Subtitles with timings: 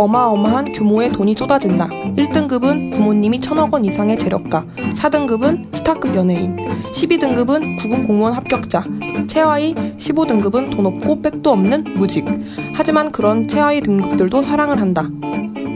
[0.00, 1.86] 어마어마한 규모의 돈이 쏟아진다.
[1.86, 6.56] 1등급은 부모님이 천억 원 이상의 재력가, 4등급은 스타급 연예인,
[6.92, 8.82] 12등급은 구급 공무원 합격자,
[9.28, 12.24] 최하위 15등급은 돈 없고 백도 없는 무직.
[12.74, 15.06] 하지만 그런 최하위 등급들도 사랑을 한다.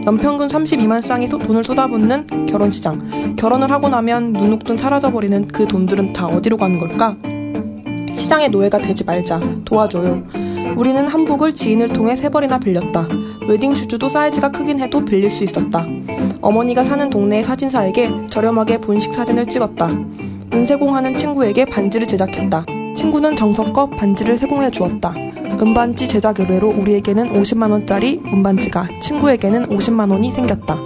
[0.07, 3.37] 연평균 32만 쌍이 돈을 쏟아붓는 결혼시장.
[3.37, 7.17] 결혼을 하고 나면 눈녹듯 사라져버리는 그 돈들은 다 어디로 가는 걸까?
[8.13, 9.41] 시장의 노예가 되지 말자.
[9.65, 10.23] 도와줘요.
[10.77, 13.09] 우리는 한복을 지인을 통해 세 벌이나 빌렸다.
[13.49, 15.87] wedding shoes도 사이즈가 크긴 해도 빌릴 수 있었다.
[16.41, 19.91] 어머니가 사는 동네의 사진사에게 저렴하게 본식 사진을 찍었다.
[20.53, 22.67] 은세공하는 친구에게 반지를 제작했다.
[22.97, 25.15] 친구는 정성껏 반지를 세공해 주었다.
[25.61, 30.79] 은반지 제작 의뢰로 우리에게는 50만원짜리 은반지가 친구에게는 50만원이 생겼다.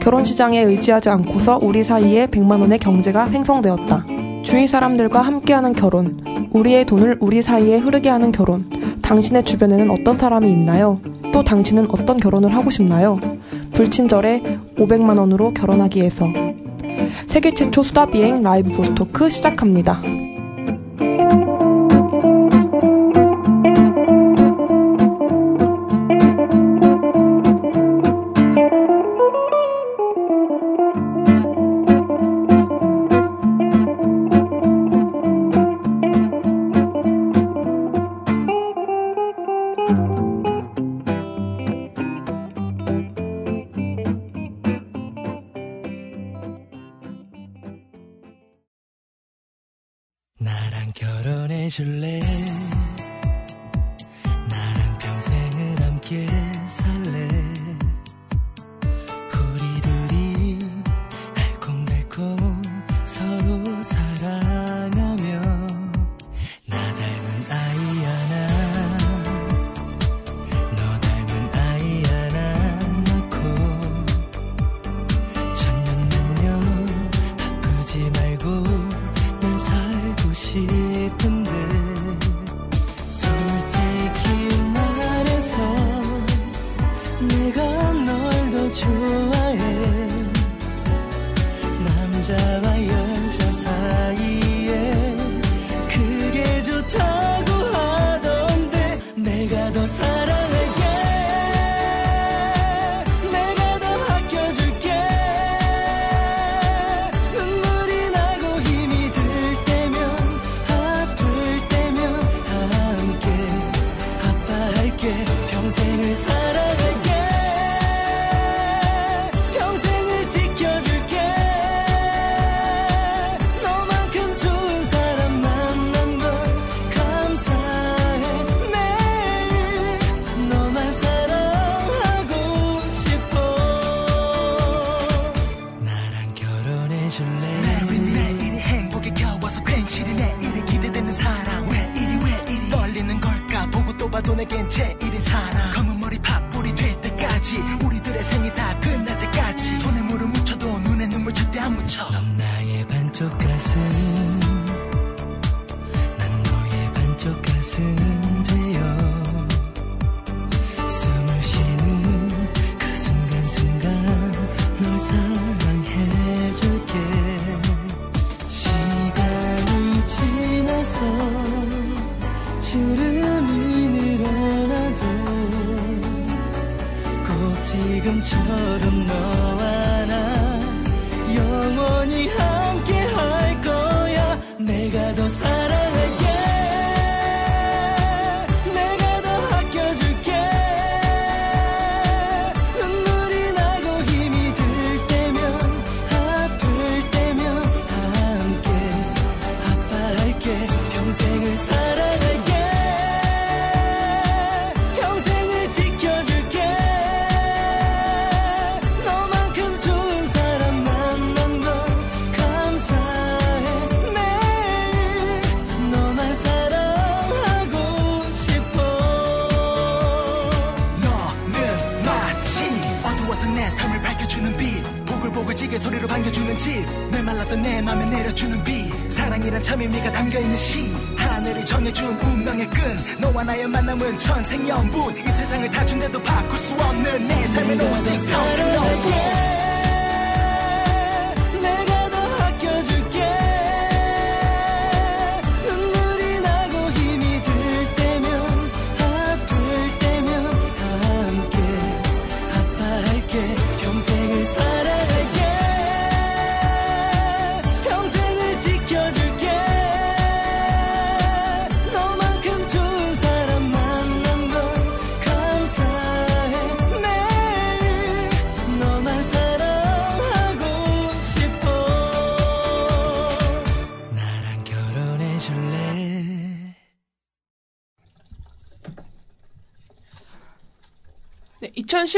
[0.00, 4.04] 결혼 시장에 의지하지 않고서 우리 사이에 100만원의 경제가 생성되었다.
[4.42, 6.18] 주위 사람들과 함께하는 결혼,
[6.52, 8.66] 우리의 돈을 우리 사이에 흐르게 하는 결혼.
[9.04, 10.98] 당신의 주변에는 어떤 사람이 있나요?
[11.30, 13.20] 또 당신은 어떤 결혼을 하고 싶나요?
[13.72, 16.26] 불친절에 500만원으로 결혼하기 위해서.
[17.26, 20.00] 세계 최초 수다 비행 라이브 보스토크 시작합니다.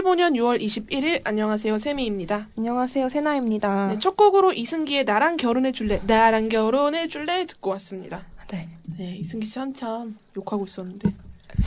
[0.07, 2.49] 2015년 6월 21일 안녕하세요 세미입니다.
[2.57, 3.89] 안녕하세요, 세나입니다.
[3.89, 8.23] 네, 첫 곡으로 이승기의 나랑 결혼해 줄래 나랑 결혼해 줄래 듣고 왔습니다.
[8.49, 8.69] 네.
[8.97, 11.13] 네 이승기 씨 한참 욕하고 있었는데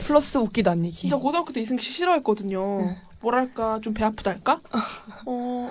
[0.06, 0.96] 플러스 웃기다는 얘기.
[0.96, 2.96] 진짜 고등학교 때 이승기 씨 싫어했거든요.
[3.20, 4.60] 뭐랄까 좀 배 아프달까?
[5.26, 5.70] 어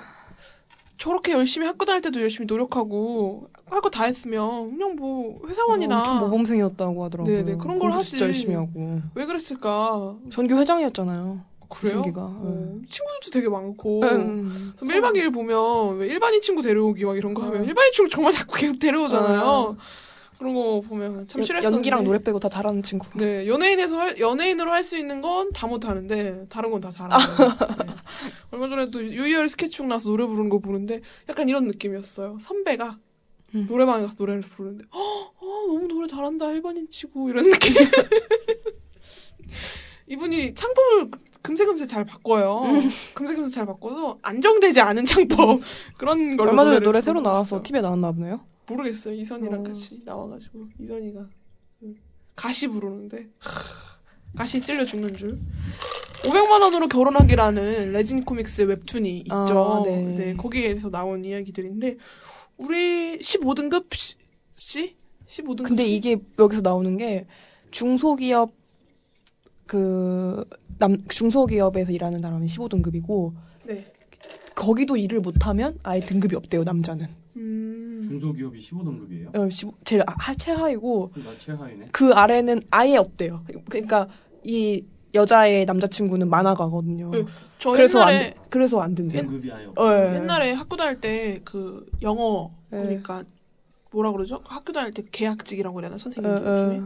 [0.96, 6.18] 저렇게 열심히 학교 다닐 때도 열심히 노력하고 할 거 다 했으면 그냥 뭐 회사원이나 엄청
[6.20, 7.44] 모범생이었다고 하더라고요.
[7.44, 8.10] 네네, 그런 걸 하지.
[8.10, 9.00] 진짜 열심히 하고.
[9.14, 10.16] 왜 그랬을까?
[10.30, 11.40] 전교 회장이었잖아요.
[11.70, 12.00] 그래요?
[12.00, 12.20] 이승기가.
[12.22, 14.72] 어, 친구들도 되게 많고 음.
[14.78, 17.64] 그래서 1박 2일 보면 왜 일반인 친구 데려오기 막 이런 거 하면 어.
[17.64, 19.40] 일반인 친구 정말 자꾸 계속 데려오잖아요.
[19.40, 19.76] 어.
[20.38, 21.76] 그런 거 보면 참 연- 싫어했었는데.
[21.76, 23.06] 연기랑 노래 빼고 다 잘하는 친구.
[23.18, 27.16] 네, 연예인에서 할, 연예인으로 할 수 있는 건 다 못하는데 다른 건 다 잘하는.
[27.26, 27.66] 네.
[28.50, 32.38] 얼마 전에도 유희열 스케치북 나와서 노래 부르는 거 보는데 약간 이런 느낌이었어요.
[32.40, 32.98] 선배가
[33.54, 33.66] 음.
[33.68, 37.74] 노래방에 가서 노래를 부르는데 어, 어, 너무 노래 잘한다 일반인 치고 이런 느낌.
[40.08, 41.10] 이분이 창법을
[41.42, 42.62] 금세금세 잘 바꿔요.
[42.64, 42.90] 음.
[43.14, 45.60] 금세금세 잘 바꿔서 안정되지 않은 창법
[45.98, 47.62] 그런 걸로 얼마 전에 노래 새로 나와서.
[47.62, 48.40] TV에 나왔나 보네요.
[48.66, 49.14] 모르겠어요.
[49.14, 49.62] 이선이랑 어.
[49.64, 51.20] 같이 나와가지고 이선이가
[51.82, 51.96] 음,
[52.36, 53.50] 가시 부르는데 하,
[54.36, 55.40] 가시 찔려 죽는 줄.
[56.22, 59.34] 500만 원으로 결혼하기라는 레진 코믹스 웹툰이 있죠.
[59.34, 59.96] 아, 네.
[60.02, 60.34] 네.
[60.36, 61.96] 거기에서 나온 이야기들인데
[62.58, 63.86] 우리 15등급
[64.52, 64.96] 씨?
[65.26, 67.26] 15등급 근데 이게 여기서 나오는 게
[67.70, 68.52] 중소기업
[69.66, 70.44] 그
[70.80, 73.34] 남 중소기업에서 일하는 사람이 15등급이고
[73.66, 73.92] 네.
[74.54, 77.06] 거기도 일을 못하면 아예 등급이 없대요 남자는.
[77.36, 78.00] 음.
[78.08, 79.36] 중소기업이 15등급이에요?
[79.36, 81.86] 어, 15 제일 하- 최하이고 나 최하위네.
[81.92, 83.44] 그 아래는 아예 없대요.
[83.68, 84.08] 그러니까
[84.42, 84.82] 이
[85.12, 87.10] 여자의 남자친구는 만화가거든요.
[87.10, 87.24] 네,
[87.58, 89.22] 저 그래서 안 돼- 그래서 안 된대요.
[89.22, 90.14] 등급이 아예 없 어, 예.
[90.16, 92.80] 옛날에 학교 다닐 때 그 영어 네.
[92.82, 93.22] 그러니까
[93.92, 94.40] 뭐라 그러죠?
[94.44, 96.58] 학교 다닐 때 계약직이라고 되나 어, 선생님들 어.
[96.58, 96.80] 중에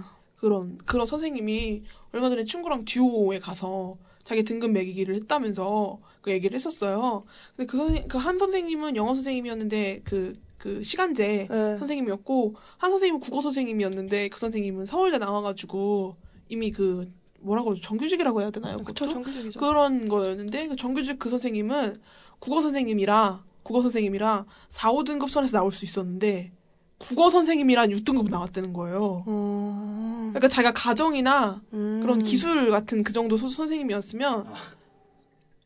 [0.45, 7.25] 그런 그런 선생님이 얼마 전에 친구랑 듀오에 가서 자기 등급 매기기를 했다면서 그 얘기를 했었어요.
[7.57, 11.77] 근데 그 선생 그 한 선생님은 영어 선생님이었는데 그그 시간제 네.
[11.79, 16.17] 선생님이었고 한 선생님은 국어 선생님이었는데 그 선생님은 서울대 나와가지고
[16.51, 17.81] 이미 그 뭐라고 그러죠?
[17.81, 18.77] 정규직이라고 해야 되나요?
[18.85, 19.09] 그쵸?
[19.09, 19.59] 정규직이죠.
[19.59, 22.03] 그런 거였는데 그 정규직 그 선생님은
[22.39, 26.53] 국어 선생님이라 국어 선생님이라 4, 5등급 선에서 나올 수 있었는데
[26.99, 29.25] 국어 선생님이란 6등급 나왔다는 거예요.
[29.27, 29.94] 음.
[30.35, 32.01] 그러니까 자기가 가정이나 음.
[32.03, 34.55] 그런 기술 같은 그 정도 소- 선생님이었으면 아.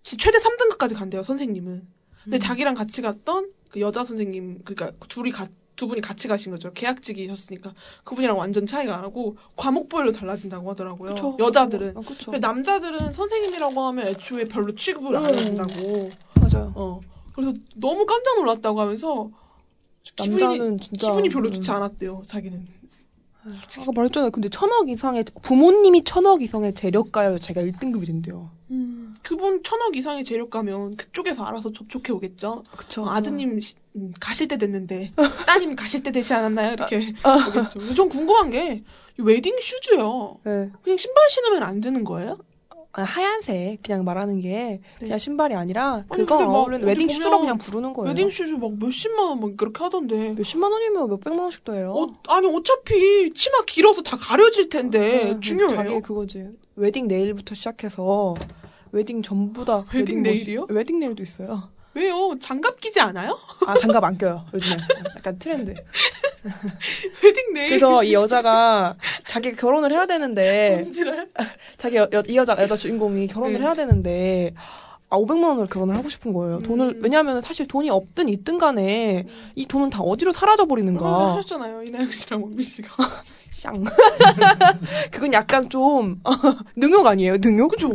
[0.03, 1.87] 지- 최대 3등급까지 간대요 선생님은.
[2.25, 2.39] 근데 음.
[2.39, 6.73] 자기랑 같이 갔던 그 여자 선생님 그러니까 둘이 가, 두 분이 같이 가신 거죠.
[6.73, 7.73] 계약직이셨으니까
[8.05, 11.11] 그분이랑 완전 차이가 안 나고 과목별로 달라진다고 하더라고요.
[11.15, 11.37] 그쵸.
[11.39, 11.97] 여자들은.
[11.97, 12.31] 아, 그쵸.
[12.31, 15.39] 근데 남자들은 선생님이라고 하면 애초에 별로 취급을 안 음.
[15.39, 16.11] 해준다고.
[16.35, 16.73] 맞아요.
[16.75, 17.01] 어.
[17.35, 19.31] 그래서 너무 깜짝 놀랐다고 하면서
[20.17, 21.53] 기분이, 진짜 기분이 별로 음.
[21.53, 22.23] 좋지 않았대요.
[22.27, 22.67] 자기는.
[23.81, 24.31] 아까 말했잖아요.
[24.31, 28.51] 근데 천억 이상의 부모님이 천억 이상의 재력가여 제가 1등급이 된대요.
[29.23, 32.63] 그분 천억 이상의 재력가면 그쪽에서 알아서 접촉해 오겠죠.
[32.77, 33.03] 그쵸.
[33.05, 35.13] 어, 아드님 시- 음, 가실 때 됐는데
[35.47, 36.73] 따님 가실 때 되지 않았나요?
[36.75, 37.47] 이렇게 아.
[37.49, 37.95] 오겠죠.
[37.95, 38.83] 전 궁금한 게이
[39.19, 40.39] 웨딩 슈즈요.
[40.45, 40.71] 네.
[40.83, 42.39] 그냥 신발 신으면 안 되는 거예요?
[42.93, 47.09] 아, 하얀색 그냥 말하는 게 그냥 신발이 아니라 아니, 그거 근데 막 어울리는 어디 wedding
[47.09, 48.09] shoes라고 보면 그냥 부르는 거예요.
[48.09, 50.33] wedding shoes 막 몇십만 원 막 그렇게 하던데.
[50.35, 51.93] 몇십만 원이면 몇백만 원씩도 해요.
[51.95, 54.99] 어, 아니 어차피 치마 길어서 다 가려질 텐데
[55.35, 55.77] 네, 중요해요.
[55.77, 56.47] 자기 그거지.
[56.77, 58.35] wedding nail부터 시작해서
[58.93, 60.67] 웨딩 전부 다 웨딩 뭐- nail이요?
[60.71, 61.69] wedding nail도 있어요.
[61.99, 62.35] 왜요?
[62.41, 63.39] 장갑 끼지 않아요?
[63.67, 64.77] 아 장갑 안 껴요 요즘에
[65.17, 65.75] 약간 트렌드.
[67.25, 67.69] wedding nail.
[67.71, 70.85] 그래서 이 여자가 자기가 결혼을 해야 되는데
[71.77, 73.61] 자기 여, 여- 이 여자 여자 주인공이 결혼을 네.
[73.61, 74.55] 해야 되는데
[75.11, 76.61] 아 500만 원으로 결혼을 하고 싶은 거예요.
[76.63, 77.01] 돈을 음.
[77.03, 81.31] 왜냐하면 사실 돈이 없든 있든 간에 이 돈은 다 어디로 사라져 버리는가.
[81.37, 82.89] 하셨잖아요 이나영 씨랑 원빈 씨가.
[83.59, 83.73] 쌍.
[85.11, 86.21] 그건 약간 좀
[86.77, 87.39] 능욕 아니에요?
[87.39, 87.73] 능욕?
[87.73, 87.89] 그죠?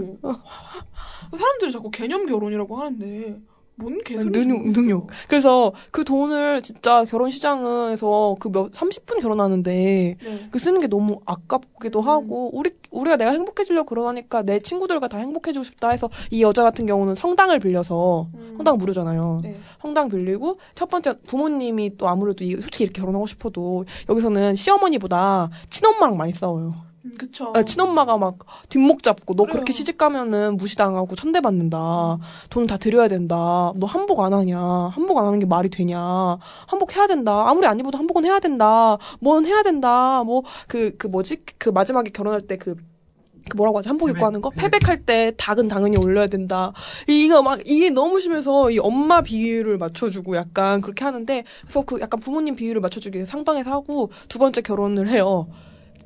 [1.32, 3.38] 사람들이 자꾸 개념 결혼이라고 하는데
[3.76, 4.68] 뭔 개소리인지 능욕.
[4.70, 5.08] 능욕.
[5.28, 10.42] 그래서 그 돈을 진짜 결혼 시장에서 그 몇 30분 결혼하는데 네.
[10.52, 12.08] 그 쓰는 게 너무 아깝기도 음.
[12.08, 16.86] 하고 우리 우리가 내가 행복해지려고 그러니까 내 친구들과 다 행복해지고 싶다 해서 이 여자 같은
[16.86, 18.54] 경우는 성당을 빌려서 음.
[18.58, 19.40] 성당 무르잖아요.
[19.42, 19.54] 네.
[19.82, 26.16] 성당 빌리고 첫 번째 부모님이 또 아무래도 이- 솔직히 이렇게 결혼하고 싶어도 여기서는 시어머니보다 친엄마랑
[26.18, 26.76] 많이 싸워요.
[27.06, 27.52] 음, 그쵸.
[27.54, 28.38] 아, 친엄마가 막
[28.70, 29.54] 뒷목 잡고 너 그래요.
[29.54, 32.18] 그렇게 시집 가면은 무시당하고 천대받는다.
[32.50, 33.74] 돈다 드려야 된다.
[33.76, 34.58] 너 한복 안 하냐.
[34.60, 36.38] 한복 안 하는 게 말이 되냐.
[36.68, 37.50] 한복 해야 된다.
[37.50, 38.98] 아무리 안 입어도 한복은 해야 된다.
[39.20, 40.24] 뭔 해야 된다.
[40.24, 41.38] 뭐그그 뭐지?
[41.58, 42.76] 그 마지막에 결혼할 때그
[43.50, 43.90] 그 뭐라고 하지?
[43.90, 44.50] 한복 입고 패백, 하는 거?
[44.50, 44.72] 패백.
[44.72, 46.72] 패백할 때 닭은 당연히 올려야 된다.
[47.08, 52.22] 이거 막 이게 너무 심해서 이 엄마 비위를 맞춰주고 약간 그렇게 하는데 그래서 그 약간
[52.22, 55.48] 부모님 비위를 맞춰주기 위해서 성당에서 하고 두 번째 결혼을 해요.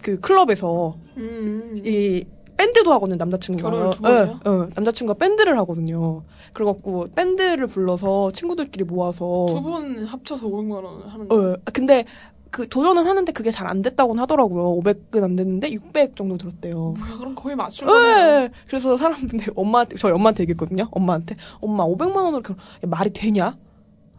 [0.01, 1.75] 그 클럽에서 음.
[1.84, 2.24] 이
[2.58, 3.70] 밴드도 하거든요, 남자친구가.
[3.70, 4.39] 결혼을 두 번이요?
[4.46, 6.24] 예, 예, 남자친구가 밴드를 하거든요.
[6.54, 9.46] 그래갖고 밴드를 불러서 친구들끼리 모아서.
[9.50, 11.36] 두분 합쳐서 500만 원 하는 거.
[11.36, 12.06] 어, 근데
[12.50, 14.82] 그 도전은 하는데 그게 잘 안 됐다고는 하더라고요.
[14.82, 16.96] 500은 안 됐는데 600 정도 들었대요.
[16.98, 18.50] 뭐야, 그럼 거의 맞춘 예, 거네요.
[18.68, 20.88] 그래서 사람들 엄마한테 저희 엄마한테 얘기했거든요.
[20.92, 23.56] 엄마한테 엄마 500만 원으로 결혼 야, 말이 되냐?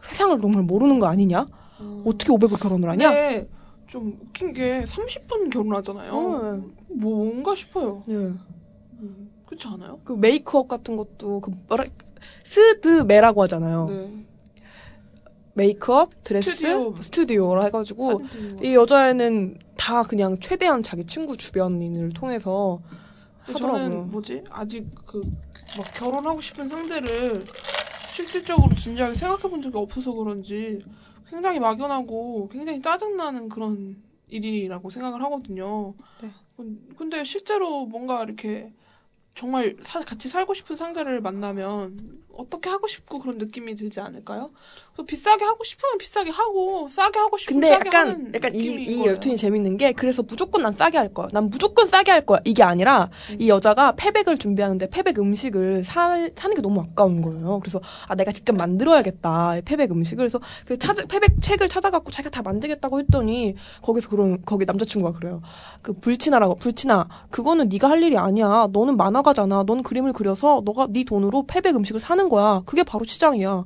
[0.03, 1.47] 세상을 정말 모르는 거 아니냐?
[1.81, 2.03] 어.
[2.07, 3.11] 어떻게 500을 결혼을 하냐?
[3.11, 3.49] 근데
[3.89, 6.13] 좀 웃긴 게 30분 결혼하잖아요.
[6.13, 8.03] 어, 뭐 뭔가 싶어요.
[8.09, 8.13] 예.
[8.15, 9.99] 음, 그렇지 않아요?
[10.05, 11.85] 그 메이크업 같은 것도 그 뭐라
[12.45, 13.87] 스드메라고 하잖아요.
[13.89, 14.25] 네.
[15.55, 16.95] 메이크업, 드레스, 스튜디오.
[16.95, 18.23] 스튜디오라 해가지고.
[18.63, 22.81] 이 여자애는 다 그냥 최대한 자기 친구 주변인을 통해서
[23.41, 23.91] 하더라고요.
[23.91, 25.21] 저는 뭐지 아직 그
[25.77, 27.45] 막 결혼하고 싶은 상대를
[28.11, 30.83] 실질적으로 진지하게 생각해 본 적이 없어서 그런지
[31.29, 35.95] 굉장히 막연하고 굉장히 짜증나는 그런 일이라고 생각을 하거든요.
[36.23, 36.31] 네.
[36.57, 38.73] 근- 근데 실제로 뭔가 이렇게
[39.35, 44.51] 정말 사- 같이 살고 싶은 상대를 만나면 어떻게 하고 싶고 그런 느낌이 들지 않을까요?
[44.99, 48.59] 그래서 비싸게 하고 싶으면 비싸게 하고 싸게 하고 싶으면 근데 싸게 약간 하는 약간 이,
[48.59, 49.07] 이.
[49.07, 51.29] 열투이 재밌는 게 그래서 무조건 난 싸게 할 거야.
[51.33, 52.41] 난 무조건 싸게 할 거야.
[52.45, 53.37] 이게 아니라 음.
[53.39, 57.61] 이 여자가 패백을 준비하는데 패백 음식을 사, 사는 게 너무 아까운 거예요.
[57.61, 59.59] 그래서 아 내가 직접 만들어야겠다.
[59.59, 64.43] 이 패백 음식을 그래서 그 찾아, 패백 책을 찾아갖고 자기가 다 만들겠다고 했더니 거기서 그런
[64.45, 65.41] 거기 남자친구가 그래요.
[65.81, 68.69] 그 불친아라고 불친아 그거는 네가 할 일이 아니야.
[68.73, 69.63] 너는 만화가잖아.
[69.65, 72.63] 넌 그림을 그려서 너가 네 돈으로 패백 음식을 사는 거야.
[72.67, 73.65] 그게 바로 시장이야.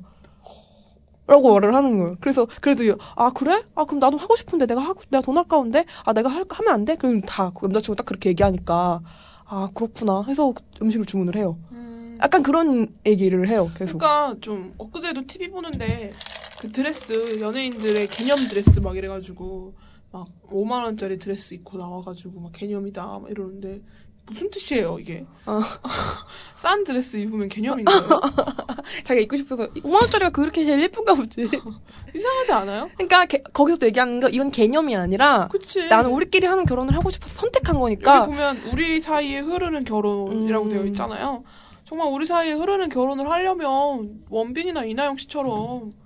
[1.25, 2.15] 라고 말을 하는 거예요.
[2.19, 2.83] 그래서 그래도
[3.15, 3.63] 아 그래?
[3.75, 6.83] 아 그럼 나도 하고 싶은데 내가 하고 내가 돈 아까운데 아 내가 할, 하면 안
[6.85, 6.95] 돼?
[6.95, 9.01] 그럼 다 그 남자친구 딱 그렇게 얘기하니까
[9.45, 11.57] 아 그렇구나 해서 음식을 주문을 해요.
[11.71, 12.17] 음.
[12.21, 13.71] 약간 그런 얘기를 해요.
[13.77, 13.97] 계속.
[13.99, 16.11] 그러니까 좀 엊그제도 TV 보는데
[16.59, 19.73] 그 드레스 연예인들의 개념 드레스 막 이래가지고
[20.11, 23.81] 막 5만 원짜리 드레스 입고 나와가지고 막 개념이다 막 이러는데
[24.25, 25.25] 무슨 뜻이에요 이게?
[25.45, 25.61] 어.
[26.57, 27.99] 싼 드레스 입으면 개념인가요?
[29.03, 31.49] 자기가 입고 싶어서 5만 원짜리가 그렇게 제일 예쁜가 보지.
[32.15, 32.89] 이상하지 않아요?
[32.95, 35.87] 그러니까 개- 거기서도 얘기하는 거 이건 개념이 아니라 그치?
[35.87, 40.69] 나는 우리끼리 하는 결혼을 하고 싶어서 선택한 여기 거니까 보면 우리 사이에 흐르는 결혼이라고 음.
[40.69, 41.43] 되어 있잖아요.
[41.85, 46.02] 정말 우리 사이에 흐르는 결혼을 하려면 원빈이나 이나영 씨처럼 하,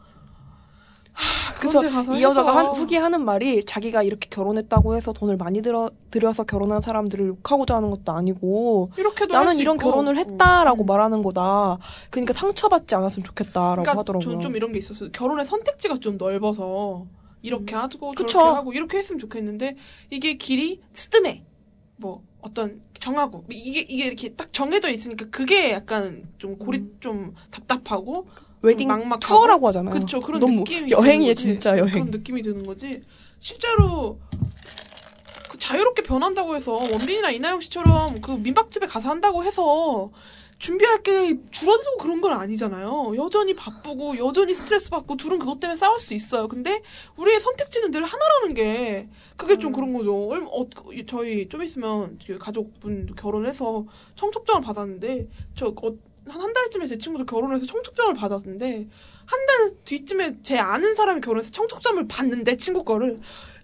[1.59, 1.81] 그래서
[2.15, 6.43] 이 여자가 한, 해서 후기 하는 말이 자기가 이렇게 결혼했다고 해서 돈을 많이 들어, 들여서
[6.43, 8.91] 결혼한 사람들을 욕하고자 하는 것도 아니고
[9.29, 9.89] 나는 수 이런 있고.
[9.89, 10.85] 결혼을 했다라고 음.
[10.85, 11.77] 말하는 거다.
[12.09, 14.35] 그러니까 상처받지 않았으면 좋겠다라고 그러니까 하더라고요.
[14.35, 15.09] 전좀 이런 게 있었어요.
[15.11, 17.05] 결혼의 선택지가 좀 넓어서
[17.41, 18.39] 이렇게 하고 저렇게 그쵸.
[18.39, 19.75] 하고 이렇게 했으면 좋겠는데
[20.09, 21.43] 이게 길이 스드메
[21.97, 26.97] 뭐 어떤 정하고 이게 이게 이렇게 딱 정해져 있으니까 그게 약간 좀 고리 음.
[26.99, 28.27] 좀 답답하고
[28.61, 29.19] 웨딩 막막하고.
[29.19, 29.93] 투어라고 하잖아요.
[29.93, 31.43] 그쵸 그런 너무 느낌이 거지.
[31.43, 31.91] 진짜 여행.
[31.91, 33.01] 그런 느낌이 드는 거지
[33.39, 34.19] 실제로
[35.49, 40.11] 그 자유롭게 변한다고 해서 원빈이나 이나영 씨처럼 그 민박집에 가서 한다고 해서
[40.59, 43.13] 준비할 게 줄어들고 그런 건 아니잖아요.
[43.15, 46.47] 여전히 바쁘고 여전히 스트레스 받고 둘은 그것 때문에 싸울 수 있어요.
[46.47, 46.81] 근데
[47.15, 49.59] 우리의 선택지는 늘 하나라는 게 그게 음.
[49.59, 50.29] 좀 그런 거죠.
[50.29, 50.65] 얼마 어,
[51.07, 53.85] 저희 좀 있으면 그 가족분 결혼해서
[54.15, 55.93] 청첩장을 받았는데 저 어,
[56.29, 58.87] 한 한 달쯤에 제 친구도 결혼해서 청첩장을 받았는데
[59.25, 63.17] 한 달 뒤쯤에 제 아는 사람이 결혼해서 청첩장을 받는데 친구 거를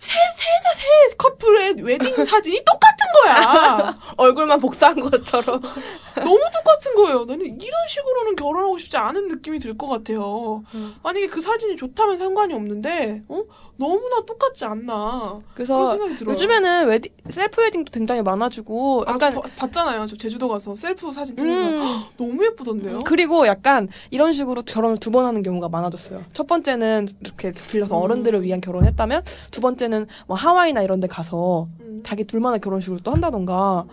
[0.03, 3.95] 세세세 세 커플의 웨딩 사진이 똑같은 거야.
[4.17, 5.62] 얼굴만 복사한 것처럼.
[6.15, 7.25] 너무 똑같은 거예요.
[7.25, 10.63] 나는 이런 식으로는 결혼하고 싶지 않은 느낌이 들 것 같아요.
[10.75, 10.93] 음.
[11.01, 13.43] 만약에 그 사진이 좋다면 상관이 없는데, 어?
[13.77, 15.41] 너무나 똑같지 않나.
[15.55, 15.98] 그래서.
[16.22, 20.05] 요즘에는 웨딩, 셀프 웨딩도 굉장히 많아지고 아, 약간 저 봐- 봤잖아요.
[20.05, 21.86] 저 제주도 가서 셀프 사진 찍는 거.
[21.86, 23.03] 음, 너무 예쁘던데요?
[23.03, 26.24] 그리고 약간 이런 식으로 결혼을 두 번 하는 경우가 많아졌어요.
[26.33, 28.01] 첫 번째는 이렇게 빌려서 음.
[28.03, 29.92] 어른들을 위한 결혼했다면 두 번째는
[30.27, 32.01] 뭐 하와이나 이런 데 가서 음.
[32.05, 33.85] 자기 둘만의 결혼식을 또 한다던가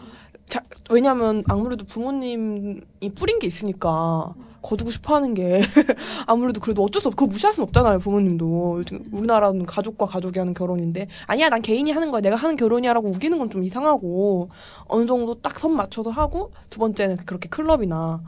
[0.48, 2.80] 자, 왜냐면 아무래도 부모님이
[3.14, 5.62] 뿌린 게 있으니까 거두고 싶어 하는 게
[6.26, 11.06] 아무래도 그래도 어쩔 수 없고 무시할 수는 없잖아요 부모님도 요즘 우리나라는 가족과 가족이 하는 결혼인데
[11.26, 14.48] 아니야 난 개인이 하는 거야 내가 하는 결혼이야라고 우기는 건 좀 이상하고
[14.86, 18.20] 어느 정도 딱 선 맞춰서 하고 두 번째는 그렇게 클럽이나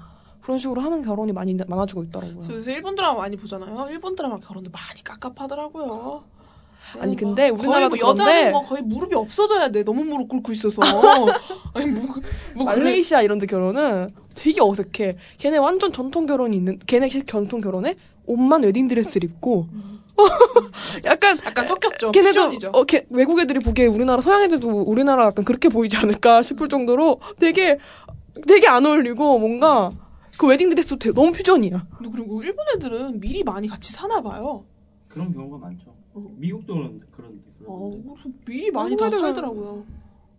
[0.42, 2.40] 그런 식으로 하는 결혼이 많이 많아지고 있더라고요.
[2.40, 3.86] 저 요새 일본 드라마 많이 보잖아요.
[3.90, 6.24] 일본 드라마 결혼도 많이 깝깝하더라고요.
[7.00, 9.82] 아니, 네, 근데 뭐 우리나라도 거의 뭐 여자는 뭐 거의 무릎이 없어져야 돼.
[9.84, 10.82] 너무 무릎 꿇고 있어서.
[11.74, 12.02] 아니 뭐,
[12.54, 12.76] 뭐 그래.
[12.76, 15.16] 말레이시아 이런 데 결혼은 되게 어색해.
[15.38, 17.94] 걔네 완전 전통 결혼이 있는, 걔네 전통 결혼에
[18.26, 19.68] 옷만 웨딩 드레스를 입고,
[21.04, 22.12] 약간, 약간 섞였죠.
[22.12, 22.70] 걔네도, 퓨전이죠.
[22.72, 27.20] 어, 걔, 외국 애들이 보기에 우리나라 서양 애들도 우리나라 약간 그렇게 보이지 않을까 싶을 정도로
[27.38, 27.78] 되게,
[28.46, 29.92] 되게 안 어울리고 뭔가
[30.38, 31.86] 그 웨딩 드레스도 되게 너무 퓨전이야.
[31.98, 34.64] 근데 그리고 일본 애들은 미리 많이 같이 사나 봐요.
[35.08, 35.92] 그런 경우가 많죠.
[36.14, 36.26] 어.
[36.36, 38.08] 미국도 그런데 그런데 어, 그런데.
[38.08, 39.84] 그래서 미리 많이 다 한국애들은- 살더라고요.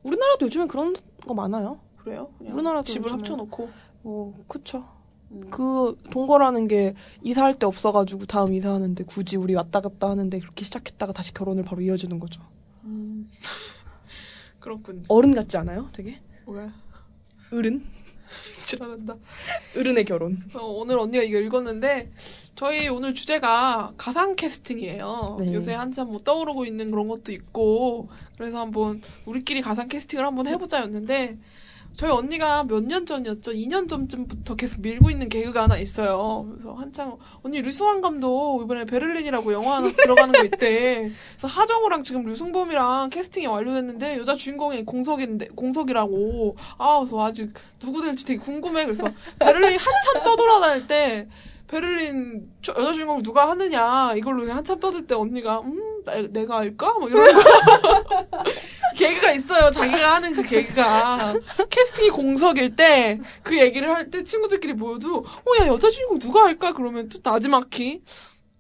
[0.04, 0.94] 우리나라도 요즘에 그런
[1.28, 1.80] 거 많아요.
[1.98, 2.30] 그래요?
[2.38, 3.70] 그냥 우리나라도 집을 요즘에- 합쳐놓고.
[4.04, 4.84] 어, 그쵸.
[5.32, 5.48] 음.
[5.50, 11.14] 그 동거라는 게 이사할 데 없어가지고 다음 이사하는데 굳이 우리 왔다 갔다 하는데 그렇게 시작했다가
[11.14, 12.42] 다시 결혼을 바로 이어주는 거죠.
[12.84, 13.30] 음.
[14.60, 15.04] 그렇군.
[15.08, 15.90] 어른 같지 않아요?
[15.94, 16.72] 되게 뭐야?
[17.52, 17.84] 어른
[18.66, 19.16] 지랄한다.
[19.78, 20.40] 어른의 결혼.
[20.40, 22.12] 그래서 오늘 언니가 이거 읽었는데
[22.56, 25.38] 저희 오늘 주제가 가상 캐스팅이에요.
[25.40, 25.54] 네.
[25.54, 31.38] 요새 한참 뭐 떠오르고 있는 그런 것도 있고 그래서 한번 우리끼리 가상 캐스팅을 한번 해보자였는데
[31.96, 33.52] 저희 언니가 몇 년 전이었죠?
[33.52, 36.48] 2년 전쯤부터 계속 밀고 있는 개그가 하나 있어요.
[36.52, 41.12] 그래서 한창 언니 류승환 감독 이번에 베를린이라고 영화 하나 들어가는 거 있대.
[41.38, 46.56] 그래서 하정우랑 지금 류승범이랑 캐스팅이 완료됐는데 여자 주인공이 공석인데 공석이라고.
[46.78, 48.86] 아 그래서 아직 누구 될지 되게 궁금해.
[48.86, 49.04] 그래서
[49.40, 51.28] 베를린 한참 떠돌아다닐 때
[51.74, 54.14] 베를린 저- 여자 주인공 누가 하느냐?
[54.16, 56.94] 이걸로 한참 떠들 때 언니가 음 나, 내가 할까?
[57.00, 57.16] 뭐거
[58.96, 61.34] 개그가 있어요 자기가 하는 그 개그가.
[61.70, 66.74] 캐스팅이 공석일 때 그 얘기를 할 때 친구들끼리 모여도 어야 여자 주인공 누가 할까?
[66.74, 68.04] 그러면 또 나지막히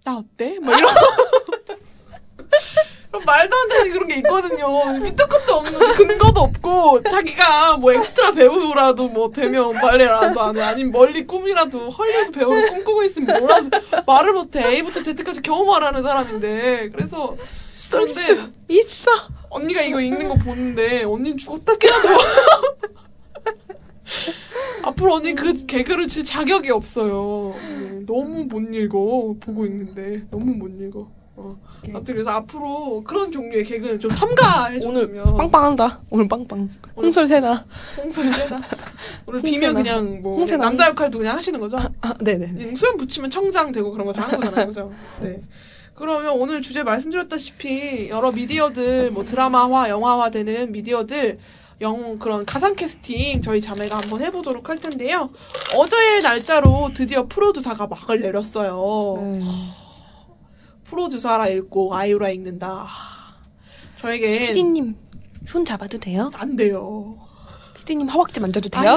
[0.03, 0.58] 나 어때?
[0.60, 0.91] 막 이런
[3.20, 4.98] 말도 안 되는 그런 게 있거든요.
[5.00, 10.62] 밑도 끝도 없는 근거도 없고 자기가 뭐 엑스트라 배우라도 뭐 되면 말이라도 안 해.
[10.62, 13.70] 아니면 멀리 꿈이라도 헐리우드 배우를 꿈꾸고 있으면 뭐라도
[14.08, 14.65] 말을 못해.
[14.65, 17.36] A부터 Z까지 겨우 말하는 사람인데 그래서
[17.91, 19.12] 그런데 있어.
[19.50, 22.07] 언니가 이거 읽는 거 보는데 언니는 죽었다 깨어도
[24.81, 27.53] 앞으로 언니 그 개그를 칠 자격이 없어요.
[27.59, 31.07] 네, 너무 못 읽어 보고 있는데 너무 못 읽어.
[31.44, 31.58] 어.
[31.90, 36.00] 아무튼 그래서 앞으로 그런 종류의 개그는 좀 삼가해줬으면 빵빵한다.
[36.10, 36.70] 오늘 빵빵.
[36.96, 37.66] 홍설 세나.
[37.98, 38.62] 홍설 세다.
[39.27, 39.42] 오늘.
[39.42, 40.58] 비면 그냥 뭐 홍세나.
[40.60, 41.77] 그냥 남자 역할도 그냥 하시는 거죠?
[42.01, 42.53] 아, 네네.
[42.53, 44.92] 그냥 수염 붙이면 청장 되고 그런 거 다 하는 거잖아요, 그죠?
[45.22, 45.42] 네.
[45.96, 51.38] 그러면 오늘 주제 말씀드렸다시피 여러 미디어들 뭐 드라마화, 영화화 되는 미디어들
[51.82, 55.29] 영 그런 가상 캐스팅 저희 자매가 한번 해보도록 할 텐데요.
[55.75, 59.34] 어제의 날짜로 드디어 프로듀사가 막을 내렸어요.
[59.34, 59.40] 네.
[60.94, 62.88] 프로듀사라 읽고 아이유라 읽는다.
[64.00, 64.96] 저에게 피디님
[65.46, 66.29] 손 잡아도 돼요?
[66.36, 67.18] 안 돼요.
[67.79, 68.96] 피디님 허벅지 만져도 돼요?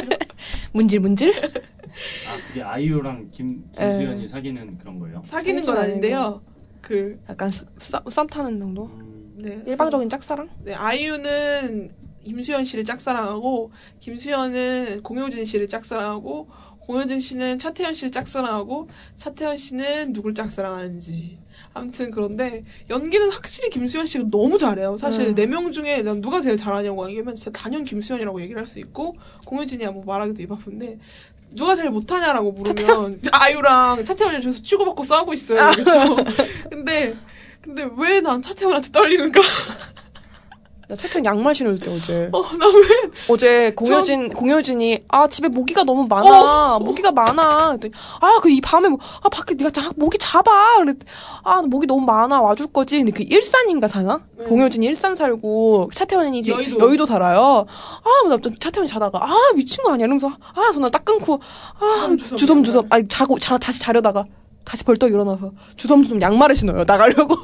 [0.72, 1.34] 문질 문질?
[1.36, 5.22] 아 그게 아이유랑 김 김수현이 사귀는 그런 거예요?
[5.26, 6.42] 사귀는 건 사귀는 아닌데요.
[6.80, 8.86] 그 약간 썸, 썸 타는 정도?
[8.86, 9.62] 음, 네.
[9.66, 10.48] 일방적인 짝사랑?
[10.64, 11.90] 네, 아이유는
[12.24, 13.70] 김수현 씨를 짝사랑하고
[14.00, 16.48] 김수현은 공효진 씨를 짝사랑하고
[16.86, 21.38] 공효진 씨는 차태현 씨를 짝사랑하고 차태현 씨는 누굴 짝사랑하는지
[21.74, 24.96] 아무튼 그런데 연기는 확실히 김수현 씨가 너무 잘해요.
[24.96, 25.34] 사실 음.
[25.34, 29.90] 네명 중에 난 누가 제일 잘하냐고 하면 진짜 단연 김수현이라고 얘기를 할 수 있고 공효진이야
[29.90, 30.98] 뭐 말하기도 입 아픈데
[31.50, 35.70] 누가 제일 못하냐라고 물으면 아이유랑 차태현이 저기서 치고받고 싸우고 있어요.
[35.76, 36.16] 그렇죠?
[36.70, 37.14] 근데
[37.62, 39.40] 근데 왜 난 차태현한테 떨리는가?
[40.88, 42.28] 나 차태현 양말 신을 때 어제.
[42.32, 43.10] 어, 나 왜?
[43.28, 46.78] 어제 공효진 공효진이 아 집에 모기가 너무 많아.
[46.78, 47.76] 모기가 많아.
[47.76, 50.76] 그랬더니 아 그 이 밤에 뭐, 아 밖에 네가 자, 모기 잡아.
[50.78, 50.96] 그랬
[51.42, 52.40] 아 모기 너무 많아.
[52.40, 52.98] 와줄 거지?
[52.98, 54.20] 근데 그 일산인가 사나?
[54.38, 54.44] 네.
[54.44, 56.78] 공효진이 일산 살고 차태현이 여의도.
[56.78, 57.66] 여의도, 살아요.
[58.04, 60.06] 아 나 차태현이 자다가 아 미친 거 아니야?
[60.06, 61.40] 이러면서 아 전화 딱 끊고
[61.80, 62.36] 아 주섬주섬.
[62.38, 64.24] 주섬주섬 아니 자고 자 다시 자려다가
[64.64, 66.84] 다시 벌떡 일어나서 주섬주섬 양말을 신어요.
[66.84, 67.34] 나가려고.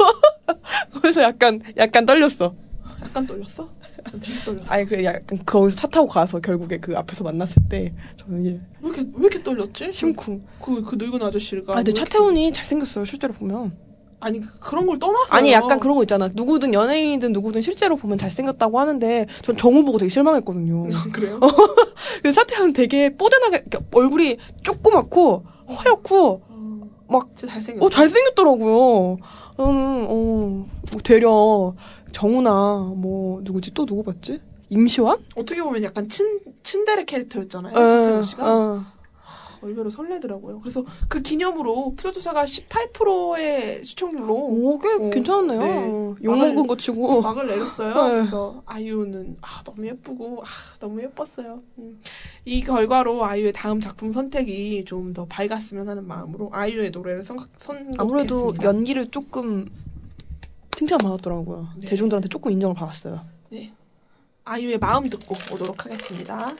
[1.00, 2.54] 그래서 약간 약간 떨렸어
[3.02, 3.68] 약간 떨렸어?
[4.20, 4.64] 되게 떨렸어.
[4.72, 8.88] 아니 그 약간 거기서 차 타고 가서 결국에 그 앞에서 만났을 때 저는 이게 왜
[8.90, 9.92] 이렇게 왜 이렇게 떨렸지?
[9.92, 10.42] 심쿵.
[10.62, 11.72] 그, 그 늙은 아저씨가.
[11.72, 13.72] 아 근데 차태훈이 잘 생겼어요 실제로 보면.
[14.20, 15.26] 아니 그- 그런 걸 떠나서.
[15.34, 16.28] 아니 약간 그런 거 있잖아.
[16.32, 20.88] 누구든 연예인이든 누구든 실제로 보면 잘생겼다고 하는데 전 정우 보고 되게 실망했거든요.
[21.12, 21.40] 그래요?
[22.22, 26.42] 근데 차태훈 되게 뽀대나게 얼굴이 조그맣고 허옇고
[27.08, 27.84] 막 진짜 잘생겼어.
[27.86, 29.18] 어 잘생겼더라고요.
[29.56, 30.66] 저는 어뭐
[31.04, 31.74] 되려
[32.12, 34.40] 정우나 뭐 누구지 또 누구 봤지?
[34.70, 35.18] 임시완?
[35.36, 37.74] 어떻게 보면 약간 친 친데레 캐릭터였잖아요.
[37.74, 38.84] 어, 차태현 씨가 어.
[39.64, 40.58] 얼마나 설레더라고요.
[40.58, 45.60] 그래서 그 기념으로 프로듀서가 18%의 시청률로 오, 꽤 어, 괜찮았네요.
[45.60, 46.14] 네.
[46.24, 47.22] 욕먹은 거 치고.
[47.22, 47.94] 막을 내렸어요.
[47.94, 48.10] 네.
[48.14, 50.46] 그래서 아이유는 아 너무 예쁘고 아
[50.80, 51.62] 너무 예뻤어요.
[51.78, 52.00] 음.
[52.44, 58.02] 이 결과로 아이유의 다음 작품 선택이 좀 더 밝았으면 하는 마음으로 아이유의 노래를 선, 선곡했습니다.
[58.02, 59.68] 아무래도 연기를 조금
[60.82, 61.68] 칭찬받았더라고요.
[61.76, 61.86] 네.
[61.86, 63.24] 대중들한테 조금 인정을 받았어요.
[63.50, 63.72] 네.
[64.44, 66.54] 아이유의 마음 듣고 오도록 하겠습니다.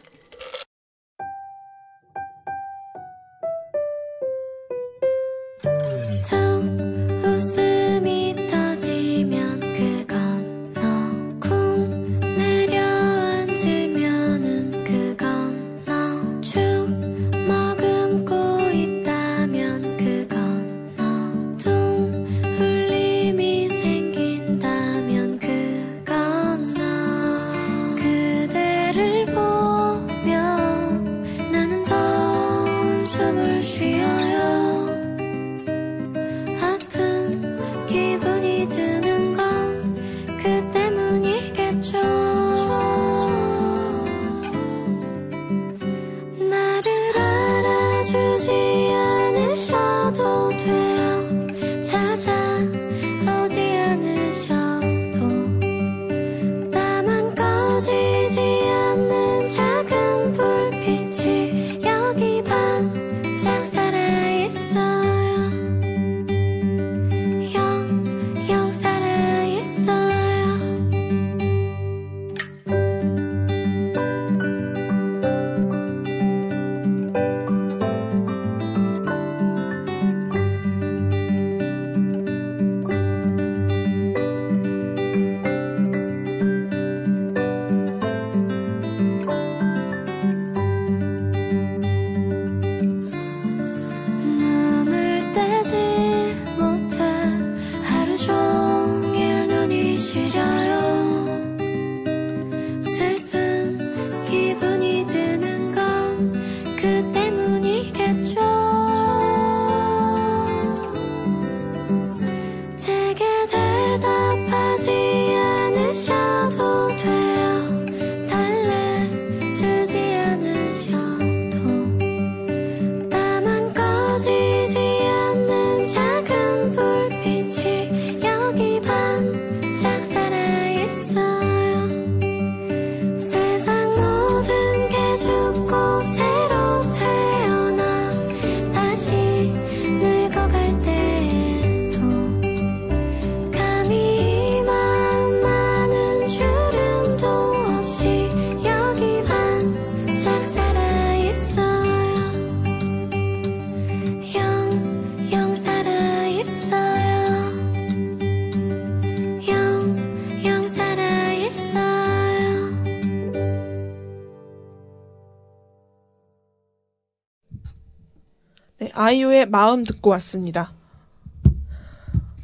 [169.12, 170.72] 아이유의 마음 듣고 왔습니다.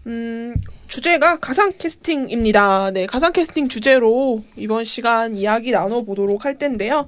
[0.07, 0.55] 음,
[0.87, 2.91] 주제가 가상 캐스팅입니다.
[2.91, 7.07] 네, 가상 캐스팅 주제로 이번 시간 이야기 나눠보도록 할 텐데요.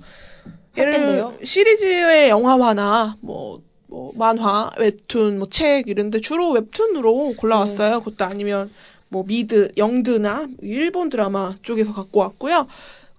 [0.78, 1.38] 예를?
[1.44, 8.00] 시리즈의 영화화나 뭐, 뭐 만화, 웹툰, 뭐 책 이런데 주로 웹툰으로 골라왔어요.
[8.00, 8.70] 그것도 아니면
[9.08, 12.66] 뭐 미드, 영드나 일본 드라마 쪽에서 갖고 왔고요.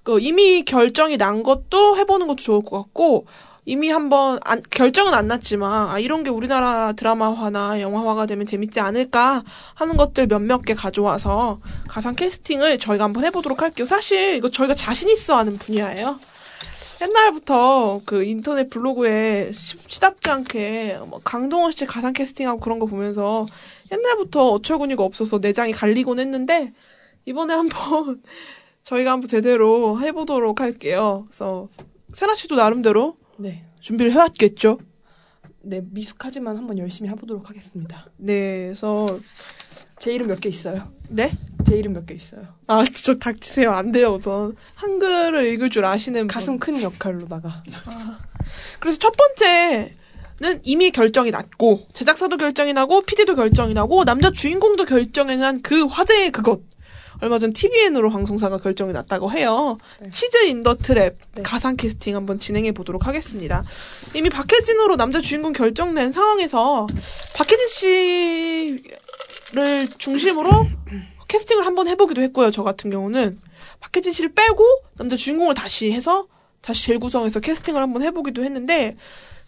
[0.02, 3.28] 그 이미 결정이 난 것도 해보는 것도 좋을 것 같고
[3.66, 9.44] 이미 한번 안- 결정은 안 났지만 아 이런 게 우리나라 드라마화나 영화화가 되면 재밌지 않을까
[9.76, 13.86] 하는 것들 몇몇 개 가져와서 가상 캐스팅을 저희가 한번 해보도록 할게요.
[13.86, 16.20] 사실 이거 저희가 자신 있어 하는 분야예요.
[17.02, 23.46] 옛날부터 그 인터넷 블로그에 시, 시답지 않게 뭐 강동원 씨 가상 캐스팅하고 그런 거 보면서
[23.92, 26.74] 옛날부터 어처구니가 없어서 내장이 갈리곤 했는데
[27.26, 28.22] 이번에 한번
[28.84, 31.26] 저희가 한번 제대로 해보도록 할게요.
[31.28, 31.70] 그래서
[32.14, 33.66] 세나 씨도 나름대로 네.
[33.80, 34.80] 준비를 해왔겠죠?
[35.64, 38.08] 네, 미숙하지만 한번 열심히 해보도록 하겠습니다.
[38.18, 39.20] 네, 그래서
[40.00, 40.92] 제 이름 몇 개 있어요.
[41.10, 41.32] 네?
[41.68, 42.42] 제 이름 몇 개 있어요.
[42.68, 43.72] 아, 저 닥치세요.
[43.72, 44.56] 안 돼요, 우선.
[44.76, 46.28] 한글을 읽을 줄 아시는 분.
[46.28, 47.64] 가슴 큰 역할로다가.
[48.80, 55.38] 그래서 첫 번째는 이미 결정이 났고, 제작사도 결정이 나고, PD도 결정이 나고, 남자 주인공도 결정이
[55.38, 56.62] 난 그 화제의 그것.
[57.22, 59.78] 얼마 전 TVN으로 방송사가 결정이 났다고 해요.
[60.00, 60.10] 네.
[60.10, 61.44] 치즈 인더 트랩 네.
[61.44, 63.64] 가상 캐스팅 한번 진행해 보도록 하겠습니다.
[64.16, 66.88] 이미 박해진으로 남자 주인공 결정된 상황에서
[67.36, 67.68] 박해진
[68.74, 70.68] 씨를 중심으로
[71.28, 72.50] 캐스팅을 한번 해보기도 했고요.
[72.50, 73.40] 저 같은 경우는
[73.80, 74.66] 박해진 씨를 빼고
[74.98, 76.28] 남자 주인공을 다시 해서
[76.62, 78.98] 다시 재구성해서 캐스팅을 한번 해보기도 했는데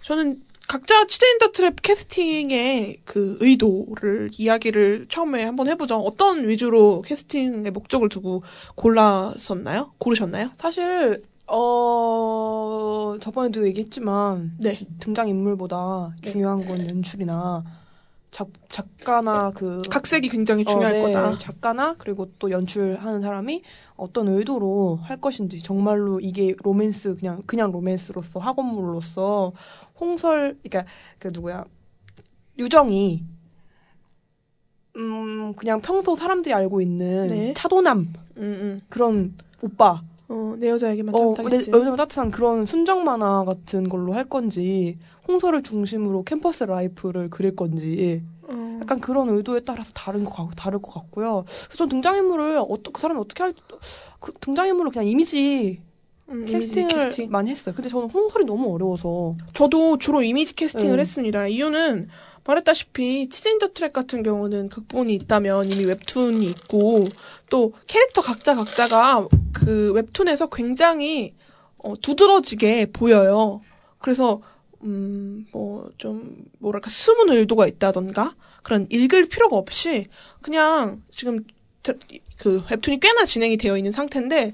[0.03, 5.97] 저는 각자 치즈 인더 트랩 캐스팅의 그 의도를 이야기를 처음에 한번 해보죠.
[5.97, 8.43] 어떤 위주로 캐스팅의 목적을 두고
[8.75, 9.91] 골랐었나요?
[9.97, 10.51] 고르셨나요?
[10.57, 14.79] 사실, 어, 저번에도 얘기했지만, 네.
[14.99, 16.31] 등장 인물보다 네.
[16.31, 17.63] 중요한 건 연출이나,
[18.31, 21.37] 작, 작가나 그, 각색이 굉장히 중요할 어, 네, 거다.
[21.37, 23.61] 작가나 그리고 또 연출하는 사람이
[23.95, 29.53] 어떤 의도로 할 것인지 정말로 이게 로맨스 그냥 그냥 로맨스로서 학원물로서
[30.03, 31.65] 홍설 그러니까 그 누구야
[32.59, 33.23] 유정이
[34.97, 37.53] 음 그냥 평소 사람들이 알고 있는 네.
[37.53, 38.81] 차도남 음, 음.
[38.89, 41.71] 그런 오빠 어, 내 여자에게만 어, 내, 따뜻하겠지.
[41.71, 48.23] 요즘 따뜻한 그런 순정 만화 같은 걸로 할 건지 홍설을 중심으로 캠퍼스 life를 그릴 건지
[48.43, 48.79] 어.
[48.81, 51.45] 약간 그런 의도에 따라서 다른 것 같, 다를 것 같고요.
[51.65, 53.53] 그래서 전 등장인물을 어떠, 그 사람이 어떻게 할,
[54.19, 55.81] 그 등장인물을 그냥 이미지
[56.33, 57.29] 음, 캐스팅을 캐스팅.
[57.31, 57.73] 많이 했어요.
[57.75, 59.35] 근데 저는 홍설이 너무 어려워서.
[59.53, 60.99] 저도 주로 이미지 캐스팅을 음.
[60.99, 61.47] 했습니다.
[61.47, 62.09] 이유는
[62.45, 67.07] 말했다시피 치즈 인 더 트랩 같은 경우는 극본이 있다면 이미 웹툰이 있고
[67.49, 71.33] 또 캐릭터 각자 각자가 그 웹툰에서 굉장히
[71.77, 73.61] 어, 두드러지게 보여요.
[73.99, 74.41] 그래서
[74.85, 80.07] 음, 뭐, 좀, 뭐랄까, 숨은 의도가 있다던가, 그런 읽을 필요가 없이,
[80.41, 81.45] 그냥, 지금,
[81.83, 81.97] 드-
[82.37, 84.53] 그, 웹툰이 꽤나 진행이 되어 있는 상태인데,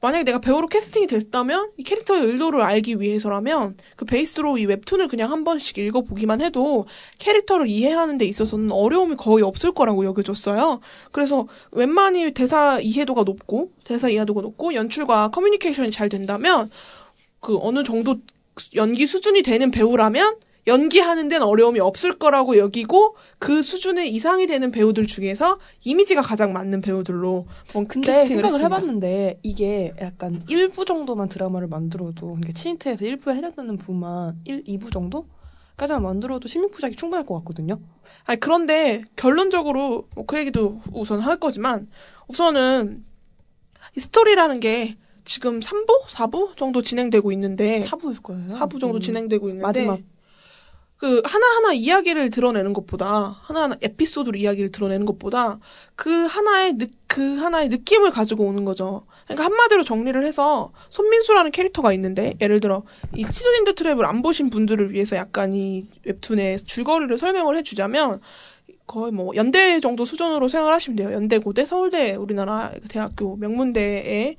[0.00, 5.32] 만약에 내가 배우로 캐스팅이 됐다면, 이 캐릭터의 의도를 알기 위해서라면, 그 베이스로 이 웹툰을 그냥
[5.32, 6.86] 한 번씩 읽어보기만 해도,
[7.18, 10.80] 캐릭터를 이해하는 데 있어서는 어려움이 거의 없을 거라고 여겨졌어요.
[11.10, 16.70] 그래서, 웬만히 대사 이해도가 높고, 대사 이해도가 높고, 연출과 커뮤니케이션이 잘 된다면,
[17.40, 18.16] 그, 어느 정도
[18.76, 20.36] 연기 수준이 되는 배우라면
[20.68, 26.80] 연기하는 데는 어려움이 없을 거라고 여기고 그 수준의 이상이 되는 배우들 중에서 이미지가 가장 맞는
[26.82, 28.64] 배우들로 뭐 근데 생각을 했습니다.
[28.64, 36.02] 해봤는데 이게 약간 일부 정도만 드라마를 만들어도 그러니까 치인트에서 일부에 해당되는 부분만 1, 2부 정도까지만
[36.02, 37.78] 만들어도 16부작이 충분할 것 같거든요.
[38.24, 41.88] 아니 그런데 결론적으로 뭐 그 얘기도 우선 할 거지만
[42.28, 43.04] 우선은
[43.96, 48.48] 이 스토리라는 게 지금 3부, 4부 정도 진행되고 있는데 4부일 거예요.
[48.48, 49.00] 4부 정도 음.
[49.00, 50.00] 진행되고 있는데 마지막
[50.98, 55.60] 그 하나하나 이야기를 드러내는 것보다 하나하나 에피소드로 이야기를 드러내는 것보다
[55.94, 59.06] 그 하나의 느, 그 하나의 느낌을 가지고 오는 거죠.
[59.24, 62.82] 그러니까 한마디로 정리를 해서 손민수라는 캐릭터가 있는데 예를 들어
[63.14, 68.20] 이 치즈 인 더 트랩을 안 보신 분들을 위해서 약간 이 웹툰의 줄거리를 설명을 해주자면
[68.88, 71.12] 거의 뭐 연대 정도 수준으로 생각하시면 돼요.
[71.12, 74.34] 연대 고대 서울대 우리나라 대학교 명문대에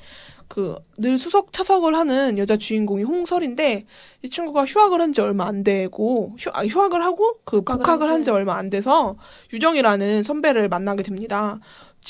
[0.50, 3.86] 그 늘 수석 차석을 하는 여자 주인공이 홍설인데
[4.24, 8.22] 이 친구가 휴학을 한 지 얼마 안 되고 휴, 아, 휴학을 하고 그 복학을 한한
[8.22, 8.26] 지.
[8.26, 9.16] 지 얼마 안 돼서
[9.54, 11.60] 유정이라는 선배를 만나게 됩니다.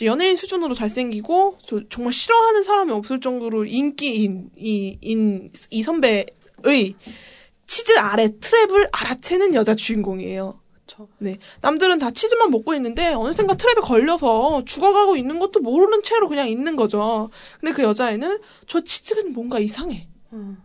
[0.04, 6.26] 연예인 수준으로 잘생기고 저- 정말 싫어하는 사람이 없을 정도로 인기인 이, 인, 이 선배의
[7.68, 10.59] 치즈 아래 트랩을 알아채는 여자 주인공이에요.
[11.00, 11.08] 그쵸.
[11.20, 11.38] 네.
[11.62, 16.76] 남들은 다 치즈만 먹고 있는데 어느샌가 트랩에 걸려서 죽어가고 있는 것도 모르는 채로 그냥 있는
[16.76, 17.30] 거죠.
[17.60, 20.08] 근데 그 여자애는 저 치즈는 뭔가 이상해.
[20.34, 20.58] 음.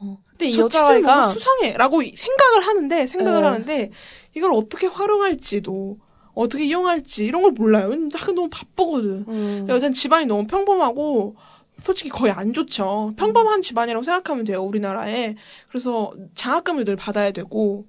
[0.00, 0.18] 어.
[0.30, 3.46] 근데 이 여자아이가 수상해라고 이- 생각을 하는데 생각을 네.
[3.46, 3.90] 하는데
[4.36, 5.98] 이걸 어떻게 활용할지도
[6.34, 7.90] 어떻게 이용할지 이런 걸 몰라요.
[8.10, 9.24] 자꾸 너무 바쁘거든.
[9.28, 9.66] 음.
[9.68, 11.34] 여자는 집안이 너무 평범하고
[11.80, 13.14] 솔직히 거의 안 좋죠.
[13.16, 15.34] 평범한 집안이라고 생각하면 돼요, 우리나라에.
[15.68, 17.86] 그래서 장학금을 늘 받아야 되고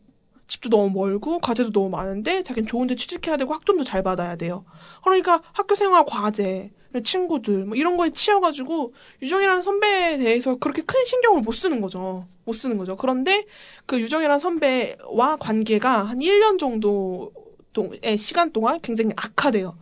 [0.49, 4.65] 집도 너무 멀고 과제도 너무 많은데 자기는 좋은 데 취직해야 되고 학점도 잘 받아야 돼요.
[5.03, 6.71] 그러니까 학교 생활 과제,
[7.03, 12.27] 친구들 뭐 이런 거에 치여가지고 유정이라는 선배에 대해서 그렇게 큰 신경을 못 쓰는 거죠.
[12.45, 12.97] 못 쓰는 거죠.
[12.97, 13.45] 그런데
[13.85, 17.31] 그 유정이라는 선배와 관계가 한 1년 정도
[17.71, 19.77] 동의 시간 동안 굉장히 악화돼요.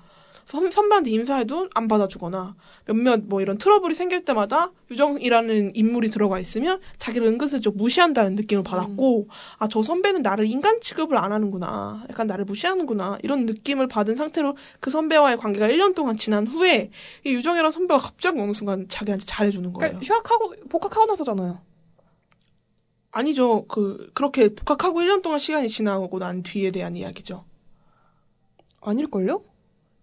[0.47, 2.55] 선, 선배한테 인사해도 안 받아주거나
[2.85, 9.27] 몇몇 뭐 이런 트러블이 생길 때마다 유정이라는 인물이 들어가 있으면 자기를 은근슬쩍 무시한다는 느낌을 받았고
[9.57, 14.89] 아저 선배는 나를 인간 취급을 안 하는구나 약간 나를 무시하는구나 이런 느낌을 받은 상태로 그
[14.89, 16.91] 선배와의 관계가 1년 동안 지난 후에
[17.25, 19.99] 이 유정이라는 선배가 갑자기 어느 순간 자기한테 잘해주는 거예요.
[19.99, 21.59] 그러니까 휴학하고 복학하고 나서잖아요.
[23.11, 23.65] 아니죠.
[23.67, 27.43] 그 그렇게 복학하고 1년 동안 시간이 지나고 난 뒤에 대한 이야기죠.
[28.79, 29.56] 아닐걸요?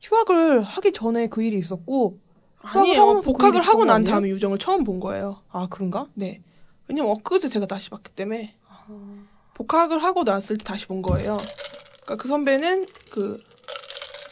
[0.04, 2.18] 휴학을 하기 전에 그 일이 있었고
[2.60, 3.16] 아니에요.
[3.16, 4.04] 그 복학을 일이 하고 난?
[4.04, 5.42] 다음에 유정을 처음 본 거예요.
[5.50, 6.06] 아 그런가?
[6.14, 6.42] 네.
[6.88, 8.54] 왜냐면 엊그제 제가 다시 봤기 때문에
[9.54, 11.38] 복학을 하고 나왔을 때 다시 본 거예요.
[12.02, 13.40] 그러니까 그 선배는 그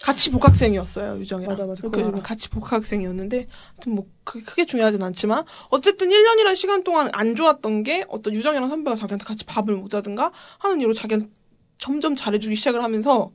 [0.02, 1.52] 같이 복학생이었어요 유정이랑.
[1.52, 1.82] 맞아, 맞아.
[1.88, 2.22] 그러니까.
[2.22, 8.04] 같이 복학생이었는데 하여튼 뭐 크- 크게 중요하진 않지만 어쨌든 1년이라는 시간 동안 안 좋았던 게
[8.08, 11.28] 어떤 유정이랑 선배가 자기한테 같이 밥을 먹자든가 하는 이유로 자기한테
[11.78, 13.30] 점점 잘해주기 시작을 하면서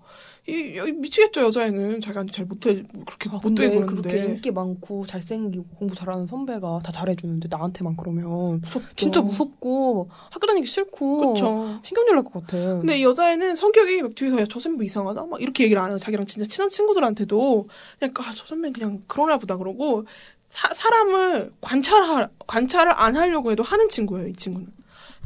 [0.49, 5.05] 이, 이 미치겠죠 여자애는 자기한테 잘 못해 뭐 그렇게 아, 못되게 구는데 그렇게 인기 많고
[5.05, 8.87] 잘생기고 공부 잘하는 선배가 다 잘해주는데 나한테만 그러면 무섭죠.
[8.95, 11.79] 진짜 무섭고 학교 다니기 싫고 그렇죠.
[11.83, 12.57] 신경질 날 것 같아.
[12.57, 15.25] 근데 이 여자애는 성격이 막 뒤에서 야, 저 선배 이상하다?
[15.25, 15.97] 막 이렇게 얘기를 안 해요.
[15.97, 17.67] 자기랑 진짜 친한 친구들한테도
[17.99, 20.05] 그냥 아, 저 선배 는 그냥 그러나 보다 그러고
[20.49, 24.67] 사, 사람을 관찰하, 관찰을 안 하려고 해도 하는 친구예요, 이 친구는.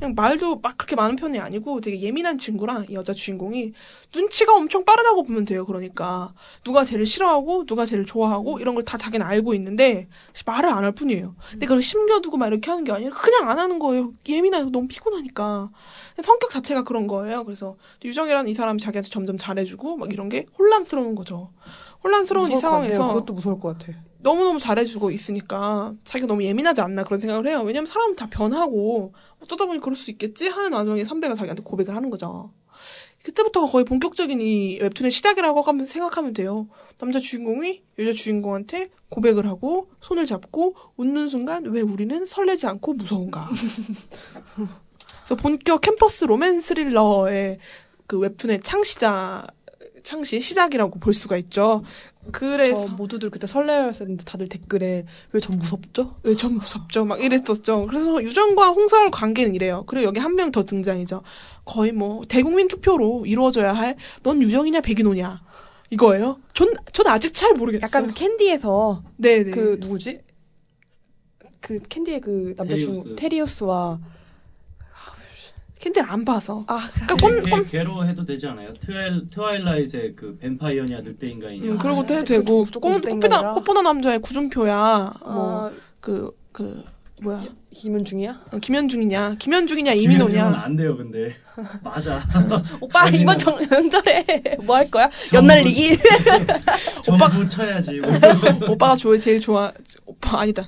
[0.01, 3.71] 그냥 말도 막 그렇게 많은 편이 아니고 되게 예민한 친구라 이 여자 주인공이
[4.15, 5.63] 눈치가 엄청 빠르다고 보면 돼요.
[5.63, 6.33] 그러니까
[6.63, 10.07] 누가 제일 싫어하고 누가 제일 좋아하고 이런 걸 다 자기는 알고 있는데
[10.43, 11.35] 말을 안 할 뿐이에요.
[11.51, 14.11] 근데 그걸 심겨두고 막 이렇게 하는 게 아니라 그냥 안 하는 거예요.
[14.27, 15.69] 예민해서 너무 피곤하니까.
[16.23, 17.43] 성격 자체가 그런 거예요.
[17.45, 21.51] 그래서 유정이라는 이 사람이 자기한테 점점 잘해주고 막 이런 게 혼란스러운 거죠.
[22.03, 22.57] 혼란스러운 이.
[22.57, 23.93] 상황에서 그것도 무서울 것 같아.
[24.21, 27.61] 너무너무 잘해주고 있으니까 자기가 너무 예민하지 않나 그런 생각을 해요.
[27.65, 32.09] 왜냐면 사람은 다 변하고 어쩌다 보니 그럴 수 있겠지 하는 와중에 선배가 자기한테 고백을 하는
[32.09, 32.51] 거죠.
[33.23, 36.67] 그때부터가 거의 본격적인 이 웹툰의 시작이라고 하면 생각하면 돼요.
[36.97, 43.49] 남자 주인공이 여자 주인공한테 고백을 하고 손을 잡고 웃는 순간 왜 우리는 설레지 않고 무서운가.
[45.25, 47.59] 그래서 본격 캠퍼스 로맨 스릴러의
[48.07, 49.45] 그 웹툰의 창시자
[50.03, 51.83] 창시 시작이라고 볼 수가 있죠.
[52.31, 56.17] 그래서 저 모두들 그때 설레었는데 다들 댓글에 왜 전 무섭죠?
[56.23, 57.03] 왜 전 무섭죠?
[57.05, 57.87] 막 이랬었죠.
[57.87, 59.83] 그래서 유정과 홍설 관계는 이래요.
[59.87, 61.23] 그리고 여기 한 명 더 등장이죠.
[61.65, 65.41] 거의 뭐 대국민 투표로 이루어져야 할 넌 유정이냐 백인호냐
[65.89, 66.39] 이거예요.
[66.53, 67.85] 전, 전 아직 잘 모르겠어요.
[67.85, 69.51] 약간 캔디에서 네네.
[69.51, 70.21] 그 누구지?
[71.59, 72.91] 그 캔디의 그 남자 테리우스.
[73.01, 73.99] 주인공 테리우스와
[75.81, 76.63] 캔디를 안 봐서.
[76.67, 78.73] 아 그러니까 꼰, 꼰, 개, 로 해도 되지 않아요?
[78.75, 82.79] 트와일, 트와일라이트의 그 뱀파이어냐 늑대인간이냐 음, 그런 것도 해도 아, 되고 꽃.
[82.79, 85.13] 꽃보다 꽃보다 남자의 구준표야.
[85.25, 86.83] 뭐 아, 그그
[87.23, 88.41] 뭐야 김은중이야?
[88.51, 91.35] 어, 김현중이냐 김현중이냐 김현중은 이민호냐 안 돼요 근데
[91.83, 92.21] 맞아
[92.81, 94.23] 오빠 이번 정, 명절에
[94.65, 95.09] 뭐 할 거야?
[95.31, 95.97] 연날리기?
[97.03, 98.11] 전부 쳐야지 뭐.
[98.71, 99.71] 오빠가 좋아 제일 좋아
[100.05, 100.65] 오빠 아니다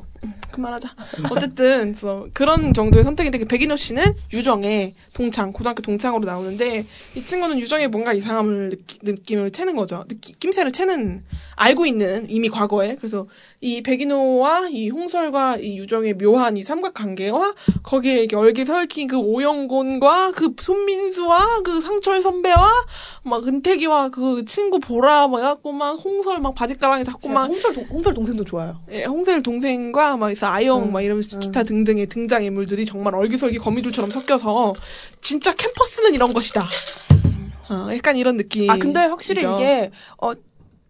[0.53, 0.89] 그만하자.
[1.31, 6.85] 어쨌든 그래서 그런 정도의 선택인데 그 백인호 씨는 유정의 동창 고등학교 동창으로 나오는데
[7.15, 10.05] 이 친구는 유정의 뭔가 이상함을 느끼, 느낌을 채는 거죠.
[10.07, 11.23] 느끼, 낌새를 채는
[11.55, 13.27] 알고 있는 이미 과거에 그래서
[13.61, 21.61] 이 백인호와 이 홍설과 이 유정의 묘한 이 삼각관계와 거기에 얼기설킨 그 오영곤과 그 손민수와
[21.63, 22.85] 그 상철 선배와
[23.23, 27.83] 막 은택이와 그 친구 보라 막 해갖고 막 홍설 막 바지가랑에 잡고 막 홍철, 동,
[27.85, 28.79] 홍철 동생도 좋아요.
[28.91, 31.39] 예, 홍셀 동생과 막 아영 응, 막 이러면서 응.
[31.39, 34.73] 기타 등등의 등장 인물들이 정말 얼기설기 거미줄처럼 섞여서
[35.21, 36.67] 진짜 캠퍼스는 이런 것이다.
[37.69, 38.69] 어, 약간 이런 느낌.
[38.69, 40.33] 아 근데 확실히 이게 어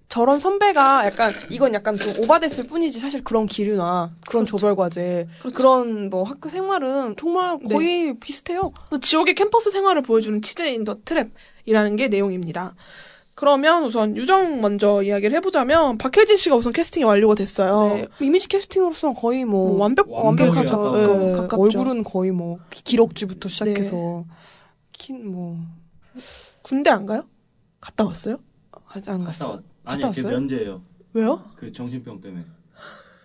[0.10, 5.56] 저런 선배가 약간 이건 약간 좀 오바됐을 뿐이지 사실 그런 기류나 그런 조별 과제 그렇죠.
[5.56, 8.72] 그런 뭐 학교 생활은 정말 거의 비슷해요.
[9.02, 12.76] 지옥의 캠퍼스 생활을 보여주는 치즈 인 더 트랩이라는 게 내용입니다.
[13.36, 17.96] 그러면 우선 유정 먼저 이야기를 해보자면 박해진 씨가 우선 캐스팅이 완료가 됐어요.
[17.96, 20.94] 네, 이미지 캐스팅으로서는 거의 뭐 뭐 완벽 완벽하죠.
[21.00, 21.62] 예, 가깝죠.
[21.62, 24.26] 얼굴은 거의 뭐 기럭지부터 시작해서
[24.92, 25.58] 킨뭐
[26.62, 27.24] 군대 안 가요?
[27.82, 28.38] 갔다 왔어요?
[28.90, 29.52] 아직 안 갔다 갔어.
[29.52, 29.64] 왔.
[29.86, 30.40] 아니 갔다 그 왔어요?
[30.40, 30.82] 면제예요.
[31.14, 31.44] 왜요?
[31.56, 32.46] 그 정신병 때문에.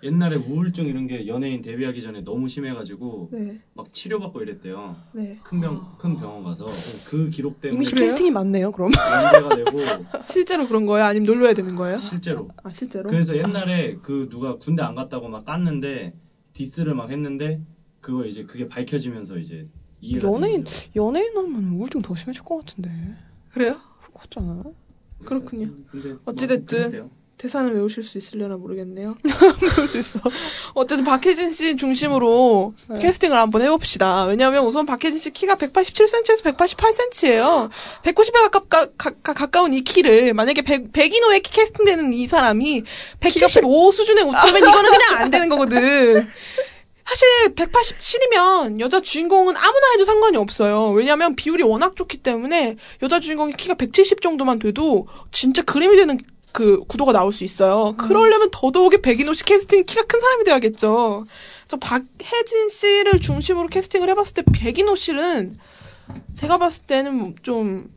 [0.02, 4.96] 옛날에 우울증 이런 게 연예인 데뷔하기 전에 너무 심해가지고 네, 막 치료받고 이랬대요.
[5.12, 5.38] 네.
[5.42, 6.66] 큰 병 큰 병원 가서
[7.08, 7.94] 그 기록 때문에 이미지?
[7.94, 8.70] 캐스팅이 많네요.
[8.72, 9.78] 그럼 연대가 되고
[10.22, 11.04] 실제로 그런 거예요?
[11.06, 11.98] 아니면 놀려야 되는 거예요?
[11.98, 12.48] 실제로.
[12.62, 13.10] 아 실제로?
[13.10, 16.12] 그래서 옛날에 그 누가 군대 안 갔다고 막 깠는데
[16.52, 17.60] 디스를 막 했는데
[18.00, 19.64] 그거 이제 그게 밝혀지면서 이제
[20.00, 20.64] 이해가 연예인-.
[20.94, 22.90] 연예인 하면 우울증 더 심해질 것 같은데
[23.50, 23.76] 그래요?
[24.00, 24.74] 그럴 것 같지 않아요?
[25.24, 25.72] 그렇군요.
[25.90, 29.16] 근데 어찌됐든 대사는 외우실 수 있으려나 모르겠네요.
[29.22, 30.20] 그럴 수 있어.
[30.74, 32.98] 어쨌든 박혜진 씨 중심으로 네.
[32.98, 34.24] 캐스팅을 한번 해봅시다.
[34.24, 37.70] 왜냐하면 우선 박혜진 씨 키가 187cm에서 188cm예요.
[38.02, 42.82] 190에 가깝, 가, 가, 가까운 이 키를 만약에 백, 백인호에 캐스팅되는 이 사람이
[43.20, 46.28] 175 수준에 웃으면 이거는 그냥 안 되는 거거든.
[47.08, 50.90] 사실 187이면 여자 주인공은 아무나 해도 상관이 없어요.
[50.90, 56.18] 왜냐하면 비율이 워낙 좋기 때문에 여자 주인공이 키가 170 정도만 돼도 진짜 그림이 되는
[56.52, 57.94] 그 구도가 나올 수 있어요.
[57.96, 61.26] 그러려면 더더욱이 백인호 씨 캐스팅 키가 큰 사람이 돼야겠죠.
[61.66, 65.58] 그래서 박혜진 씨를 중심으로 캐스팅을 해봤을 때 백인호 씨는
[66.36, 67.90] 제가 봤을 때는 좀,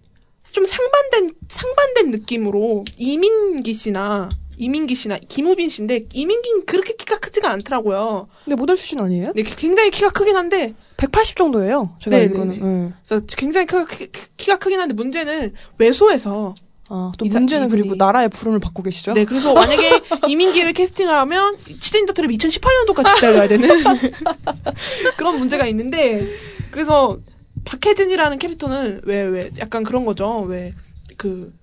[0.51, 8.27] 좀 상반된, 상반된 느낌으로 이민기 씨나, 이민기 씨나 김우빈 씨인데, 이민기는 그렇게 키가 크지가 않더라고요.
[8.43, 9.31] 근데 모델 출신 아니에요?
[9.33, 11.95] 네, 굉장히 키가 크긴 한데, 180 정도예요.
[12.01, 12.47] 제가 네, 이거는.
[12.49, 12.93] 네, 네.
[13.07, 14.07] 그래서 굉장히 키가, 크-
[14.37, 16.53] 키가 크긴 한데, 문제는 외소에서,
[16.93, 19.13] 아, 또 문제는 이분이- 그리고 나라의 부름을 받고 계시죠?
[19.13, 23.69] 네, 그래서 만약에 이민기를 캐스팅하면 치즈인 더 트랩 2018년도까지 기다려야 되는
[25.17, 26.27] 그런 문제가 있는데
[26.71, 27.17] 그래서
[27.65, 30.41] 박해진이라는 캐릭터는 왜 왜 약간 그런 거죠.
[30.41, 30.73] 왜
[31.17, 31.53] 그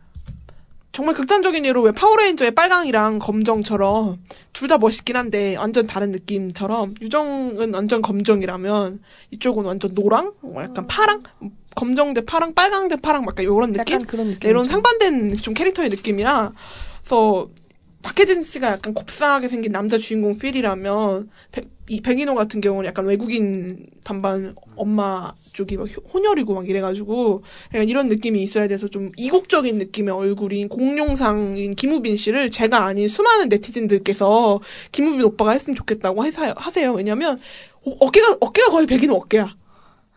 [0.92, 4.18] 정말 극단적인 예로 왜 파워레인저의 빨강이랑 검정처럼
[4.52, 9.00] 둘 다 멋있긴 한데 완전 다른 느낌처럼 유정은 완전 검정이라면
[9.32, 11.22] 이쪽은 완전 노랑, 뭐 약간 파랑,
[11.78, 13.94] 검정 대 파랑, 빨강 대 파랑 막 이런 느낌?
[13.94, 14.40] 약간 그런 느낌.
[14.40, 16.52] 네, 이런 상반된 좀 캐릭터의 느낌이라
[17.02, 17.48] 그래서
[18.02, 23.86] 박해진 씨가 약간 곱상하게 생긴 남자 주인공 feel이라면 백, 이 백인호 같은 경우는 약간 외국인
[24.04, 27.42] 반반 엄마 쪽이 막 효- 혼혈이고 막 이래가지고
[27.74, 33.48] 약간 이런 느낌이 있어야 돼서 좀 이국적인 느낌의 얼굴인 공룡상인 김우빈 씨를 제가 아닌 수많은
[33.48, 34.60] 네티즌들께서
[34.92, 36.22] 김우빈 오빠가 했으면 좋겠다고
[36.56, 36.92] 하세요.
[36.92, 37.40] 왜냐면
[37.84, 39.56] 어- 어깨가 어깨가 거의 백인호 어깨야.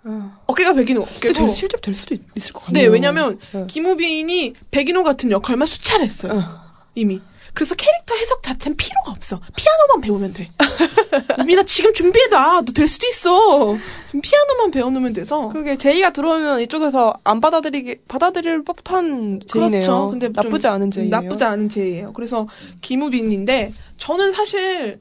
[0.04, 0.32] 어.
[0.47, 1.34] 어깨가 백인호 근데.
[1.34, 2.91] 될, 실제로 될 수도 있, 을것 네, 같네요.
[2.91, 3.66] 왜냐면 네.
[3.68, 6.34] 김우빈이 백인호 같은 역할만 수차례 했어요.
[6.34, 6.62] 어.
[6.95, 7.22] 이미.
[7.54, 9.41] 그래서 캐릭터 해석 자체는 필요가 없어.
[9.58, 10.49] 피아노만 배우면 돼.
[11.41, 12.62] 우빈아 지금 준비해놔.
[12.62, 13.78] 너 될 수도 있어.
[14.06, 15.49] 지금 피아노만 배워놓으면 돼서.
[15.49, 19.82] 그러게 제의가 들어오면 이쪽에서 안 받아들이게 받아들일 법한 제의네요.
[19.82, 20.10] 그렇죠.
[20.12, 21.10] 근데 좀 나쁘지 않은 제의예요.
[21.12, 22.14] 나쁘지 않은 제의예요.
[22.14, 22.47] 그래서
[22.80, 24.99] 김우빈인데 저는 사실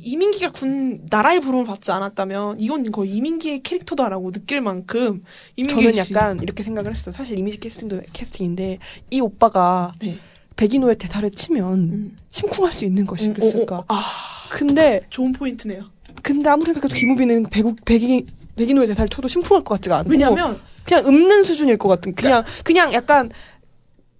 [0.00, 5.24] 이민기가 군 나라의 부름을 받지 않았다면 이건 거의 이민기의 캐릭터다라고 느낄 만큼
[5.68, 7.12] 저는 씨- 약간 이렇게 생각을 했어요.
[7.12, 8.78] 사실 이미지 캐스팅도 캐스팅인데
[9.10, 10.18] 이 오빠가 네.
[10.56, 12.16] 백인호의 대사를 치면 음.
[12.30, 13.76] 심쿵할 수 있는 것이었을까.
[13.76, 14.02] 어, 어, 어, 아
[14.50, 15.84] 근데 좋은 포인트네요.
[16.22, 18.26] 근데 아무 생각해도 김우빈은 백국 백인
[18.56, 22.92] 백인호의 대사를 쳐도 심쿵할 것 같지가 않고 왜냐면 그냥 읊는 수준일 것 같은 그냥 그냥
[22.92, 23.30] 약간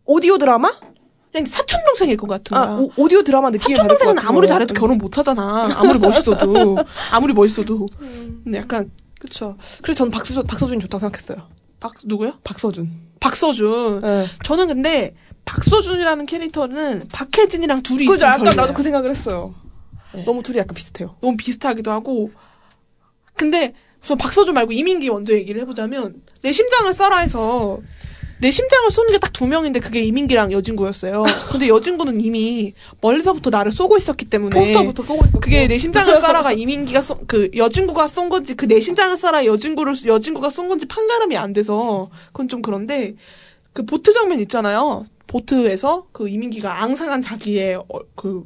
[0.05, 0.73] 오디오 드라마?
[1.33, 2.63] 그냥 사촌 동생일 것 같은 거야.
[2.71, 4.47] 아 오, 디오 드라마 느낌이 사촌 동생은 아무리.
[4.49, 5.69] 잘해도 결혼 못 하잖아.
[5.77, 6.79] 아무리 멋있어도
[7.13, 7.87] 아무리 멋있어도.
[8.45, 9.57] 근데 약간 그쵸.
[9.83, 11.49] 그래서 저는 박수준 박서준이 좋다고 생각했어요.
[11.81, 12.35] 박 누구요?
[12.45, 12.91] 박서준.
[13.21, 14.01] 박서준.
[14.01, 14.27] 네.
[14.45, 15.15] 저는 근데
[15.45, 18.25] 박서준이라는 캐릭터는 박혜진이랑 둘이 그죠.
[18.27, 18.57] 약간 별로예요.
[18.61, 19.55] 나도 그 생각을 했어요.
[20.15, 20.25] 네.
[20.25, 21.17] 너무 둘이 약간 비슷해요.
[21.21, 22.31] 너무 비슷하기도 하고.
[23.35, 27.79] 근데 우선 박서준 말고 이민기 원조 얘기를 해보자면 내 심장을 써라 해서
[28.41, 31.25] 내 심장을 쏘는 게 딱 두 명인데 그게 이민기랑 여진구였어요.
[31.51, 35.41] 근데 여진구는 이미 멀리서부터 나를 쏘고 있었기 때문에 포스터부터 쏘고 있었고.
[35.41, 39.95] 그게 내 심장을 쏴라가 이민기가 쏜, 그 여진구가 쏜 건지 그 내 심장을 쏴라 여진구를
[40.07, 43.15] 여진구가 쏜 건지 판가름이 안 돼서 그건 좀 그런데
[43.73, 45.07] 그 보트 장면 있잖아요.
[45.27, 48.45] 보트에서 그 이민기가 앙상한 자기의 어, 그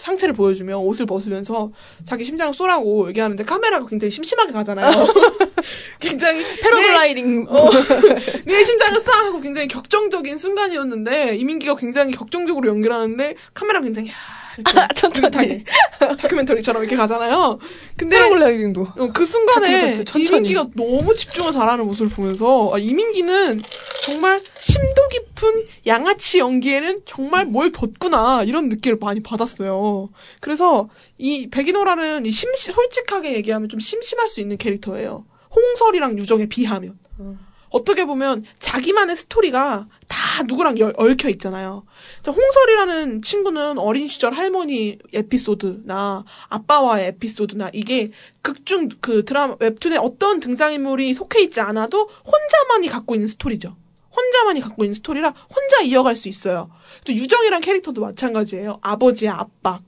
[0.00, 1.70] 상체를 보여주며 옷을 벗으면서
[2.04, 4.90] 자기 심장을 쏘라고 얘기하는데 카메라가 굉장히 심심하게 가잖아요.
[6.00, 7.46] 굉장히 패러글라이딩.
[7.46, 14.10] 내, 내 심장을 쏴 하고 굉장히 격정적인 순간이었는데 이민기가 굉장히 격정적으로 연기하는데 카메라 굉장히
[14.58, 15.64] 야, 이렇게 천천히.
[15.98, 17.58] 다큐멘터리처럼 이렇게 가잖아요.
[17.96, 18.82] 근데 패러글라이딩도.
[18.98, 20.02] 어, 그 순간에.
[20.16, 23.62] 이민기가 너무 집중을 잘하는 모습을 보면서 아, 이민기는
[24.02, 30.10] 정말 심도 깊은 양아치 연기에는 정말 뭘 뒀구나 이런 느낌을 많이 받았어요.
[30.40, 30.88] 그래서
[31.18, 35.24] 이 백인호라는 이 심시, 솔직하게 얘기하면 좀 심심할 수 있는 캐릭터예요.
[35.54, 36.98] 홍설이랑 유정에 비하면.
[37.18, 37.49] 어
[37.84, 41.84] 떻게 보면 자기만의 스토리가 다 누구랑 열- 얽혀 있잖아요.
[42.22, 48.10] 자, 홍설이라는 친구는 어린 시절 할머니 에피소드나 아빠와의 에피소드나 이게
[48.42, 53.76] 극중 그 드라마 웹툰에 어떤 등장인물이 속해 있지 않아도 혼자만이 갖고 있는 스토리죠.
[54.14, 56.70] 혼자만이 갖고 있는 스토리라 혼자 이어갈 수 있어요.
[57.04, 58.78] 또 유정이란 캐릭터도 마찬가지예요.
[58.80, 59.82] 아버지의 압박.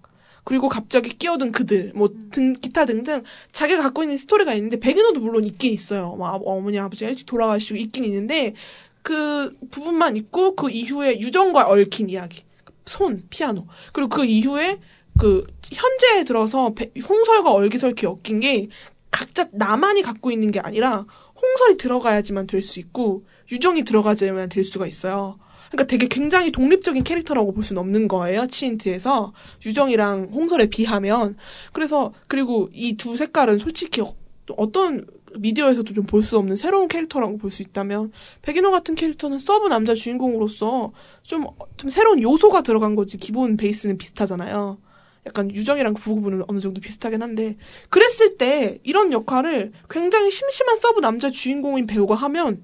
[0.45, 3.23] 그리고 갑자기 끼어든 그들, 뭐, 등, 기타 등등,
[3.53, 6.15] 자기가 갖고 있는 스토리가 있는데, 백인호도 물론 있긴 있어요.
[6.17, 8.55] 뭐, 아- 어머니, 아버지가 일찍 돌아가시고 있긴 있는데,
[9.03, 12.43] 그 부분만 있고, 그 이후에 유정과 얽힌 이야기.
[12.87, 13.67] 손, 피아노.
[13.93, 14.79] 그리고 그 이후에,
[15.19, 18.69] 그, 현재에 들어서, 배- 홍설과 얼기설기 엮인 게,
[19.13, 21.07] 각자 나만이 갖고 있는 게 아니라,
[21.41, 25.39] 홍설이 들어가야지만 될 수 있고, 유정이 들어가야지만 될 수가 있어요.
[25.73, 28.47] 그러니까 되게 굉장히 독립적인 캐릭터라고 볼 수는 없는 거예요.
[28.47, 29.33] 치인트에서
[29.65, 31.37] 유정이랑 홍설에 비하면
[31.73, 34.15] 그래서 그리고 이 두 색깔은 솔직히 어-
[34.57, 35.07] 어떤
[35.39, 38.13] 미디어에서도 좀 볼 수 없는 새로운 캐릭터라고 볼 수 있다면
[38.43, 40.93] 백인호 같은 캐릭터는 서브 남자 주인공으로서
[41.23, 41.47] 좀,
[41.79, 44.79] 좀 새로운 요소가 들어간 거지 기본 베이스는 비슷하잖아요.
[45.27, 47.57] 약간 유정이랑 그 부분은 어느 정도 비슷하긴 한데
[47.89, 52.63] 그랬을 때 이런 역할을 굉장히 심심한 서브 남자 주인공인 배우가 하면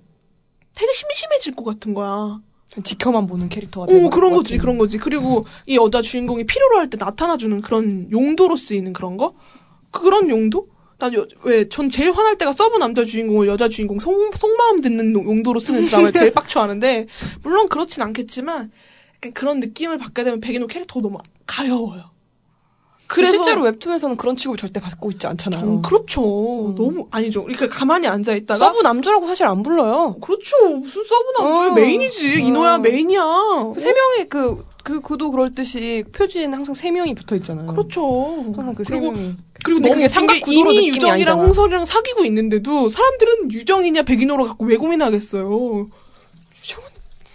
[0.74, 2.40] 되게 심심해질 것 같은 거야.
[2.84, 4.60] 지켜만 보는 캐릭터가 오, 되는 그런 것 거지, 같은.
[4.60, 4.98] 그런 거지.
[4.98, 9.34] 그리고 이 여자 주인공이 필요로 할 때 나타나주는 그런 용도로 쓰이는 그런 거?
[9.90, 10.68] 그런 용도?
[10.98, 15.12] 난 여, 왜, 전 제일 화날 때가 서브 남자 주인공을 여자 주인공 속, 속마음 듣는
[15.12, 17.06] 노- 용도로 쓰는 드라마를 제일 빡쳐하는데,
[17.42, 18.70] 물론 그렇진 않겠지만,
[19.16, 22.10] 약간 그런 느낌을 받게 되면 백인호 캐릭터가 너무 가여워요.
[23.08, 25.60] 그래서 실제로 웹툰에서는 그런 취급을 절대 받고 있지 않잖아요.
[25.62, 26.20] 정- 그렇죠.
[26.76, 27.42] 너무, 아니죠.
[27.44, 28.66] 그러니까 가만히 앉아 있다가.
[28.66, 30.16] 서브 남주라고 사실 안 불러요.
[30.20, 30.68] 그렇죠.
[30.68, 31.68] 무슨 서브 남주야.
[31.68, 31.70] 어.
[31.72, 32.28] 메인이지.
[32.28, 32.38] 어.
[32.38, 33.22] 인호야 메인이야.
[33.78, 37.66] 세 명의 그, 그 구도 그럴 듯이 표지에는 항상 세 명이 붙어 있잖아요.
[37.68, 38.52] 그렇죠.
[38.54, 39.14] 항상 그세 그리고.
[39.64, 41.42] 그리고 너무 그게 삼각 구도로 이미 유정이랑 아니잖아.
[41.42, 45.44] 홍설이랑 사귀고 있는데도 사람들은 유정이냐 백인호로 갖고 왜 고민하겠어요.
[45.48, 46.88] 유정은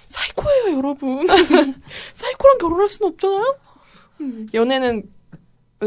[0.07, 1.25] 사이코예요, 여러분.
[2.13, 3.55] 사이코랑 결혼할 수는 없잖아요.
[4.53, 5.03] 연애는,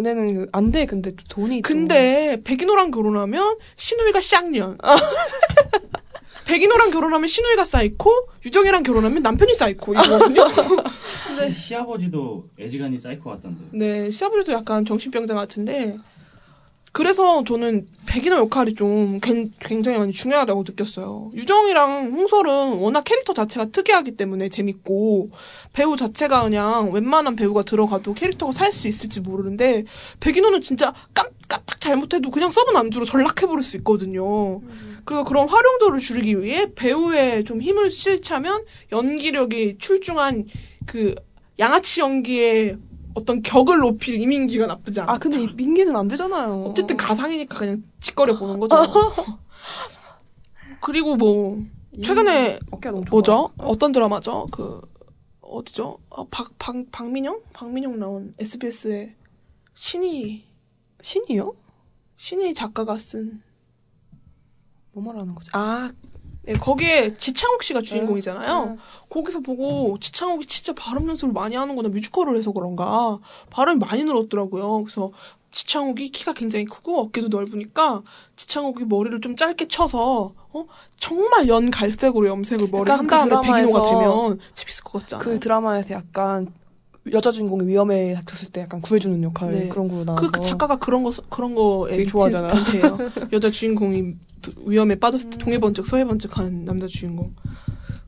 [0.00, 1.62] 연애는 그안 돼, 근데 또 돈이.
[1.62, 4.78] 좀- 근데 백인호랑 결혼하면 시누이가 쌍년.
[6.46, 8.10] 백인호랑 결혼하면 시누이가 사이코,
[8.44, 10.42] 유정이랑 결혼하면 남편이 사이코 이거거든요.
[11.52, 13.64] 시- 시아버지도 애지간히 사이코 같던데.
[13.72, 15.96] 네, 시아버지도 약간 정신병자 같은데
[17.00, 21.30] 그래서 저는 백인호 역할이 좀 굉- 굉장히 많이 중요하다고 느꼈어요.
[21.34, 25.28] 유정이랑 홍설은 워낙 캐릭터 자체가 특이하기 때문에 재밌고
[25.74, 29.84] 배우 자체가 그냥 웬만한 배우가 들어가도 캐릭터가 살 수 있을지 모르는데
[30.20, 34.62] 백인호는 진짜 깜, 깜빡 잘못해도 그냥 서브 남주로 전락해버릴 수 있거든요.
[35.04, 40.46] 그래서 그런 활용도를 줄이기 위해 배우에 좀 힘을 싣자면 연기력이 출중한
[40.86, 41.14] 그
[41.58, 42.78] 양아치 연기의
[43.16, 45.12] 어떤 격을 높일 이민기가 나쁘지 않아.
[45.12, 46.64] 아, 근데 이민기는 안 되잖아요.
[46.64, 48.76] 어쨌든 가상이니까 그냥 지껄여 보는 거죠.
[50.80, 51.58] 그리고 뭐
[52.04, 52.58] 최근에.
[53.10, 53.50] 뭐죠?
[53.56, 54.46] 어떤 드라마죠?
[54.50, 54.80] 그
[55.40, 55.98] 어디죠?
[56.10, 57.40] 아, 박, 박 박민영?
[57.52, 59.14] 박민영 나온 SBS의
[59.74, 60.44] 신이
[61.00, 61.54] 신이요?
[62.18, 63.42] 신이 작가가 쓴
[64.96, 65.50] 뭐 말하는 거지?
[65.52, 65.92] 아,
[66.46, 68.64] 네, 거기에 지창욱 씨가 주인공이잖아요.
[68.66, 68.76] 네.
[69.10, 73.18] 거기서 보고 지창욱이 진짜 발음 연습을 많이 하는구나 뮤지컬을 해서 그런가
[73.50, 74.84] 발음이 많이 늘었더라고요.
[74.84, 75.10] 그래서
[75.52, 78.02] 지창욱이 키가 굉장히 크고 어깨도 넓으니까
[78.36, 80.66] 지창욱이 머리를 좀 짧게 쳐서 어
[80.98, 85.24] 정말 연 갈색으로 염색을 머리 한그 다음에 백인호가 되면 재밌을 것 같지 않아요?
[85.24, 86.52] 그 드라마에서 약간
[87.12, 89.68] 여자 주인공이 위험에 닥쳤을 때 약간 구해주는 역할 네.
[89.68, 92.48] 그런 걸로 나와서 그, 그 작가가 그런 거 그런 거에 좋아하잖아.
[92.48, 92.98] 변태예요.
[93.32, 94.14] 여자 주인공이
[94.66, 95.30] 위험에 빠졌을 음.
[95.30, 97.34] 때 동해번쩍 서해번쩍 하는 남자 주인공.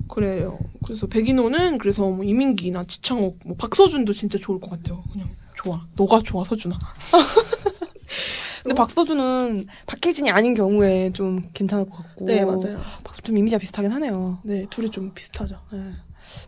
[0.08, 0.58] 그래요.
[0.84, 5.04] 그래서 백인호는 그래서 뭐 이민기나 지창욱, 뭐 박서준도 진짜 좋을 것 같아요.
[5.12, 5.86] 그냥 좋아.
[5.96, 6.78] 너가 좋아 서준아.
[8.62, 12.24] 근데 박서준은 박혜진이 아닌 경우에 좀 괜찮을 것 같고.
[12.24, 12.80] 네, 맞아요.
[13.04, 14.38] 박서준 이미지가 비슷하긴 하네요.
[14.42, 15.60] 네, 둘이 좀 비슷하죠.
[15.72, 15.92] 네.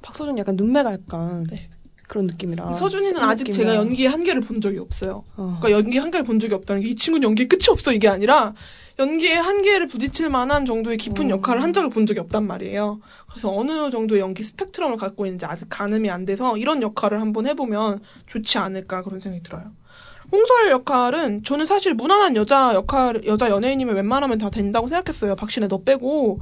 [0.03, 1.69] 박서준 약간 눈매가 약간 네.
[2.11, 2.73] 그런 느낌이라.
[2.73, 3.71] 서준이는 아직 느낌이라.
[3.73, 5.23] 제가 연기의 한계를 본 적이 없어요.
[5.37, 5.59] 어.
[5.61, 8.53] 그러니까 연기 한계를 본 적이 없다는 게 이 친구는 연기에 끝이 없어 이게 아니라
[8.99, 11.31] 연기의 한계를 부딪힐 만한 정도의 깊은 음.
[11.31, 13.01] 역할을 한 적을 본 적이 없단 말이에요.
[13.31, 18.01] 그래서 어느 정도의 연기 스펙트럼을 갖고 있는지 아직 가늠이 안 돼서 이런 역할을 한번 해보면
[18.27, 19.71] 좋지 않을까 그런 생각이 들어요.
[20.33, 25.37] 홍설 역할은 저는 사실 무난한 여자 역할 여자 연예인이면 웬만하면 다 된다고 생각했어요.
[25.37, 26.41] 박신혜 너 빼고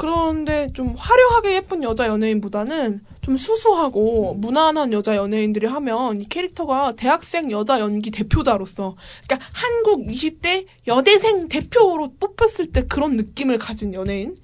[0.00, 7.50] 그런데 좀 화려하게 예쁜 여자 연예인보다는 좀 수수하고 무난한 여자 연예인들이 하면 이 캐릭터가 대학생
[7.50, 8.96] 여자 연기 대표자로서
[9.26, 14.36] 그러니까 한국 20대 여대생 대표로 뽑혔을 때 그런 느낌을 가진 연예인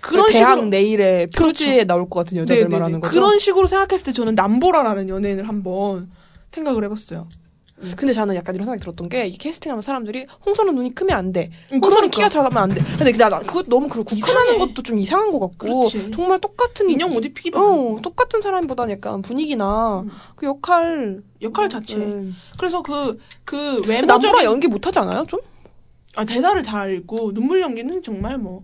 [0.00, 2.74] 그런 그 대학 식으로 내일의 표지에 나올 것 같은 여자들 네네네.
[2.74, 3.12] 말하는 거죠.
[3.12, 6.10] 그런 식으로 생각했을 때 저는 남보라라는 연예인을 한번
[6.52, 7.28] 생각을 해봤어요.
[7.96, 11.50] 근데 저는 약간 이런 생각이 들었던 게이 캐스팅하는 사람들이 홍선은 눈이 크면 안 돼.
[11.72, 12.16] 음, 홍선은 그러니까.
[12.16, 12.82] 키가 작으면 안 돼.
[12.96, 14.58] 근데 나, 나 그것 너무 그렇고 국한하는.
[14.58, 16.10] 것도 좀 이상한 것 같고 그렇지.
[16.12, 18.00] 정말 똑같은 인형 못 입히기도 어.
[18.02, 20.10] 똑같은 사람보다는 약간 분위기나 음.
[20.36, 21.96] 그 역할 역할 자체.
[21.96, 22.34] 음.
[22.58, 25.24] 그래서 그, 그 남보라 외모적인, 연기 못하지 않아요?
[25.26, 25.40] 좀?
[26.14, 28.62] 아, 대사를 다 읽고, 눈물 연기는 정말 뭐,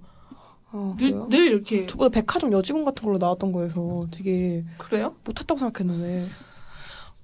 [0.70, 1.26] 어, 늘, 그래요?
[1.30, 1.86] 늘 이렇게.
[1.86, 5.14] 저보다 백화점 여직원 같은 걸로 나왔던 거여서 되게 그래요?
[5.24, 6.26] 못했다고 생각했는데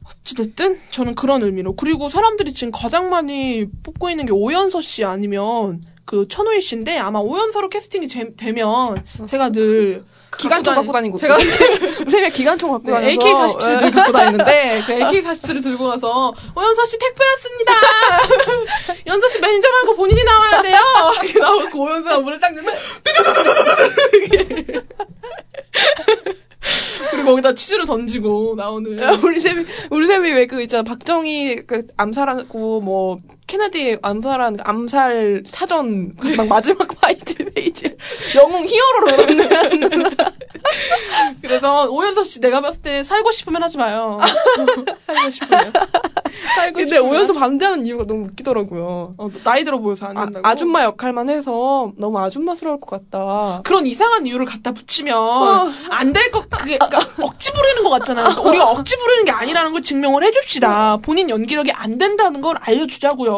[0.07, 1.75] 어찌됐든, 저는 그런 의미로.
[1.77, 7.19] 그리고 사람들이 지금 가장 많이 뽑고 있는 게 오연서 씨 아니면, 그 천우희 씨인데, 아마
[7.21, 8.97] 오연서로 캐스팅이 제- 되면,
[9.27, 10.05] 제가 늘,
[10.37, 11.39] 기관총 갖고 다니- 다니고 제가
[12.11, 13.87] 세미야 기관총 갖고 네, AK-47을 예.
[13.93, 17.73] 들고 다니는데 그 AK-47을 들고 가서 오연서 씨 택배였습니다.
[19.07, 20.77] 연서 씨 매니저 말고 본인이 나와야 돼요.
[21.23, 22.75] 이렇게 나오고 오연서가 문을 딱 열면
[27.11, 28.99] 그리고 거기다 치즈를 던지고 나오는.
[29.25, 30.83] 우리 쌤이 우리 쌤이 왜 그 있잖아.
[30.83, 37.97] 박정희 그 암살하고 뭐 케네디 암살한 그 암살 사전 그막 마지막 페이지 페이지
[38.35, 39.17] 영웅 히어로로
[41.43, 44.19] 그래서 오연서 씨 내가 봤을 때 살고 싶으면 하지 마요.
[45.01, 45.73] 살고 싶으면
[46.55, 49.15] 살고 근데 싶으면 오연서 반대하는 이유가 너무 웃기더라고요.
[49.19, 50.49] 어, 나이 들어 보여서 안 아, 된다고.
[50.49, 53.61] 아 줌마 역할만 해서 너무 아줌마스러울 것 같다.
[53.65, 55.73] 그런 이상한 이유를 갖다 붙이면 어.
[55.91, 58.25] 안될 것, 그게, 그러니까 억지 부리는 것 같잖아요.
[58.25, 60.99] 그러니까 우리가 억지 부리는 게 아니라는 걸 증명을 해줍시다.
[60.99, 63.34] 본인 연기력이 안 된다는 걸 알려주자고요.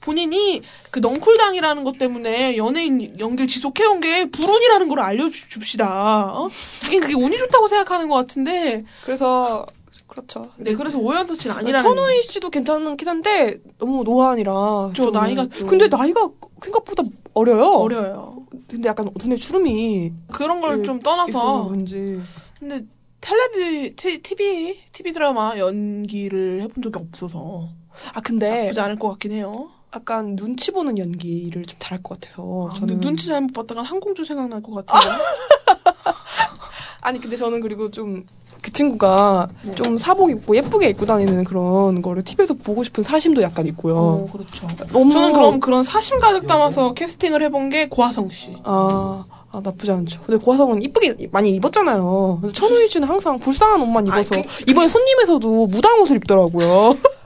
[0.00, 6.32] 본인이 그 넝쿨당이라는 것 때문에 연예인 연기를 지속해온 게 불운이라는 걸 알려줍시다.
[6.34, 6.48] 어?
[6.80, 8.84] 자기는 그게 운이 좋다고 생각하는 것 같은데.
[9.04, 9.66] 그래서
[10.06, 10.42] 그렇죠.
[10.56, 11.84] 네, 그래서 오연서 씨는 아니라는.
[11.88, 16.28] 천우희 씨도 괜찮긴 한데 너무 노안이라 저 좀- 나이가 좀- 근데 나이가
[16.62, 17.64] 생각보다 어려요.
[17.74, 18.44] 어려요.
[18.68, 21.64] 근데 약간 눈에 주름이 그런 걸 네, 좀 있어서 떠나서.
[21.68, 22.20] 그런지
[22.58, 22.82] 근데
[23.20, 27.68] 텔레비, 티, TV, TV 드라마 연기를 해본 적이 없어서.
[28.14, 29.68] 아 근데 나쁘지 않을 것 같긴 해요.
[29.94, 34.24] 약간 눈치 보는 연기를 좀 잘할 것 같아서 아, 저는 근데 눈치 잘못 봤다가 항공주
[34.24, 35.16] 생각날 것 같은데.
[37.02, 38.24] 아니 근데 저는 그리고 좀
[38.62, 39.74] 그 친구가 네.
[39.74, 43.96] 좀 사복 입고 예쁘게 입고 다니는 그런 거를 TV에서 보고 싶은 사심도 약간 있고요.
[43.96, 44.66] 어, 그렇죠.
[44.92, 48.56] 너무 저는 그럼 그런 사심 가득 담아서 캐스팅을 해본 게 고화성 씨.
[48.64, 50.20] 아, 아 나쁘지 않죠.
[50.26, 52.38] 근데 고화성은 이쁘게 많이 입었잖아요.
[52.40, 56.96] 그래서 천우희 씨는 항상 불쌍한 옷만 아니, 입어서 그- 이번에 손님에서도 무당 옷을 입더라고요.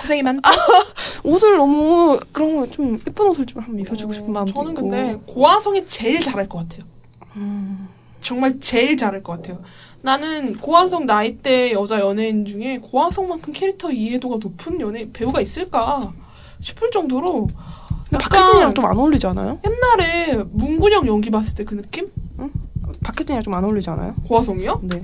[0.00, 0.50] 고생이 많다.
[1.22, 4.82] 옷을 너무 그런 거 좀 예쁜 옷을 좀 한번 입혀주고 싶은 마음도 저는 있고.
[4.82, 6.84] 근데 고화성이 제일 잘할 것 같아요.
[7.36, 7.88] 음,
[8.20, 9.62] 정말 제일 잘할 것 같아요.
[10.02, 16.00] 나는 고화성 나이대 여자 연예인 중에 고화성만큼 캐릭터 이해도가 높은 연예 배우가 있을까
[16.60, 17.46] 싶을 정도로
[18.10, 19.60] 박혜진이랑 좀 안 어울리지 않아요?
[19.64, 22.10] 옛날에 문근영 연기 봤을 때 그 느낌?
[23.02, 24.14] 박혜진이랑 좀 안 어울리지 않아요?
[24.28, 24.80] 고화성이요?
[24.84, 25.02] 네.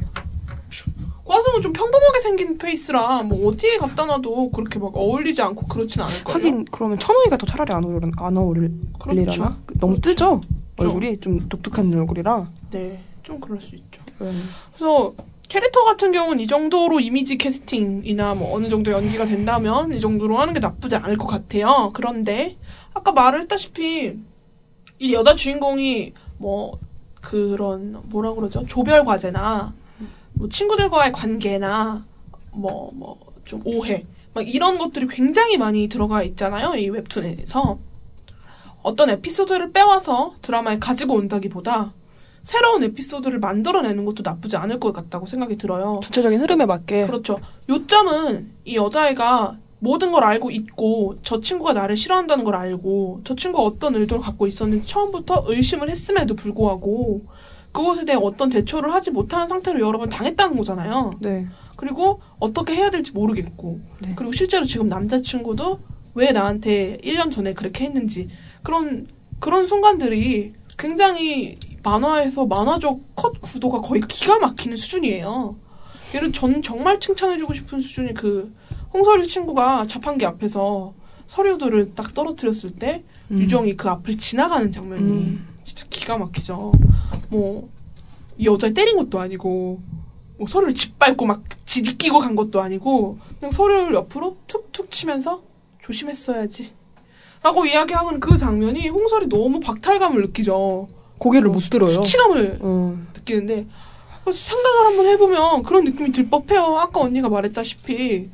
[1.24, 6.24] 고화성은 좀 평범하게 생긴 페이스라 뭐 어디에 갖다 놔도 그렇게 막 어울리지 않고 그렇진 않을
[6.24, 6.38] 거예요.
[6.38, 9.58] 하긴 그러면 천우희가 더 차라리 안 어울리 안 어울리려나?
[9.64, 9.80] 그렇죠.
[9.80, 10.40] 너무 뜨죠?
[10.76, 10.94] 그렇죠.
[10.96, 12.50] 얼굴이 좀 독특한 얼굴이라.
[12.70, 14.00] 네, 좀 그럴 수 있죠.
[14.22, 14.48] 음.
[14.74, 15.14] 그래서
[15.48, 20.54] 캐릭터 같은 경우는 이 정도로 이미지 캐스팅이나 뭐 어느 정도 연기가 된다면 이 정도로 하는
[20.54, 21.90] 게 나쁘지 않을 것 같아요.
[21.92, 22.56] 그런데
[22.94, 24.16] 아까 말을 했다시피
[25.00, 26.78] 이 여자 주인공이 뭐
[27.20, 28.64] 그런 뭐라 그러죠?
[28.66, 29.74] 조별 과제나
[30.40, 32.04] 뭐 친구들과의 관계나
[32.52, 36.76] 뭐 뭐 좀 오해 막 이런 것들이 굉장히 많이 들어가 있잖아요.
[36.76, 37.78] 이 웹툰에서
[38.82, 41.92] 어떤 에피소드를 빼와서 드라마에 가지고 온다기보다
[42.44, 46.00] 새로운 에피소드를 만들어내는 것도 나쁘지 않을 것 같다고 생각이 들어요.
[46.04, 47.06] 전체적인 흐름에 맞게.
[47.06, 47.40] 그렇죠.
[47.68, 53.64] 요점은 이 여자애가 모든 걸 알고 있고 저 친구가 나를 싫어한다는 걸 알고 저 친구가
[53.64, 57.22] 어떤 의도를 갖고 있었는지 처음부터 의심을 했음에도 불구하고
[57.72, 61.12] 그것에 대해 어떤 대처를 하지 못하는 상태로 여러 번 당했다는 거잖아요.
[61.20, 61.46] 네.
[61.76, 64.12] 그리고 어떻게 해야 될지 모르겠고 네.
[64.16, 65.80] 그리고 실제로 지금 남자친구도
[66.14, 68.28] 왜 나한테 1년 전에 그렇게 했는지
[68.62, 69.06] 그런
[69.38, 75.56] 그런 순간들이 굉장히 만화에서 만화적 컷 구도가 거의 기가 막히는 수준이에요.
[76.14, 78.52] 얘를 전 정말 칭찬해주고 싶은 수준이 그
[78.92, 80.94] 홍설이 친구가 자판기 앞에서
[81.28, 83.38] 서류들을 딱 떨어뜨렸을 때 음.
[83.38, 85.48] 유정이 그 앞을 지나가는 장면이 음.
[85.88, 86.72] 기가 막히죠.
[87.28, 87.68] 뭐,
[88.36, 89.80] 이 여자 때린 것도 아니고,
[90.38, 95.42] 뭐 서류를 짓밟고 막 지끼고 간 것도 아니고, 그냥 서류를 옆으로 툭툭 치면서
[95.82, 96.72] 조심했어야지.
[97.42, 100.88] 라고 이야기하는 그 장면이 홍설이 너무 박탈감을 느끼죠.
[101.18, 101.90] 고개를 못 들어요.
[101.90, 102.98] 수치감을 어.
[103.14, 103.66] 느끼는데,
[104.30, 106.78] 생각을 한번 해보면 그런 느낌이 들 법해요.
[106.78, 108.30] 아까 언니가 말했다시피,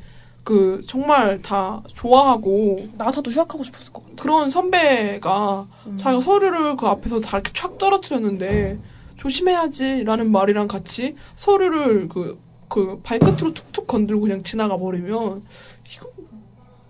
[0.46, 4.22] 그, 정말 다 좋아하고, 나서도 휴학하고 싶었을 것 같아.
[4.22, 5.96] 그런 선배가 음.
[5.98, 8.78] 자기가 서류를 그 앞에서 다 이렇게 촥 떨어뜨렸는데
[9.16, 15.42] 조심해야지라는 말이랑 같이 서류를 그, 그 발끝으로 툭툭 건들고 그냥 지나가 버리면
[15.92, 16.10] 이거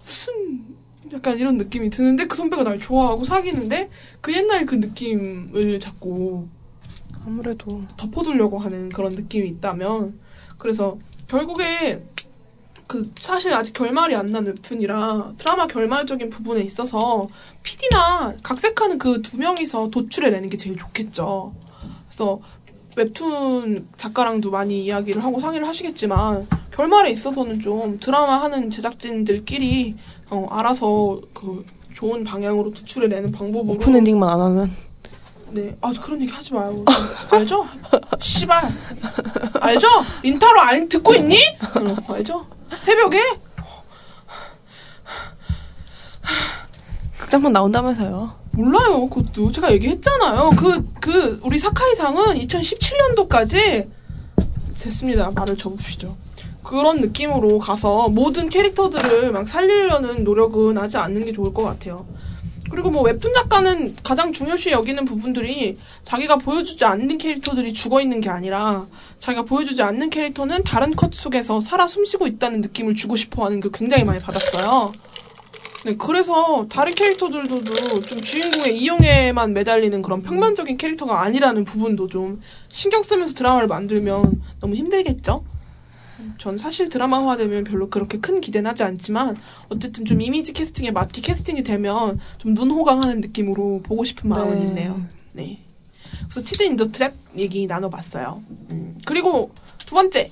[0.02, 0.76] 무슨
[1.14, 3.88] 약간 이런 느낌이 드는데 그 선배가 날 좋아하고 사귀는데
[4.20, 6.46] 그 옛날 그 느낌을 자꾸
[7.24, 10.18] 아무래도 덮어두려고 하는 그런 느낌이 있다면
[10.58, 12.04] 그래서 결국에
[12.86, 17.28] 그 사실 아직 결말이 안 난 웹툰이라 드라마 결말적인 부분에 있어서
[17.62, 21.52] PD나 각색하는 그 두 명이서 도출해내는 게 제일 좋겠죠.
[22.08, 22.40] 그래서
[22.96, 29.96] 웹툰 작가랑도 많이 이야기를 하고 상의를 하시겠지만 결말에 있어서는 좀 드라마 하는 제작진들끼리
[30.30, 34.70] 어, 알아서 그 좋은 방향으로 도출해내는 방법으로 오픈 엔딩만 안 하면
[35.56, 36.84] 네, 아 그런 얘기 하지 마요.
[37.32, 37.66] 알죠?
[38.20, 38.70] 씨발.
[39.58, 39.88] 알죠?
[40.22, 41.38] 인타로 안 듣고 있니?
[41.78, 42.46] 응, 알죠?
[42.82, 43.18] 새벽에?
[47.16, 48.34] 극장판 나온다면서요.
[48.52, 49.50] 몰라요, 그것도.
[49.50, 50.50] 제가 얘기했잖아요.
[50.58, 53.88] 그, 그, 우리 사카이상은 2017년도까지
[54.78, 55.30] 됐습니다.
[55.30, 56.16] 말을 접읍시죠.
[56.62, 62.06] 그런 느낌으로 가서 모든 캐릭터들을 막 살리려는 노력은 하지 않는 게 좋을 것 같아요.
[62.70, 68.28] 그리고 뭐 웹툰 작가는 가장 중요시 여기는 부분들이 자기가 보여주지 않는 캐릭터들이 죽어 있는 게
[68.28, 68.86] 아니라
[69.20, 73.70] 자기가 보여주지 않는 캐릭터는 다른 컷 속에서 살아 숨쉬고 있다는 느낌을 주고 싶어 하는 걸
[73.72, 74.92] 굉장히 많이 받았어요.
[75.84, 82.40] 네, 그래서 다른 캐릭터들도 좀 주인공의 이용에만 매달리는 그런 평면적인 캐릭터가 아니라는 부분도 좀
[82.70, 85.44] 신경 쓰면서 드라마를 만들면 너무 힘들겠죠?
[86.38, 89.36] 전 사실 드라마화 되면 별로 그렇게 큰 기대는 하지 않지만
[89.68, 94.64] 어쨌든 좀 이미지 캐스팅에 맞게 캐스팅이 되면 좀 눈호강하는 느낌으로 보고 싶은 마음은 네.
[94.66, 95.06] 있네요.
[95.32, 95.58] 네.
[96.24, 98.42] 그래서 치즈 인더 트랩 얘기 나눠봤어요.
[98.70, 99.50] 음, 그리고
[99.84, 100.30] 두 번째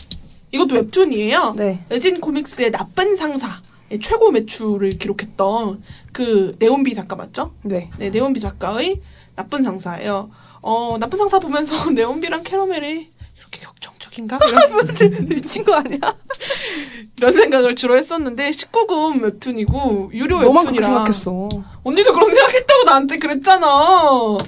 [0.53, 1.55] 이것도 웹툰이에요.
[1.57, 1.85] 네.
[1.89, 3.61] 레진 코믹스의 나쁜 상사
[3.91, 5.82] 의 최고 매출을 기록했던
[6.12, 7.53] 그 네온비 작가 맞죠?
[7.62, 7.91] 네.
[7.99, 9.03] 네, 네온비 작가의
[9.37, 10.30] 나쁜 상사예요.
[10.62, 15.99] 어, 나쁜 상사 보면서 네온비랑 캐러멜이 이렇게 격정 이런, 미친 거 아니야?
[17.19, 21.49] 이런 생각을 주로 했었는데 19금 웹툰이고 유료 너만 웹툰이라 생각했어.
[21.83, 24.39] 언니도 그런 생각했다고 나한테 그랬잖아.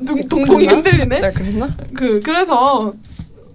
[0.00, 0.74] 눈, 동공이 그랬나?
[0.74, 1.20] 흔들리네.
[1.20, 1.76] 네, 그랬나?
[1.94, 2.94] 그 그래서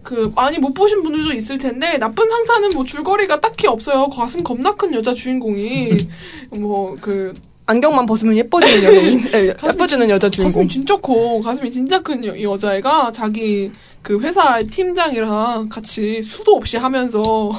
[0.04, 4.08] 그 많이 못 보신 분들도 있을 텐데 나쁜 상사는 뭐 줄거리가 딱히 없어요.
[4.10, 5.98] 가슴 겁나 큰 여자 주인공이
[6.60, 7.34] 뭐 그
[7.70, 9.28] 안경만 벗으면 예뻐지는 연예인.
[9.34, 10.48] 에, 예뻐지는 여자 주인공.
[10.50, 11.42] 가슴이 진짜 커.
[11.42, 13.70] 가슴이 진짜 큰 여, 여자애가 자기
[14.08, 17.20] 그 회사 팀장이랑 같이 수도 없이 하면서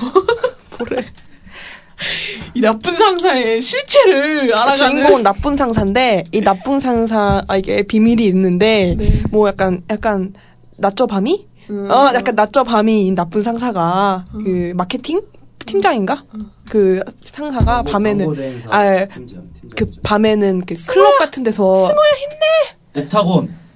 [0.78, 1.04] 뭐래?
[2.54, 9.22] 이 나쁜 상사의 실체를 알아가는 주인공은 나쁜 상사인데 이 나쁜 상사에게 비밀이 있는데 네.
[9.30, 10.32] 뭐 약간 약간
[10.78, 11.46] 낮저 밤이?
[11.68, 11.90] 음.
[11.90, 15.20] 어, 약간 낮저 밤이 나쁜 상사가 그 마케팅
[15.66, 16.24] 팀장인가?
[16.70, 19.08] 그 상사가 밤에는 광고 대행사 아, 예.
[19.12, 19.70] 팀장, 팀장.
[19.76, 21.92] 그 밤에는 그 클럽 같은 데서
[22.96, 23.67] 옥타곤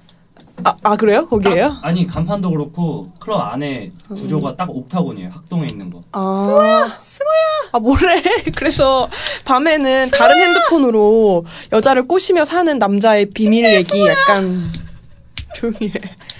[0.63, 1.25] 아, 아 그래요?
[1.27, 1.69] 거기에요?
[1.81, 6.21] 딱- 아니 간판도 그렇고 클럽 안에 구조가 딱 옥타곤이에요 학동에 있는 거 아.
[6.45, 7.33] 승호야, 승호야.
[7.73, 8.21] 아, 뭐래.
[8.55, 9.09] 그래서
[9.45, 14.71] 밤에는 다른 핸드폰으로 여자를 꼬시며 사는 남자의 비밀 얘기 약간
[15.55, 15.93] 조용히 해.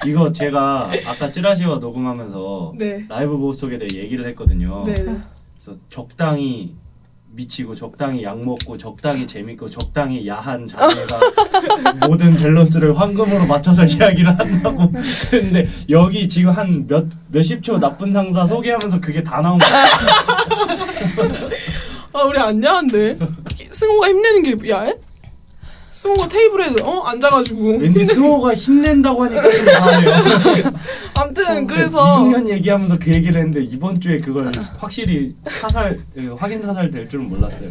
[0.06, 3.06] 이거 제가 아까 찌라시와 녹음하면서 네.
[3.10, 4.94] 라이브 보스 톡에 대해 얘기를 했거든요 네.
[4.94, 6.76] 그래서 적당히
[7.36, 11.20] 미치고 적당히 약 먹고 적당히 재밌고 적당히 야한 자세가
[12.08, 14.92] 모든 밸런스를 황금으로 맞춰서 이야기를 한다고
[15.32, 19.70] 근데 여기 지금 한 몇 몇십 초 나쁜 상사 소개하면서 그게 다 나온 거야
[22.14, 23.18] 아 우리 안 야한데
[23.72, 24.94] 승호가 힘내는 게 야해?
[26.04, 30.74] 승호가 테이블에 어 앉아가지고 왠지 승호가 힘낸다고 하니까 좀 나아요
[31.18, 36.92] 아무튼 그래서 이승현 얘기하면서 그 얘기를 했는데 이번 주에 그걸 확실히 사살 그 확인 사살
[36.92, 37.70] 될 줄은 몰랐어요.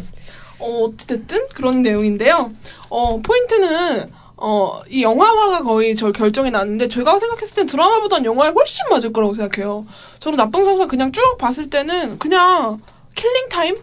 [0.60, 2.50] 어, 어쨌든 그런 내용인데요.
[2.88, 8.84] 어, 포인트는 어, 이 영화화가 거의 절 결정이 났는데 제가 생각했을 땐 드라마보단 영화에 훨씬
[8.90, 9.84] 맞을 거라고 생각해요.
[10.20, 12.80] 저는 나쁜 상사 그냥 쭉 봤을 때는 그냥
[13.14, 13.76] killing time?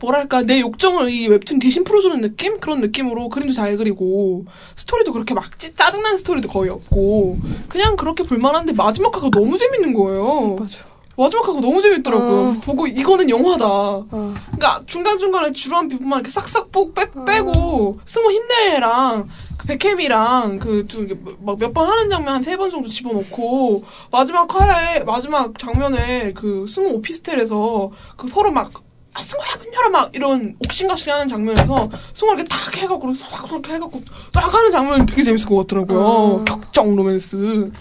[0.00, 4.44] 뭐랄까 내 욕정을 이 웹툰 대신 풀어주는 느낌 그런 느낌으로 그림도 잘 그리고
[4.76, 7.38] 스토리도 그렇게 막 찌- 짜증나는 스토리도 거의 없고
[7.68, 10.56] 그냥 그렇게 볼만한데 마지막 화가 너무 재밌는 거예요.
[10.58, 10.78] 맞아.
[11.16, 12.40] 마지막 화가 너무 재밌더라고요.
[12.48, 12.56] 어.
[12.64, 13.66] 보고 이거는 영화다.
[13.66, 14.06] 어.
[14.46, 19.28] 그러니까 중간 중간에 주루한 부분만 이렇게 싹싹 뽁 빼, 빼고 승우 힘내랑
[19.58, 26.32] 그 백햄이랑 그두막몇 번 하는 장면 한 세 번 정도 집어넣고 마지막 화에 마지막 장면에
[26.32, 28.72] 그 승우 오피스텔에서 그 서로 막
[29.12, 33.72] 아, 승우야 문 열어 막 이런 옥신각신 하는 장면에서 승우 이렇게 탁 해갖고 싹 이렇게
[33.74, 34.02] 해갖고
[34.32, 36.36] 딱 하는 장면 되게 재밌을 것 같더라고요.
[36.38, 36.44] 음.
[36.44, 37.72] 격정 로맨스.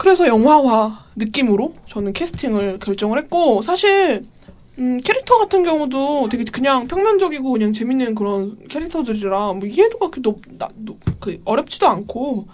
[0.00, 4.24] 그래서 영화화 느낌으로 저는 캐스팅을 결정을 했고 사실
[4.78, 10.40] 음, 캐릭터 같은 경우도 되게 그냥 평면적이고 그냥 재밌는 그런 캐릭터들이라 뭐 이해도 그렇게 높,
[10.58, 12.46] 나, 높- 그 어렵지도 않고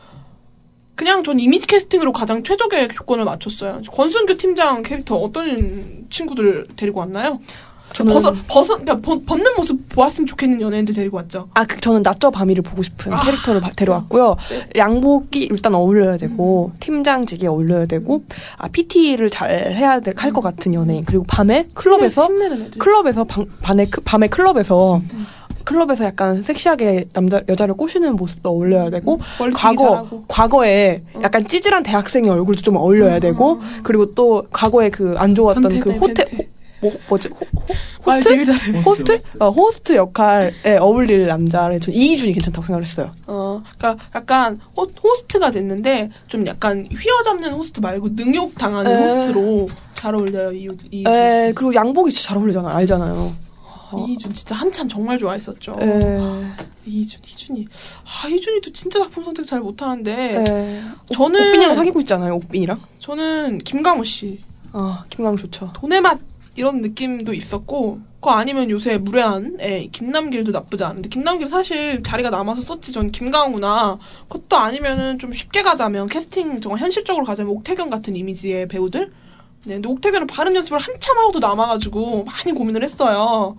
[0.96, 3.82] 그냥 전 이미지 캐스팅으로 가장 최적의 조건을 맞췄어요.
[3.92, 7.38] 권순규 팀장 캐릭터 어떤 친구들 데리고 왔나요?
[7.92, 11.48] 저는- 벗어, 벗어, 그러니까 벗, 벗는 모습 보았으면 좋겠는 연예인들 데리고 왔죠.
[11.54, 13.22] 아, 그, 저는 낮저 밤이를 보고 싶은 아.
[13.22, 14.36] 캐릭터를 바- 데려왔고요.
[14.50, 14.68] 네.
[14.76, 18.24] 양복이 일단 어울려야 되고, 팀장직에 어울려야 되고,
[18.58, 21.04] 아, PT를 잘 해야 될, 할 것 같은 연예인.
[21.04, 22.70] 그리고 밤에 클럽에서, 애들.
[22.78, 25.00] 클럽에서, 방, 밤에, 크- 밤에 클럽에서,
[25.66, 30.24] 클럽에서 약간 섹시하게 남자, 여자를 꼬시는 모습도 어울려야 되고, 멀리 과거, 잘하고.
[30.28, 35.90] 과거에 약간 찌질한 대학생의 얼굴도 좀 어울려야 되고, 그리고 또 과거에 그 안 좋았던 그
[35.90, 36.48] 변태네, 호텔, 변태.
[36.82, 37.28] 뭐, 뭐지?
[38.04, 38.44] 호, 아, 호스트?
[38.44, 38.78] 잘해.
[38.82, 39.12] 호스트?
[39.12, 39.22] 호스트.
[39.40, 43.10] 어, 호스트 역할에 어울릴 남자를 전 이희준이 괜찮다고 생각을 했어요.
[43.26, 48.94] 어, 그러니까 약간 호, 호스트가 됐는데 좀 약간 휘어잡는 호스트 말고 능욕 당하는 에.
[49.16, 51.04] 호스트로 잘 어울려요 이 이.
[51.08, 52.72] 에, 그리고 양복이 진짜 잘 어울리잖아요.
[52.76, 53.45] 알잖아요.
[54.08, 55.74] 이준 진짜 한참 정말 좋아했었죠.
[55.80, 56.46] 에,
[56.86, 57.66] 이준 이준이
[58.04, 60.82] 아 이준이도 진짜 작품 선택 잘 못하는데 에.
[61.14, 62.34] 저는 옥빈이랑 사귀고 있잖아요.
[62.34, 62.80] 옥빈이랑.
[63.00, 64.40] 저는 김강호 씨
[64.72, 65.72] 아, 김광 좋죠.
[65.74, 66.18] 돈의 맛
[66.56, 72.92] 이런 느낌도 있었고 그거 아니면 요새 무례한의 김남길도 나쁘지 않은데 김남길 사실 자리가 남아서 썼지
[72.92, 79.12] 전 김강우나 그것도 아니면은 좀 쉽게 가자면 캐스팅 정말 현실적으로 가자면 옥태견 같은 이미지의 배우들
[79.64, 83.56] 네, 근데 옥태견은 발음 연습을 한참 하고도 남아가지고 많이 고민을 했어요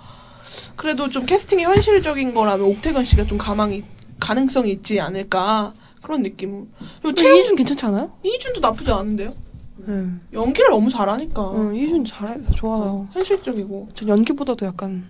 [0.76, 3.84] 그래도 좀 캐스팅이 현실적인 거라면 옥태견 씨가 좀 가망이
[4.20, 6.70] 가능성이 있지 않을까 그런 느낌
[7.02, 8.12] 그리고 최윤 이희준 괜찮지 않아요?
[8.24, 9.32] 이준도 나쁘지 않은데요
[9.78, 10.06] 네.
[10.34, 13.08] 연기를 너무 잘하니까 응, 이희준 잘해서 좋아요.
[13.14, 15.06] 현실적이고 전 연기보다도 약간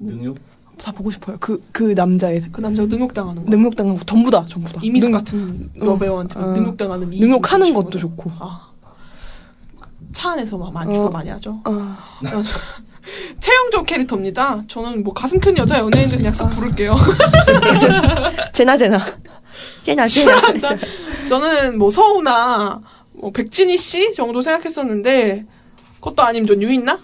[0.00, 0.36] 능욕?
[0.78, 1.36] 다 보고 싶어요.
[1.40, 3.50] 그, 그 남자의 그 남자가 능욕당하는 거.
[3.50, 4.80] 능력당하고 전부 다, 전부 다.
[4.82, 5.86] 이미수 능- 같은 어.
[5.86, 6.46] 여배우한테 어.
[6.52, 7.98] 능욕당하는 이미수 능욕하는 것도.
[7.98, 8.30] 좋고.
[8.38, 8.68] 아.
[10.12, 11.10] 차 안에서 막 만주가 어.
[11.10, 11.60] 많이 하죠.
[11.64, 11.98] 아,
[13.40, 14.62] 최영조 캐릭터입니다.
[14.68, 16.96] 저는 뭐 가슴 큰 여자 연예인들 그냥 쓱 부를게요.
[18.52, 19.04] 제나, 제나.
[19.82, 20.40] 제나, 제나.
[21.28, 22.80] 저는 뭐 서우나
[23.12, 25.44] 뭐 백진희 씨 정도 생각했었는데
[25.96, 27.00] 그것도 아니면 전 유인나?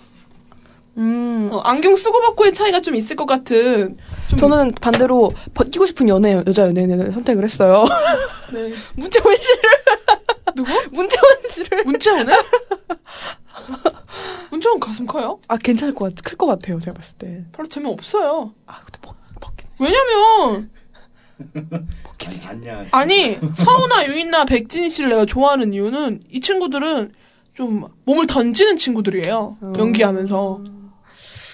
[0.97, 1.49] 음.
[1.51, 3.97] 어, 안경 쓰고 벗고의 차이가 좀 있을 것 같은.
[4.29, 7.85] 좀 저는 반대로 벗기고 싶은 연애, 여자 연예인을 선택을 했어요.
[8.53, 8.73] 네.
[8.95, 9.63] 문채원 씨를.
[10.55, 10.71] 누구?
[10.93, 11.85] 문채원 씨를.
[11.85, 12.35] 문채원은?
[14.51, 15.39] 문채원 가슴 커요?
[15.49, 17.45] 아, 괜찮을 것 같, 클 것 같아요, 제가 봤을 때.
[17.53, 18.53] 별로 재미 없어요.
[18.67, 19.67] 아, 근데 벗, 벗긴.
[19.81, 20.71] 왜냐면
[22.47, 22.85] 아니, 아니야.
[22.93, 27.13] 아니 서우나 유인나 백진희 씨를 내가 좋아하는 이유는 이 친구들은
[27.55, 30.65] 좀 몸을 던지는 친구들이에요 연기하면서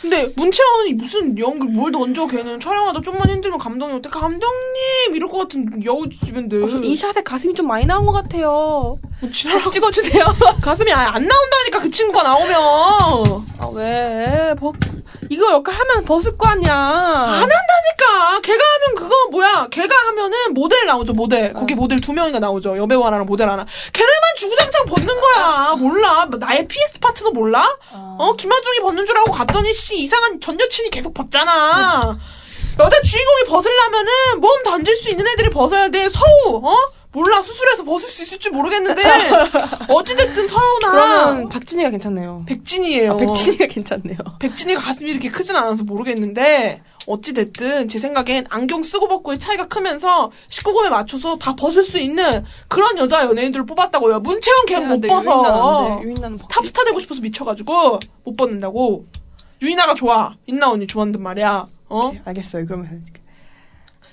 [0.01, 2.59] 근데 문채원이 무슨 연기 뭘 던져 걔는?
[2.59, 5.14] 촬영하다 좀만 힘들면 감독님 어때 감독님!
[5.14, 8.98] 이럴 것 같은 여우 주변들 어, 저이 샷에 가슴이 좀 많이 나온 것 같아요.
[9.20, 10.24] 뭐 다시 찍어주세요.
[10.62, 13.44] 가슴이 아예 안 나온다니까 그 친구가 나오면.
[13.59, 14.55] 아, 왜?
[14.59, 14.74] 벗,
[15.28, 16.72] 이거 역할 하면 벗을 거 아니야.
[16.74, 18.40] 안 한다니까!
[18.42, 19.68] 걔가 하면 그거 뭐야?
[19.70, 21.53] 걔가 하면은 모델 나오죠 모델.
[21.53, 22.78] 거기 모델 두 명이가 나오죠.
[22.78, 23.66] 여배우 하나랑 모델 하나.
[23.92, 25.74] 걔네만 주구장창 벗는 거야.
[25.78, 26.26] 몰라.
[26.38, 27.76] 나의 PS 파트너 몰라?
[27.92, 32.18] 어 김아중이 벗는 줄 알고 갔더니 씨 이상한 전 여친이 계속 벗잖아
[32.78, 36.76] 여자 주인공이 벗으려면은 몸 던질 수 있는 애들이 벗어야 돼 서우 어
[37.12, 39.03] 몰라 수술해서 벗을 수 있을지 모르겠는데
[39.88, 42.45] 어찌됐든 서우나 그러면 박진희가 괜찮네요.
[42.46, 44.16] 백진희예요 아, 백진희가 괜찮네요.
[44.38, 50.88] 백진희가 가슴이 이렇게 크진 않아서 모르겠는데 어찌됐든 제 생각엔 안경 쓰고 벗고의 차이가 크면서 19금에
[50.88, 54.20] 맞춰서 다 벗을 수 있는 그런 여자 연예인들을 뽑았다고요.
[54.20, 56.01] 문채원 걔는 못 벗어.
[56.05, 56.47] 유인나는 벗.
[56.47, 59.07] 탑스타 되고 싶어서 미쳐가지고 못 벗는다고.
[59.62, 60.34] 유인나가 좋아.
[60.46, 61.68] 인나 언니 좋아한단 말이야.
[61.88, 62.12] 어?
[62.24, 62.66] 알겠어요.
[62.66, 63.04] 그러면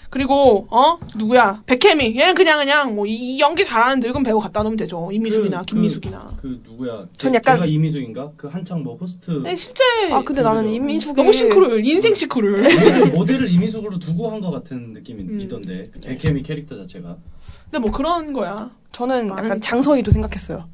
[0.10, 1.62] 그리고 어 누구야?
[1.66, 2.18] 백혜미.
[2.18, 5.10] 얘는 그냥 그냥 뭐 이 연기 잘하는 늙은 배우 갖다 놓으면 되죠.
[5.12, 6.32] 이미숙이나 그, 김미숙이나.
[6.38, 7.06] 그, 그 누구야?
[7.18, 8.32] 전 걔- 약간- 이미숙인가?
[8.38, 10.76] 그 한창 뭐 호스트 네, 실제 아 근데 나는 그죠.
[10.76, 12.62] 이미숙이 너무 시크를 인생 시크를.
[12.64, 15.42] 모델, 모델을 이미숙으로 두고 한 것 같은 느낌이 음.
[15.42, 17.18] 있던데 그 백혜미 캐릭터 자체가
[17.66, 18.72] 근데 뭐 그런 거야.
[18.94, 19.28] 저는.
[19.30, 20.70] 약간 장서희도 생각했어요.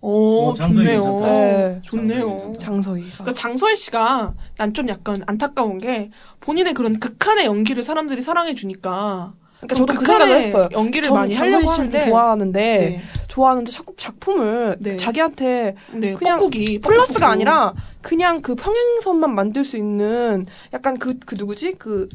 [0.00, 1.02] 오, 어, 좋네요.
[1.02, 1.32] 괜찮다.
[1.32, 1.80] 네.
[1.82, 2.52] 좋네요.
[2.58, 3.10] 장서희가.
[3.14, 9.32] 그러니까 장서희 씨가 난 좀 약간 안타까운 게 본인의 그런 극한의 연기를 사람들이 사랑해 주니까
[9.60, 10.68] 그러니까 저도 그 극한의 생각을 했어요.
[10.72, 13.02] 연기를 많이 장서희 하려고 하는데 좋아하는데 네.
[13.28, 14.96] 좋아하는데 자꾸 작품을 네.
[14.96, 17.32] 자기한테 네, 그냥 뻐꾸기, 플러스가 뻐꾸기.
[17.32, 22.08] 아니라 그냥 그 평행선만 만들 수 있는 약간 그그 누구지 그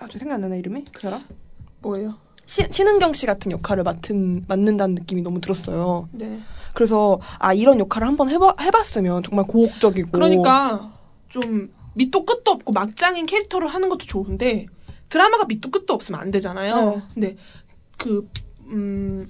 [0.00, 1.22] 아, 저 생각 안 나네 이름이 그 사람
[1.80, 2.16] 뭐예요?
[2.50, 6.08] 시, 신은경 씨 같은 역할을 맡은 맡는다는 느낌이 너무 들었어요.
[6.10, 6.40] 네.
[6.74, 10.92] 그래서 아 이런 역할을 한번 해봐 해봤으면 정말 고혹적이고 그러니까
[11.28, 14.66] 좀 밑도 끝도 없고 막장인 캐릭터를 하는 것도 좋은데
[15.08, 16.90] 드라마가 밑도 끝도 없으면 안 되잖아요.
[16.90, 17.02] 네.
[17.14, 17.36] 근데
[17.96, 18.28] 그
[18.66, 19.28] 음,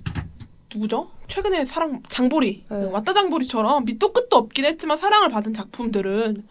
[0.73, 1.11] 누구죠?
[1.29, 2.85] 최근에 사랑 장보리 네.
[2.87, 6.49] 왔다 장보리처럼 밑도 끝도 없긴 했지만 사랑을 받은 작품들은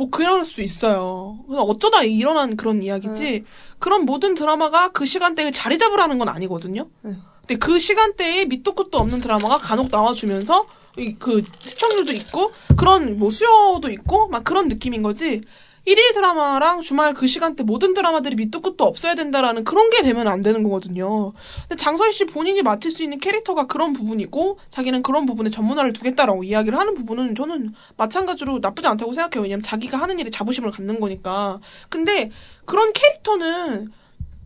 [0.00, 1.40] 뭐 그럴 수 있어요.
[1.46, 3.22] 그냥 어쩌다 일어난 그런 이야기지.
[3.22, 3.44] 네.
[3.78, 6.88] 그런 모든 드라마가 그 시간대에 자리 잡으라는 건 아니거든요.
[7.02, 7.16] 네.
[7.40, 10.64] 근데 그 시간대에 밑도 끝도 없는 드라마가 간혹 나와주면서
[10.96, 15.42] 이그 시청률도 있고 그런 뭐 수요도 있고 막 그런 느낌인 거지.
[15.86, 20.42] 일일 드라마랑 주말 그 시간대 모든 드라마들이 밑도 끝도 없어야 된다라는 그런 게 되면 안
[20.42, 21.32] 되는 거거든요.
[21.68, 26.44] 근데 장서희 씨 본인이 맡을 수 있는 캐릭터가 그런 부분이고 자기는 그런 부분에 전문화를 두겠다라고
[26.44, 29.42] 이야기를 하는 부분은 저는 마찬가지로 나쁘지 않다고 생각해요.
[29.42, 31.60] 왜냐면 자기가 하는 일에 자부심을 갖는 거니까.
[31.88, 32.30] 근데
[32.66, 33.90] 그런 캐릭터는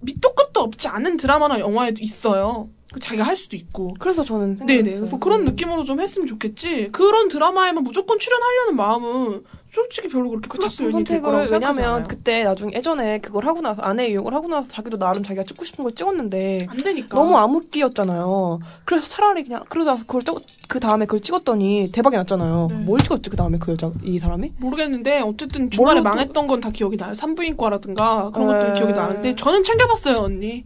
[0.01, 2.69] 밑도 끝도 없지 않은 드라마나 영화에도 있어요.
[2.95, 3.93] 그 자기가 할 수도 있고.
[3.99, 4.59] 그래서 저는.
[4.65, 4.95] 네네.
[4.95, 6.91] 그래서 그런 느낌으로 좀 했으면 좋겠지.
[6.93, 9.43] 그런 드라마에만 무조건 출연하려는 마음은
[9.73, 12.05] 솔직히 별로 그렇게 그 플러스 작품 선택을 왜냐면.
[12.07, 15.83] 그때 나중에 예전에 그걸 하고 나서 아내 유혹을 하고 나서 자기도 나름 자기가 찍고 싶은
[15.83, 17.19] 걸 찍었는데 안 되니까.
[17.19, 18.61] 너무 암흑기였잖아요.
[18.85, 20.35] 그래서 차라리 그냥 그러다 그걸 찍-
[20.69, 22.69] 그 다음에 그걸 찍었더니 대박이 났잖아요.
[22.71, 22.77] 네.
[22.85, 24.53] 뭘 찍었지 그 다음에 그 여자 이 사람이?
[24.59, 27.13] 모르겠는데 어쨌든 또- 망했던 건 다 기억이 나요.
[27.17, 28.79] 산부인과라든가 그런 것들은 에.
[28.79, 30.65] 기억이 나는데 저는 챙겨봤어요 언니.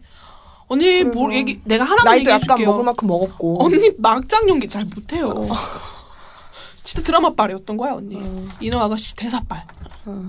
[0.69, 2.67] 언니 뭐 얘기 내가 하나만 나이도 얘기해 약간 줄게요.
[2.71, 3.65] 먹을 만큼 먹었고.
[3.65, 5.29] 언니 막장 연기 잘 못해요.
[5.29, 5.49] 어.
[6.85, 8.17] 진짜 드라마 빨이었던 거야 언니.
[8.17, 8.49] 어.
[8.61, 9.67] 인어 아가씨 대사 빨.
[10.07, 10.29] 어.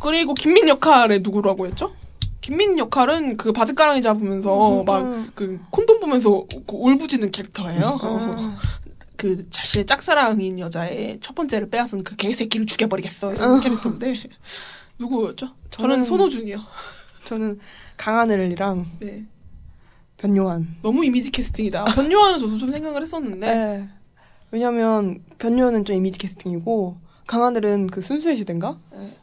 [0.00, 1.94] 그리고 김민 역할의 누구라고 했죠?
[2.40, 5.30] 김민 역할은 그 바지가랑이 잡으면서 음, 막 음.
[5.34, 7.98] 그 콘돔 보면서 그 울부짖는 캐릭터예요.
[8.02, 8.56] 어.
[9.16, 14.18] 그 자신의 짝사랑인 여자의 첫 번째를 빼앗은 그 개새끼를 죽여버리겠어 이런 캐릭터인데
[14.98, 15.48] 누구였죠?
[15.70, 16.58] 저는 저는- 손호준이요.
[17.24, 17.60] 저는
[18.00, 19.26] 강하늘이랑 네.
[20.16, 20.76] 변요한.
[20.82, 21.84] 너무 이미지 캐스팅이다.
[21.84, 23.88] 변요한은 저도 좀 생각을 했었는데 네.
[24.50, 26.96] 왜냐면 변요한은 좀 이미지 캐스팅이고
[27.26, 28.78] 강하늘은 그 순수의 시대인가?
[28.92, 29.16] 네.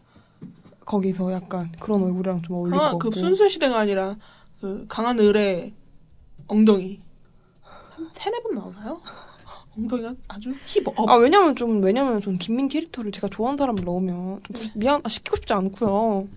[0.85, 3.09] 거기서 약간 그런 얼굴이랑 좀 어울릴 것 강한 같고.
[3.09, 4.15] 그 순수의 시대가 아니라
[4.61, 5.73] 그 강한 을의
[6.47, 7.01] 엉덩이
[7.61, 9.01] 한 세네 번 나오나요?
[9.75, 11.09] 엉덩이가 아주 힙업.
[11.09, 14.71] 아 왜냐면 좀 왜냐면 좀 김민 캐릭터를 제가 좋아하는 사람을 넣으면 좀 네.
[14.75, 16.27] 미안 아, 시키고 싶지 않고요.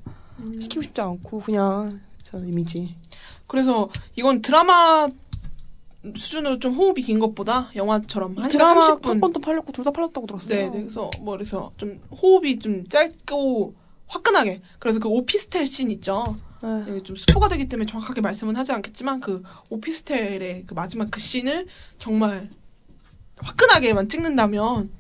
[0.40, 0.60] 음.
[0.60, 2.00] 시키고 싶지 않고 그냥
[2.30, 2.96] 저 이미지.
[3.46, 5.08] 그래서 이건 드라마
[6.14, 9.06] 수준으로 좀 호흡이 긴 것보다 영화처럼 한 드라마 30분.
[9.06, 10.48] 한 번도 팔렸고 둘 다 팔렸다고 들었어요.
[10.48, 10.80] 네, 네.
[10.82, 13.74] 그래서 뭐 그래서 좀 호흡이 좀 짧고
[14.06, 14.62] 화끈하게.
[14.78, 16.36] 그래서 그 오피스텔 씬 있죠.
[16.62, 17.02] 네.
[17.02, 21.66] 좀 스포가 되기 때문에 정확하게 말씀은 하지 않겠지만 그 오피스텔의 그 마지막 그 씬을
[21.98, 22.50] 정말
[23.36, 24.90] 화끈하게만 찍는다면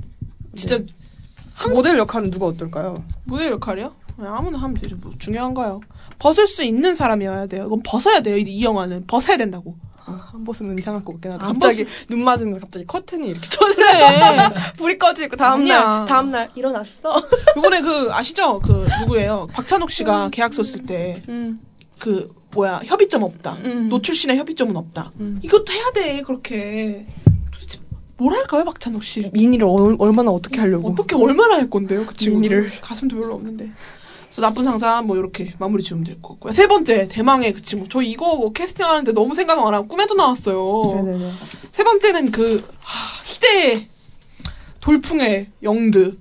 [0.54, 0.86] 진짜 네.
[1.72, 3.04] 모델 역할은 누가 어떨까요?
[3.24, 3.94] 모델 역할이요?
[4.18, 4.96] 아무나 하면 되죠.
[4.96, 5.80] 뭐 중요한가요?
[6.20, 7.64] 벗을 수 있는 사람이어야 돼요.
[7.66, 8.36] 이건 벗어야 돼요.
[8.36, 9.76] 이, 이 영화는 벗어야 된다고.
[10.06, 11.46] 안 벗으면 이상할 것 같긴 하다.
[11.46, 13.74] 안 갑자기 눈 맞으면 갑자기 커튼이 이렇게 쳐져.
[13.74, 13.88] 그래.
[14.76, 15.82] 불이 꺼져 있고 다음 아니야.
[15.84, 17.20] 날 다음 날 일어났어.
[17.56, 18.60] 이번에 그 아시죠?
[18.60, 19.46] 그 누구예요?
[19.52, 21.60] 박찬욱 씨가 계약서 쓸때 음.
[21.98, 23.52] 그 뭐야 협의점 없다.
[23.64, 23.88] 음.
[23.88, 25.12] 노출신의 협의점은 없다.
[25.20, 25.38] 음.
[25.42, 27.06] 이것도 해야 돼 그렇게.
[27.52, 27.78] 도대체
[28.16, 29.30] 뭘 할까요, 박찬욱 씨?
[29.32, 30.90] 미니를 얼, 얼마나 어떻게 하려고?
[30.90, 32.38] 어떻게 얼마나 할 건데요, 그 친구?
[32.40, 32.70] 미니를.
[32.80, 33.70] 가슴도 별로 없는데.
[34.30, 36.52] 그래서 나쁜 상사 뭐 이렇게 마무리 지으면 될 것 같고요.
[36.52, 37.88] 세 번째 대망의 그 친구.
[37.88, 40.94] 저 이거 뭐 캐스팅하는데 너무 생각 안 하고 꿈에도 나왔어요.
[41.02, 41.32] 네네네.
[41.72, 43.88] 세 번째는 그 하, 희대의
[44.80, 46.16] 돌풍의 영드.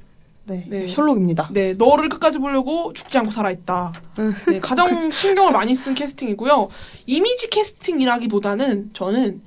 [0.45, 0.65] 네.
[0.67, 0.87] 네.
[0.87, 1.49] 셜록입니다.
[1.53, 3.93] 네, 너를 끝까지 보려고 죽지 않고 살아있다.
[4.17, 4.33] 음.
[4.47, 6.67] 네, 가장 신경을 많이 쓴 캐스팅이고요.
[7.05, 9.43] 이미지 캐스팅이라기보다는 저는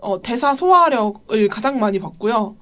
[0.00, 2.56] 어, 대사 소화력을 가장 많이 봤고요.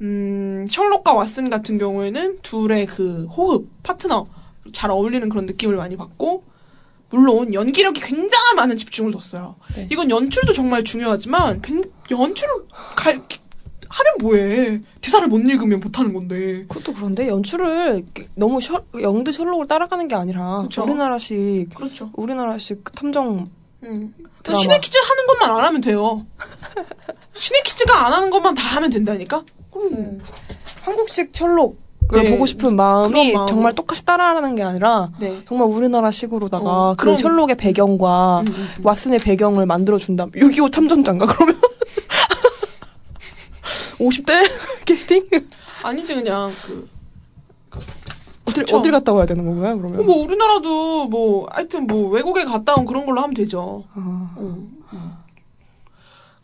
[0.00, 4.26] 음, 셜록과 왓슨 같은 경우에는 둘의 그 호흡, 파트너
[4.72, 6.44] 잘 어울리는 그런 느낌을 많이 받고
[7.10, 9.56] 물론 연기력이 굉장히 많은 집중을 줬어요.
[9.74, 9.88] 네.
[9.90, 12.54] 이건 연출도 정말 중요하지만 뱅- 연출을
[12.96, 13.20] 갈
[13.92, 14.80] 하면 뭐해?
[15.00, 16.64] 대사를 못 읽으면 못하는 건데.
[16.68, 18.06] 그것도 그런데 연출을
[18.36, 20.84] 너무 셜, 영드 셜록을 따라가는 게 아니라 그쵸.
[20.84, 22.10] 우리나라식 그렇죠.
[22.14, 23.48] 우리나라식 탐정
[23.82, 24.14] 음.
[24.44, 24.60] 드라마.
[24.62, 26.24] 신의 퀴즈 하는 것만 안 하면 돼요.
[27.34, 29.42] 신의 퀴즈가 안 하는 것만 다 하면 된다니까?
[29.90, 30.18] 네.
[30.82, 31.80] 한국식 셜록
[32.12, 32.30] 을 네.
[32.30, 33.46] 보고 싶은 마음이 그런 마음.
[33.48, 35.42] 정말 똑같이 따라하는 게 아니라 네.
[35.46, 38.82] 정말 우리나라식으로다가 어, 그 그럼- 셜록의 배경과 음, 음, 음.
[38.84, 40.26] 왓슨의 배경을 만들어 준다.
[40.26, 41.54] 6.25 참전장가 그러면
[43.98, 44.32] 50대
[44.86, 45.24] 캐스팅?
[45.82, 46.88] 아니지 그냥 그
[48.46, 48.64] 어딜.
[48.74, 49.78] 어딜 갔다 와야 되는 건가요?
[49.78, 50.04] 그러면?
[50.06, 53.84] 뭐 우리나라도 뭐 하여튼 뭐 외국에 갔다 온 그런 걸로 하면 되죠.
[53.94, 55.19] 아,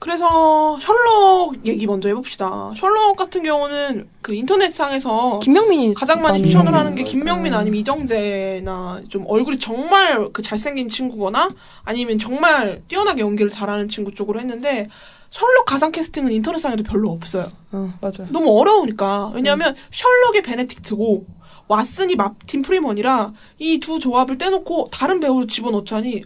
[0.06, 2.70] 그래서 셜록 얘기 먼저 해봅시다.
[2.76, 7.10] 셜록 같은 경우는 그 인터넷상에서 김명민이 가장 많이 추천을 하는 게 거.
[7.10, 7.58] 김명민 네.
[7.58, 11.50] 아니면 이정재나 좀 얼굴이 정말 그 잘생긴 친구거나
[11.82, 14.88] 아니면 정말 뛰어나게 연기를 잘하는 친구 쪽으로 했는데
[15.30, 17.50] 셜록 가상 캐스팅은 인터넷상에도 별로 없어요.
[17.72, 18.28] 어, 맞아요.
[18.30, 19.32] 너무 어려우니까.
[19.34, 21.24] 왜냐하면 셜록이 베네딕트고
[21.68, 26.22] 왓슨이 마틴 프리먼이라 이 두 조합을 떼놓고 다른 배우를 집어넣자니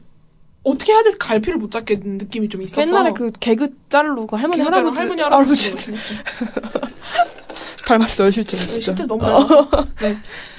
[0.63, 4.63] 어떻게 해야 될지 갈피를 못 잡겠는 느낌이 좀 있어서 옛날에 그 개그 짤로 그 할머니
[4.63, 5.73] 할아버지 할머니 할아버지
[7.87, 8.81] 닮았어요 실제로 네, 진짜.
[8.85, 9.71] 실제로 너무 닮았어.
[10.01, 10.17] 네.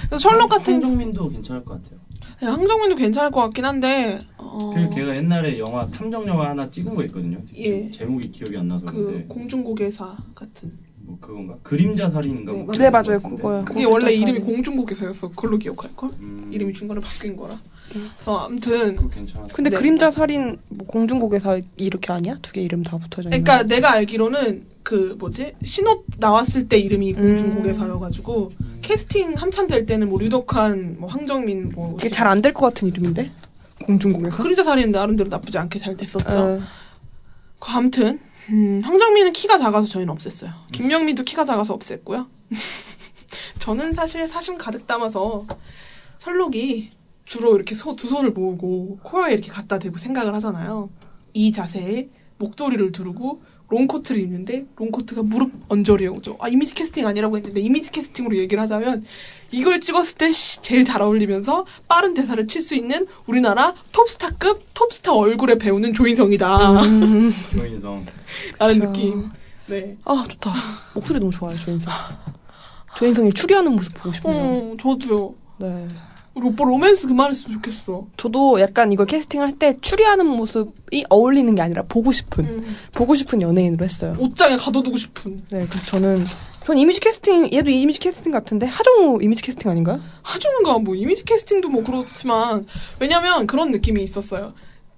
[0.08, 2.00] 그래서 셜록 같은 황정민도 괜찮을 것 같아요.
[2.40, 6.94] 네, 황정민도 괜찮을 것 같긴 한데 어, 그 걔가 옛날에 영화 탐정 영화 하나 찍은
[6.94, 7.38] 거 있거든요.
[7.56, 7.90] 예.
[7.90, 10.72] 제목이 기억이 안 나서 그 공중고개사 같은
[11.04, 12.78] 뭐 그건가 그림자 살인인가 네, 뭐 맞아요.
[12.78, 13.20] 네 맞아요.
[13.20, 13.64] 그거요.
[13.64, 14.40] 그게 원래 이름이.
[14.40, 17.58] 공중고개사였어 그걸로 기억할 걸 음, 이름이 중간에 바뀐 거라
[17.92, 18.96] 그래서 아무튼.
[19.52, 19.76] 근데 네.
[19.76, 22.36] 그림자 살인 뭐 공중고개사 이렇게 아니야?
[22.42, 23.44] 두 개 이름 다 붙어져 있는.
[23.44, 27.16] 그러니까 내가 알기로는 그 뭐지 신업 나왔을 때 이름이 음.
[27.36, 32.66] 공중고개사여가지고 캐스팅 한참 될 때는 뭐 류덕한 뭐 황정민 뭐 이게 잘 안 될 것
[32.66, 33.30] 같은 이름인데
[33.84, 34.42] 공중고개사.
[34.42, 36.38] 그림자 살인은 나름대로 나쁘지 않게 잘 됐었죠.
[36.38, 36.60] 어,
[37.58, 38.18] 그 아무튼
[38.50, 40.50] 음, 황정민은 키가 작아서 저희는 없앴어요.
[40.72, 42.26] 김명민도 키가 작아서 없앴고요.
[43.60, 45.46] 저는 사실 사심 가득 담아서
[46.18, 46.90] 셜록이
[47.24, 50.90] 주로 이렇게 소, 두 손을 모으고 코에 이렇게 갖다 대고 생각을 하잖아요.
[51.34, 52.08] 이 자세에
[52.38, 56.36] 목도리를 두르고 롱코트를 입는데 롱코트가 무릎 언저리에 오죠.
[56.40, 59.02] 아 이미지 캐스팅 아니라고 했는데 이미지 캐스팅으로 얘기를 하자면
[59.50, 65.14] 이걸 찍었을 때 시- 제일 잘 어울리면서 빠른 대사를 칠 수 있는 우리나라 톱스타급 톱스타
[65.14, 66.82] 얼굴에 배우는 조인성이다.
[66.82, 67.32] 음.
[67.56, 68.04] 조인성.
[68.58, 68.92] 라는 그쵸.
[68.92, 69.30] 느낌.
[69.68, 69.96] 네.
[70.04, 70.52] 아 좋다.
[70.94, 71.90] 목소리 너무 좋아요 조인성.
[72.96, 74.72] 조인성이 추리하는 모습 보고 싶네요.
[74.72, 75.34] 어, 저도요.
[75.58, 75.88] 네.
[76.34, 78.06] 우리 오빠 로맨스 그만했으면 좋겠어.
[78.16, 82.76] 저도 약간 이걸 캐스팅할 때 추리하는 모습이 어울리는 게 아니라 보고 싶은 음.
[82.92, 84.16] 보고 싶은 연예인으로 했어요.
[84.18, 85.42] 옷장에 가둬두고 싶은.
[85.50, 86.24] 네, 그래서 저는
[86.64, 90.00] 전 이미지 캐스팅 얘도 이미지 캐스팅 같은데 하정우 이미지 캐스팅 아닌가요?
[90.22, 92.66] 하정우가 뭐 이미지 캐스팅도 뭐 그렇지만
[92.98, 94.54] 왜냐면 그런 느낌이 있었어요.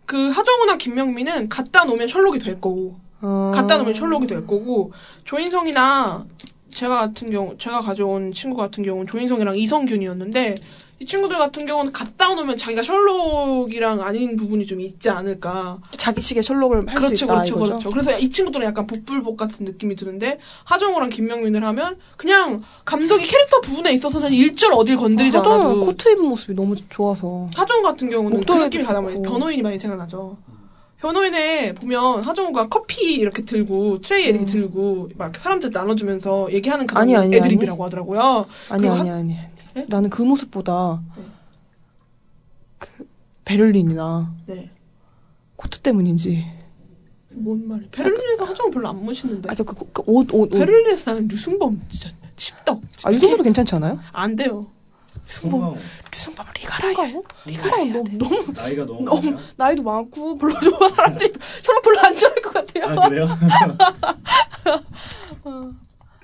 [0.07, 3.51] 그 하정우나 김명민은 갖다 놓으면 셜록이 될 거고 어...
[3.55, 4.93] 갖다 놓으면 셜록이 될 거고
[5.25, 6.27] 조인성이나
[6.75, 10.57] 제가 같은 경우 제가 가져온 친구 같은 경우는 조인성이랑 이성균이었는데
[11.01, 16.87] 이 친구들 같은 경우는 갖다 놓으면 자기가 셜록이랑 아닌 부분이 좀 있지 않을까 자기식의 셜록을
[16.89, 17.67] 할수 그렇죠, 있다 그렇죠, 이거죠.
[17.79, 17.91] 그렇죠.
[17.91, 23.93] 그래서 이 친구들은 약간 복불복 같은 느낌이 드는데 하정우랑 김명민을 하면 그냥 감독이 캐릭터 부분에
[23.93, 28.53] 있어서는 일절 어딜 건드리지 하정우 않아도 코트 입은 모습이 너무 좋아서 하정우 같은 경우는 그
[28.53, 29.21] 느낌이 가장 많이.
[29.21, 30.37] 변호인이 많이 생각나죠.
[31.01, 36.99] 변호인에 보면 하정우가 커피 이렇게 들고 트레이 이렇게 들고 막 사람들 나눠주면서 얘기하는 그 음.
[36.99, 38.47] 아니, 아니, 애드립이라고 하더라고요.
[38.71, 39.37] 아니 아니 하- 아니 아니.
[39.75, 39.87] 네?
[39.89, 41.25] 나는 그 모습보다 네.
[42.79, 43.09] 그
[43.45, 44.71] 베를린이나 네.
[45.57, 46.45] 코트 때문인지.
[47.37, 47.89] 뭔 말이야.
[47.91, 49.51] 베를린에서 하정우 별로 안 멋있는데.
[49.51, 50.49] 아, 그, 그, 그 옷, 옷, 옷.
[50.51, 52.81] 베를린에서 나는 류승범 진짜 십덕.
[53.05, 53.99] 아, 유동도 괜찮지 않아요?
[54.13, 54.69] 안 돼요.
[55.27, 55.77] 송강호.
[56.13, 56.89] 류승범을 리가라야.
[56.97, 57.25] 한가호?
[57.45, 59.47] 한가호 너무, 너무, 나이가 너무 너무 많아요?
[59.57, 61.33] 나이도 많고, 별로 좋아 사람들이
[61.65, 62.85] 별로 별로 안 좋아할 것 같아요.
[63.01, 63.29] 아 그래요?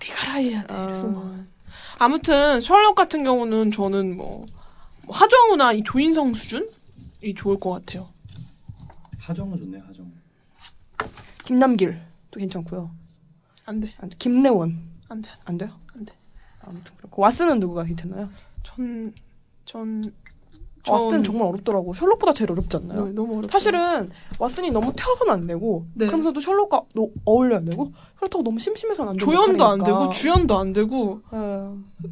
[0.00, 0.74] 리가라 해야 돼.
[0.74, 0.86] 아.
[0.86, 1.49] 류승범.
[2.00, 4.46] 아무튼 셜록 같은 경우는 저는 뭐,
[5.02, 8.08] 뭐 하정우나 이 조인성 수준이 좋을 것 같아요.
[9.18, 10.08] 하정우 좋네 하정우.
[11.44, 12.90] 김남길도 괜찮고요.
[13.66, 13.92] 안 돼.
[13.98, 14.16] 안 돼.
[14.18, 14.80] 김래원
[15.10, 15.28] 안 돼.
[15.44, 15.78] 안 돼요?
[15.94, 16.14] 안 돼.
[16.62, 18.30] 아무튼 그렇고 왓슨은 누구가 괜찮나요?
[18.62, 19.12] 전,
[19.66, 20.02] 전,
[20.84, 21.92] 왓슨은 정말 어렵더라고.
[21.94, 23.04] 셜록보다 제일 어렵지 않나요?
[23.04, 23.52] 네, 너무 어렵다.
[23.52, 26.06] 사실은 왓슨이 너무 태워서는 안 되고 네.
[26.06, 30.00] 그러면서도 셜록과 너, 어울려야 되고 그렇다고 너무 심심해서는 안 되고 조연도 안 역할이니까.
[30.00, 32.06] 되고, 주연도 안 되고, 예.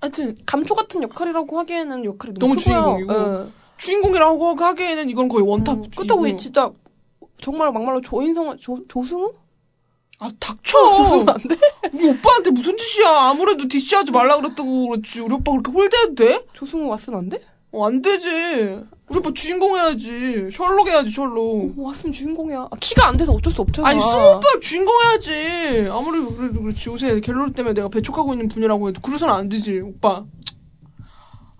[0.00, 2.56] 하여튼, 감초 같은 역할이라고 하기에는 역할이 너무 너무.
[2.56, 3.12] 주인공이고.
[3.12, 3.46] 예.
[3.78, 5.76] 주인공이라고 하기에는 이건 거의 원탑.
[5.76, 6.70] 음, 그렇다고 진짜
[7.40, 9.32] 정말 막말로 조인성 조, 조승우?
[10.20, 10.76] 아, 닥쳐!
[11.92, 13.08] 우리 오빠한테 무슨 짓이야.
[13.08, 15.20] 아무래도 디시하지 말라 그랬다고 그렇지.
[15.20, 16.44] 우리 오빠 그렇게 홀대해도 돼?
[16.52, 17.40] 조승우 왓슨 안 돼?
[17.70, 18.80] 어, 안 되지.
[19.08, 20.48] 우리 오빠 주인공 해야지.
[20.52, 21.74] 셜록 해야지, 셜록.
[21.78, 22.68] 어, 왓슨 주인공이야.
[22.70, 23.88] 아, 키가 안 돼서 어쩔 수 없잖아.
[23.88, 25.88] 아니, 승우 오빠 주인공 해야지.
[25.90, 26.88] 아무리 그래도 그렇지.
[26.88, 30.24] 요새 갤러리 때문에 내가 배척하고 있는 분이라고 해도 그래서는 안 되지, 오빠.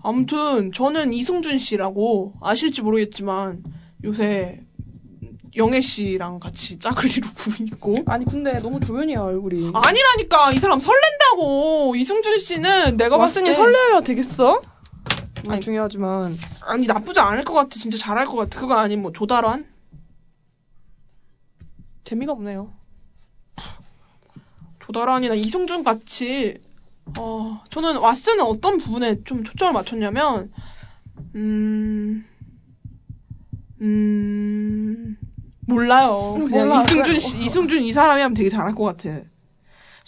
[0.01, 3.63] 아무튼, 저는 이승준 씨라고 아실지 모르겠지만,
[4.03, 4.61] 요새
[5.57, 7.33] 영애 씨랑 같이 짝을 이루고
[7.73, 7.97] 있고.
[8.05, 9.71] 아니 근데 너무 조연이야 얼굴이.
[9.73, 10.51] 아니라니까!
[10.53, 11.95] 이 사람 설렌다고!
[11.95, 13.53] 이승준 씨는 내가 봤을 때.
[13.53, 14.61] 설레야 되겠어?
[15.39, 17.69] 아니, 아니 중요하지만 아니, 나쁘지 않을 것 같아.
[17.79, 18.59] 진짜 잘할 것 같아.
[18.59, 19.65] 그거 아니면 뭐, 조달환?
[22.03, 22.73] 재미가 없네요.
[24.79, 26.57] 조다란이나 이승준 같이
[27.17, 30.51] 어 저는 왓슨은 어떤 부분에 좀 초점을 맞췄냐면
[31.35, 32.25] 음.
[33.81, 35.17] 음.
[35.67, 36.33] 몰라요.
[36.33, 36.81] 그냥 몰라.
[36.83, 39.21] 이승준 씨, 이승준 이 사람이 하면 되게 잘할 것 같아.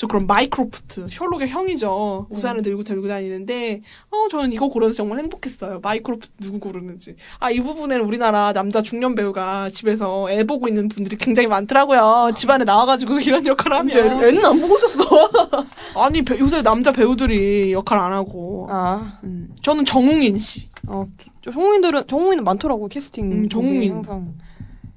[0.01, 2.25] 저 그럼 마이크로프트 셜록의 형이죠.
[2.31, 5.79] 우산을 들고 들고 다니는데 어 저는 이거 고르면서 정말 행복했어요.
[5.79, 7.15] 마이크로프트 누구 고르는지.
[7.39, 12.31] 아 이 부분에는 우리나라 남자 중년 배우가 집에서 애 보고 있는 분들이 굉장히 많더라고요.
[12.35, 13.95] 집안에 나와가지고 이런 역할을 하면.
[14.23, 15.65] 애, 애는 안 보고 있었어.
[16.03, 18.65] 아니 배- 요새 남자 배우들이 역할 안 하고.
[18.71, 21.05] 아, 음, 저는 정웅인 씨 어,
[21.43, 23.31] 저 정웅인은 정웅인은 많더라고 캐스팅.
[23.31, 23.91] 음, 정웅인.
[23.97, 24.33] 항상.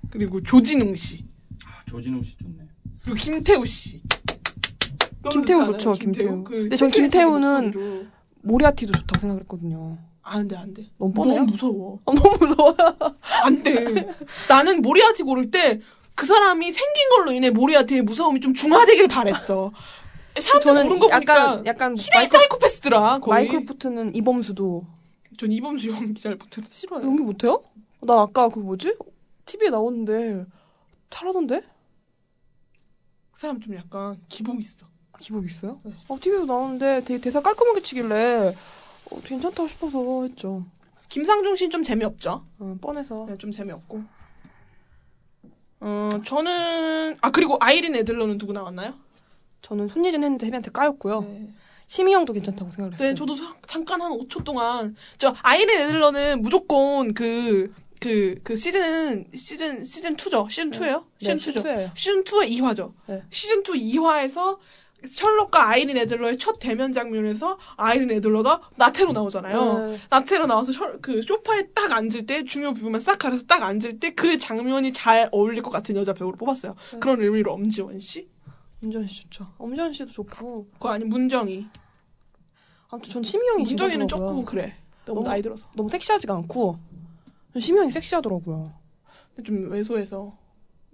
[0.09, 1.27] 그리고 조진웅 씨
[1.67, 2.55] 아, 조진웅 씨 좋네.
[3.03, 4.01] 그리고 김태우 씨.
[5.31, 6.45] 김태우 좋죠, 좋잖아요, 김태우.
[6.45, 8.11] 그 근데 전 김태우는.
[8.43, 9.99] 모리아티도 좋다고 생각했거든요.
[10.23, 10.87] 안 돼, 안 돼.
[10.99, 11.37] 너무 뻔해요?
[11.41, 12.01] 너무 무서워.
[12.07, 12.75] 아, 너무 무서워.
[13.45, 14.09] 안 돼.
[14.49, 15.81] 나는 모리아티 고를 때
[16.17, 19.73] 그 사람이 생긴 걸로 인해 모리아티의 무서움이 좀 중화되길 바랬어.
[20.41, 23.49] 사람들 저는 고른 약간 약간 희대의 마이클 사이코패스더라, 거의.
[23.49, 24.87] 마이크로프트는 이범수도
[25.37, 27.03] 전 이범수 연기 잘 못해서 싫어요.
[27.05, 27.65] 연기 못해요?
[28.03, 28.95] 나 아까 그 뭐지
[29.45, 30.45] TV에 나오는데
[31.11, 31.63] 잘하던데?
[33.33, 34.87] 그 사람 좀 약간 기복 있어.
[35.25, 35.79] 아, 기복 있어요?
[35.85, 35.93] 네.
[36.09, 38.55] 어, TV에서 나오는데 되게 대사 깔끔하게 치길래
[39.11, 40.65] 어, 괜찮다고 싶어서 했죠.
[41.09, 42.45] 김상중 씨는 좀 재미없죠?
[42.59, 43.25] 어, 뻔해서.
[43.29, 44.03] 네, 좀 재미없고.
[45.81, 48.95] 어, 저는, 아, 그리고 아이린 애들러는 누구 나왔나요?
[49.63, 51.21] 저는 손예진 했는데 헤비한테 까였고요.
[51.23, 51.49] 네.
[51.87, 53.09] 심희영도 괜찮다고 생각을 했어요.
[53.09, 59.25] 네, 저도 사- 잠깐 한 5초 동안 저 아이린 애들러는 무조건 그 그, 그 시즌,
[59.35, 60.51] 시즌, 시즌 2죠?
[60.51, 61.05] 시즌 2예요?
[61.23, 61.41] 네, 시즌 2죠?
[61.41, 61.97] 시즌 2예요.
[61.97, 62.93] 시즌 2의 2화죠?
[63.07, 63.23] 네.
[63.31, 64.59] 시즌 2 2화에서
[65.07, 69.89] 셜록과 아이린 애들러의 첫 대면 장면에서 아이린 애들러가 나태로 나오잖아요.
[69.91, 69.99] 네.
[70.11, 74.15] 나태로 나와서 셜- 그 소파에 딱 앉을 때 중요 부분만 싹 가려서 딱 앉을 때
[74.15, 76.75] 그 장면이 잘 어울릴 것 같은 여자 배우를 뽑았어요.
[76.93, 76.99] 네.
[76.99, 78.29] 그런 의미로 엄지원 씨?
[78.83, 79.47] 엄지원 씨 좋죠.
[79.59, 80.69] 엄지원 씨도 좋고.
[80.75, 81.67] 그거 아니 문정이.
[82.91, 84.09] 아무튼 전 심희영이 문정이는.
[84.09, 84.75] 조금 그래.
[85.05, 85.67] 너무 너무- 나이 들어서.
[85.75, 86.79] 너무 섹시하지가 않고
[87.53, 88.73] 전 심희영이 섹시하더라고요.
[89.45, 90.37] 좀 왜소해서.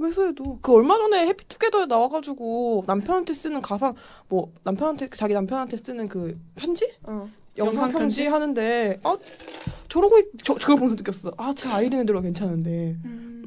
[0.00, 0.58] 왜소해도.
[0.62, 3.94] 그 얼마 전에 해피투게더에 나와가지고 남편한테 쓰는 가상
[4.28, 6.90] 뭐 남편한테 자기 남편한테 쓰는 그 편지?
[7.02, 7.28] 어.
[7.58, 8.22] 영상, 영상 편지?
[8.22, 8.26] 편지?
[8.26, 9.16] 하는데 아
[9.88, 11.32] 저러고 있, 저 그걸 보면서 느꼈어.
[11.36, 12.96] 아제 아이린 애들은 괜찮은데.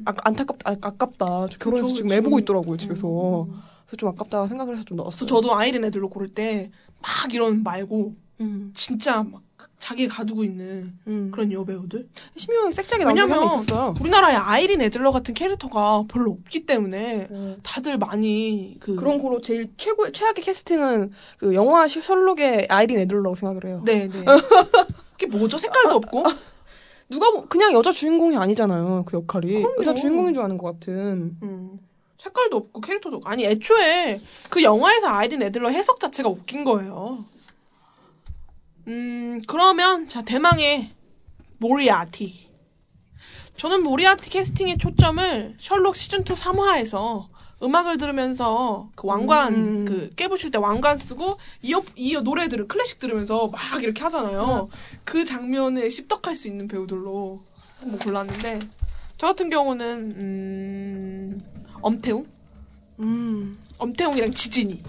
[0.06, 1.46] 아, 안타깝다 아, 아깝다.
[1.50, 2.16] 저 결혼해서 지금 그쵸.
[2.16, 3.42] 애 보고 있더라고요 집에서.
[3.44, 3.52] 음.
[3.86, 5.26] 그래서 좀 아깝다 생각을 해서 좀 넣었어요.
[5.26, 6.70] 그래서 저도 아이린 애들로 고를 때
[7.04, 9.42] 막 이런 말고 음, 진짜 막
[9.78, 11.30] 자기 가지고 있는 음.
[11.30, 12.08] 그런 여배우들.
[12.36, 17.56] 심희영이 섹시하게 나오는 왜냐면 사람이 있었어요 우리나라에 아이린 애들러 같은 캐릭터가 별로 없기 때문에 네.
[17.62, 23.36] 다들 많이 그 그런 거로 제일 최고 최악의 캐스팅은 그 영화 시- 셜록의 아이린 애들러라고
[23.36, 24.24] 생각을 해요 네, 네.
[25.12, 25.58] 그게 뭐죠?
[25.58, 26.24] 색깔도 없고.
[27.10, 29.76] 누가 보- 그냥 여자 주인공이 아니잖아요 그 역할이 그럼요.
[29.82, 31.78] 여자 주인공인 줄 아는 것 같은 음.
[32.16, 33.28] 색깔도 없고 캐릭터도 없고.
[33.28, 37.26] 아니 애초에 그 영화에서 아이린 애들러 해석 자체가 웃긴 거예요.
[38.86, 40.90] 음 그러면 자 대망의
[41.58, 42.50] 모리아티.
[43.56, 47.28] 저는 모리아티 캐스팅의 초점을 셜록 시즌 2 3화에서
[47.62, 49.84] 음악을 들으면서 그 왕관 음.
[49.84, 54.68] 그 깨부실 때 왕관 쓰고 이어 이어 노래들을 클래식 들으면서 막 이렇게 하잖아요.
[55.04, 57.42] 그 장면에 씹덕할 수 있는 배우들로
[57.80, 58.58] 한번 골랐는데
[59.16, 61.40] 저 같은 경우는 음
[61.80, 62.26] 엄태웅
[63.00, 64.82] 음 엄태웅이랑 지진이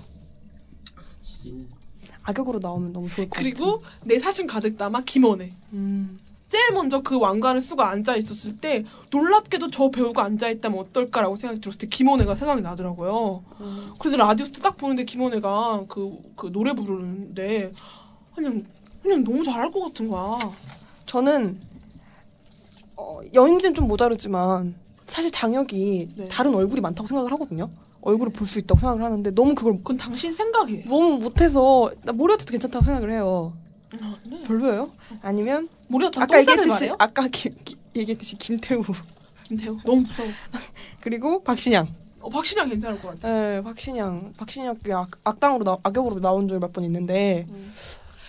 [2.26, 6.20] 악역으로 나오면 너무 좋을 것 그리고 내 사진 가득 담아 김원혜 음.
[6.48, 11.60] 제일 먼저 그 왕관을 쓰고 앉아 있었을 때 놀랍게도 저 배우가 앉아 있다면 어떨까라고 생각이
[11.60, 13.44] 들었을 때 김원혜가 생각이 나더라고요.
[13.62, 13.94] 음.
[14.00, 17.72] 그래서 라디오스트 딱 보는데 김원혜가 그, 그 노래 부르는데
[18.36, 18.64] 그냥
[19.02, 20.38] 그냥 너무 잘할 것 같은 거야.
[21.06, 21.60] 저는
[22.96, 24.76] 어, 연기는 좀 모자르지만
[25.08, 26.28] 사실 장혁이 네.
[26.30, 27.70] 다른 얼굴이 많다고 생각을 하거든요.
[28.06, 30.86] 얼굴을 볼 수 있다고 생각을 하는데 너무 그걸 그건 당신 생각이에요.
[30.88, 33.54] 너무 못해서 나 모리아트도 괜찮다고 생각을 해요.
[34.00, 34.42] 아, 네.
[34.44, 34.92] 별로예요?
[35.22, 36.96] 아니면 머리가 다 아까 얘기했듯이 말해요?
[37.00, 38.84] 아까 기- 기- 얘기했듯이 김태우
[39.44, 40.30] 김태우 너무 무서워.
[41.02, 41.88] 그리고 박신양.
[42.20, 43.28] 어, 박신양 괜찮을 것 같아.
[43.28, 44.34] 네, 박신양.
[44.38, 47.48] 박신양이 악, 악당으로 나, 악역으로 나온 적이 몇번 있는데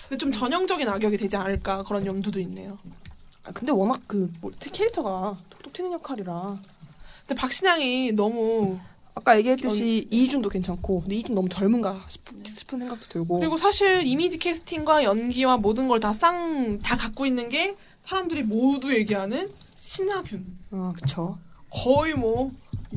[0.08, 2.78] 근데 좀 전형적인 악역이 되지 않을까 그런 염두도 있네요.
[3.44, 6.58] 아, 근데 워낙 그 뭐, 캐릭터가 톡톡 튀는 역할이라
[7.26, 8.78] 근데 박신양이 너무
[9.16, 14.36] 아까 얘기했듯이 이준도 괜찮고 근데 이준 너무 젊은가 싶, 싶은 생각도 들고 그리고 사실 이미지
[14.38, 17.74] 캐스팅과 연기와 모든 걸 다 쌍 다 갖고 있는 게
[18.04, 20.44] 사람들이 모두 얘기하는 신하균.
[20.70, 21.38] 아 그쵸
[21.70, 22.50] 거의 뭐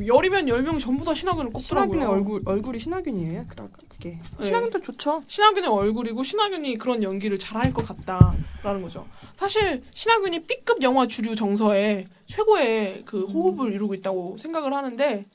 [0.06, 1.94] 열이면 열 명 전부 다 신하균을 꼽더라고요.
[2.00, 4.46] 신하균의 얼굴 얼굴이 신하균이에요 그 그게 네.
[4.46, 9.08] 신하균도 좋죠 신하균의 얼굴이고 신하균이 그런 연기를 잘할 것 같다라는 거죠.
[9.38, 15.26] 사실 신하균이 B급 영화 주류 정서에 최고의 그 호흡을 이루고 있다고 생각을 하는데,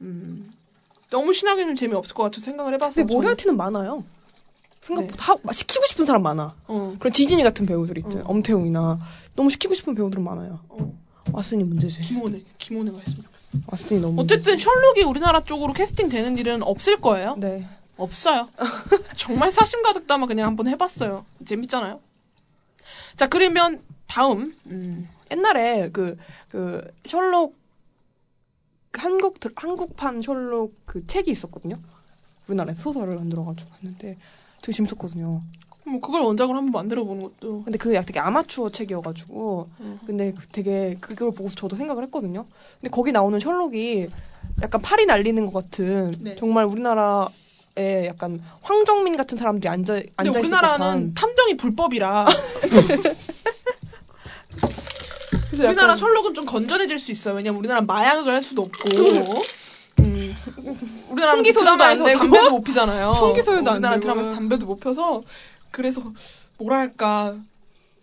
[0.00, 0.52] 음,
[1.10, 3.04] 너무 신하게는 재미없을 것 같아서 생각을 해봤어요.
[3.04, 3.14] 근데.
[3.14, 4.04] 모리아티는 많아요.
[4.80, 6.54] 생각보다 하- 시키고 싶은 사람 많아.
[6.66, 6.96] 어.
[6.98, 8.22] 그런 지진이 같은 배우들 있잖아.
[8.22, 8.30] 어.
[8.30, 8.98] 엄태웅이나
[9.36, 10.60] 너무 시키고 싶은 배우들은 많아요.
[10.68, 10.92] 어.
[11.26, 12.00] 왓슨이 문제지.
[12.00, 13.86] 김원혜, 김원혜가 했으면 좋겠어.
[13.88, 14.20] 왓슨이 너무.
[14.22, 17.36] 어쨌든 셜록이 우리나라 쪽으로 캐스팅 되는 일은 없을 거예요.
[17.36, 17.68] 네.
[17.98, 18.48] 없어요.
[19.16, 21.26] 정말 사심 가득 담아 그냥 한번 해봤어요.
[21.44, 22.00] 재밌잖아요.
[23.18, 24.56] 자, 그러면 다음.
[24.66, 25.08] 음.
[25.30, 26.16] 옛날에 그,
[26.48, 27.54] 그, 셜록,
[28.92, 31.78] 한국, 들- 한국판 셜록 그 책이 있었거든요.
[32.48, 34.16] 우리나라에 소설을 만들어가지고 했는데
[34.62, 35.42] 되게 재밌었거든요.
[35.84, 37.62] 뭐 그걸 원작으로 한번 만들어 보는 것도.
[37.64, 40.00] 근데 그게 되게 아마추어 책이어가지고 음.
[40.06, 42.44] 근데 되게 그걸 보고서 저도 생각을 했거든요.
[42.80, 44.06] 근데 거기 나오는 셜록이
[44.62, 46.36] 약간 팔이 날리는 것 같은 네.
[46.36, 47.28] 정말 우리나라
[47.76, 52.26] 에 약간 황정민 같은 사람들이 앉아 근데 앉아 있을 우리나라는 탐정이 불법이라
[55.50, 57.34] 그래서 우리나라 셜록은 좀 건전해질 수 있어요.
[57.34, 58.88] 왜냐면 우리나라 마약을 할 수도 없고.
[60.00, 60.36] 음.
[61.10, 62.18] 우리나라 소유도 드라마에서 안 되고.
[62.20, 63.14] 담배도 못 피잖아요.
[63.18, 64.02] 총기 소유도 안 우리나라 되고.
[64.02, 65.22] 드라마에서 담배도 못 펴서
[65.70, 66.02] 그래서
[66.58, 67.34] 뭐랄까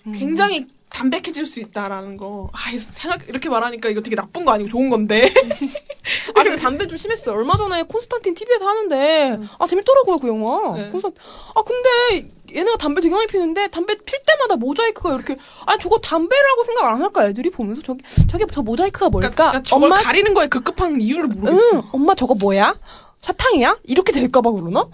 [0.06, 0.12] 음.
[0.14, 2.50] 굉장히 담백해질 수 있다라는 거.
[2.54, 5.30] 아, 생각 이렇게 말하니까 이거 되게 나쁜 거 아니고 좋은 건데.
[6.36, 7.36] 아 근데 담배 좀 심했어요.
[7.36, 10.76] 얼마 전에 콘스탄틴 TV에서 하는데 아 재밌더라고요 그 영화.
[10.78, 10.90] 네.
[10.90, 11.12] 그래서
[11.54, 15.36] 아 근데 얘네가 담배 되게 많이 피는데 담배 필 때마다 모자이크가 이렇게
[15.66, 19.30] 아 저거 담배라고 생각 안 할까 애들이 보면서 저기 저기 저 모자이크가 뭘까?
[19.30, 21.70] 그러니까, 그러니까 엄마 가리는 거에 급급한 이유를 모르겠어.
[21.74, 22.76] 응 엄마 저거 뭐야?
[23.22, 23.80] 사탕이야?
[23.84, 24.88] 이렇게 될까봐 그러나?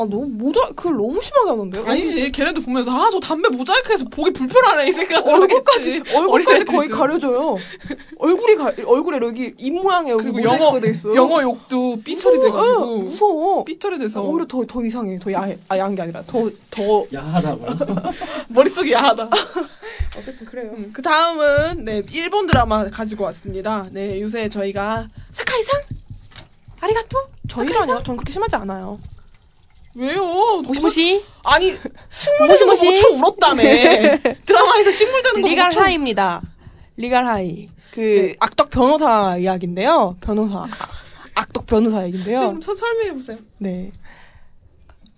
[0.00, 1.84] 아 너무 모자 그걸 너무 심하게 하던데요.
[1.86, 5.26] 아니지, 걔네도 보면서 아 저 담배 모자이크해서 보기 불편하네 이 생각.
[5.26, 6.88] 얼굴까지 얼굴까지 거의.
[6.88, 7.56] 가려져요.
[8.18, 11.14] 얼굴이 가, 얼굴에 여기 입 모양에 여기 그리고 모자이크가 영어 돼 있어요.
[11.14, 12.40] 영어 욕도 삐처리.
[12.40, 13.64] 돼가지고 응, 무서워.
[13.64, 15.18] 삐처리 돼서 오히려 더, 더 이상해.
[15.18, 15.58] 더 야해.
[15.68, 17.04] 아, 야한 게 아니라 더, 더.
[17.12, 17.76] 야하다고요?
[18.48, 19.28] 머릿속이 야하다.
[20.18, 20.70] 어쨌든 그래요.
[20.76, 23.86] 음, 그 다음은 네 일본 드라마 가지고 왔습니다.
[23.90, 25.80] 네 요새 저희가 사카이상
[26.80, 27.18] 아리가토
[27.56, 28.02] 아니요.
[28.04, 28.98] 전 그렇게 심하지 않아요.
[29.94, 30.62] 왜요?
[30.64, 31.24] もしもし.
[31.44, 31.70] 아니
[32.12, 32.86] 식물 되는 거 もしもし.
[32.86, 33.62] 보고 초 울었다며.
[34.46, 36.42] 드라마에서 식물 되는 거 리갈 초 하이입니다.
[36.96, 37.68] 리갈 하이.
[37.92, 38.36] 그, 네.
[38.38, 40.16] 악덕 변호사 이야기인데요.
[40.20, 40.64] 변호사.
[41.34, 42.40] 악덕 변호사 네, 얘기인데요.
[42.40, 43.38] 그럼 서- 설명해 보세요.
[43.58, 43.90] 네.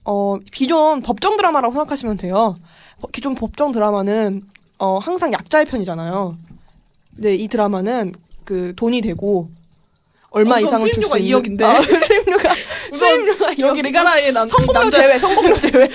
[0.04, 2.56] 어, 기존 법정 드라마라고 생각하시면 돼요.
[3.00, 4.42] 어, 기존 법정 드라마는,
[4.78, 6.36] 어, 항상 약자의 편이잖아요.
[7.14, 9.50] 근데 이 드라마는 그 돈이 되고,
[10.32, 11.62] 얼마 우선 이상을 줄수 수입료가 있는 2억인데.
[11.62, 12.54] 아, 수입료가
[12.94, 15.88] 수입료가 여기 리가라의 남, 이 성공료 남자 제외, 성공료 제외.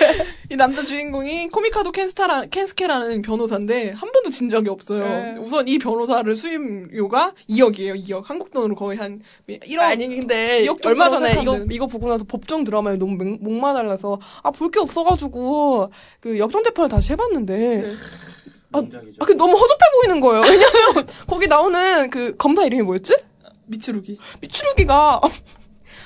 [0.50, 5.00] 이 남자 주인공이 코미카도 켄스타라, 켄스케라는 변호사인데 한 번도 진 적이 없어요.
[5.04, 5.34] 네.
[5.40, 8.02] 우선 이 변호사를 수임료가 2억이에요.
[8.08, 8.22] 2억.
[8.24, 9.80] 한국 돈으로 거의 한 1억.
[9.80, 14.18] 아니 근데 이억 정도로 얼마 전에 이거 이거 보고 나서 법정 드라마에 너무 맹- 목마달라서
[14.42, 15.90] 아 볼 게 없어가지고
[16.20, 17.90] 그 역전 재판을 다시 해봤는데 네.
[18.72, 18.78] 아.
[19.18, 20.42] 아, 그 너무 허접해 보이는 거예요.
[20.42, 23.14] 왜냐면 거기 나오는 그 검사 이름이 뭐였지?
[23.68, 24.18] 미츠루기.
[24.40, 25.20] 미추루기가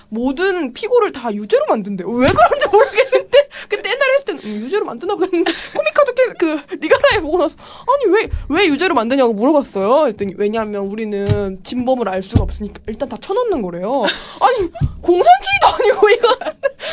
[0.08, 2.06] 모든 피고를 다 유죄로 만든대요.
[2.08, 6.74] 왜 그런지 모르겠는데 그때 옛날에 했을 땐 음, 유죄로 만드나 보다 했는데 코미카도 깨- 그
[6.76, 7.56] 리가라에 보고 나서
[7.88, 10.02] 아니 왜 왜 유죄로 만드냐고 물어봤어요.
[10.02, 14.02] 그랬더니 왜냐하면 우리는 진범을 알 수가 없으니까 일단 다 쳐놓는 거래요.
[14.40, 14.70] 아니
[15.00, 16.36] 공산주의도 아니고 이거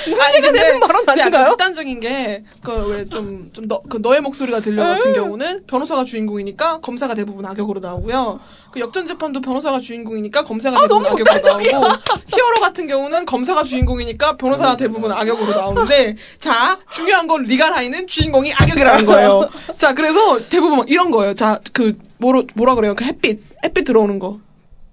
[0.08, 1.50] 문제가 되는 약간 아닌가요?
[1.50, 6.80] 극단적인 게, 그, 왜, 좀, 좀, 너, 그, 너의 목소리가 들려 같은 경우는 변호사가 주인공이니까
[6.80, 8.40] 검사가 대부분 악역으로 나오고요.
[8.72, 11.42] 그 역전 재판도 변호사가 주인공이니까 검사가 아, 대부분 너무 악역으로
[11.72, 11.88] 나오고,
[12.28, 19.06] 히어로 같은 경우는 검사가 주인공이니까 변호사가 대부분 악역으로 나오는데, 자, 중요한 건 리가라이는 주인공이 악역이라는
[19.08, 19.50] 거예요.
[19.76, 21.34] 자, 그래서 대부분 이런 거예요.
[21.34, 22.96] 자, 그, 뭐로, 뭐라 그래요?
[22.96, 24.40] 그 햇빛, 햇빛 들어오는 거.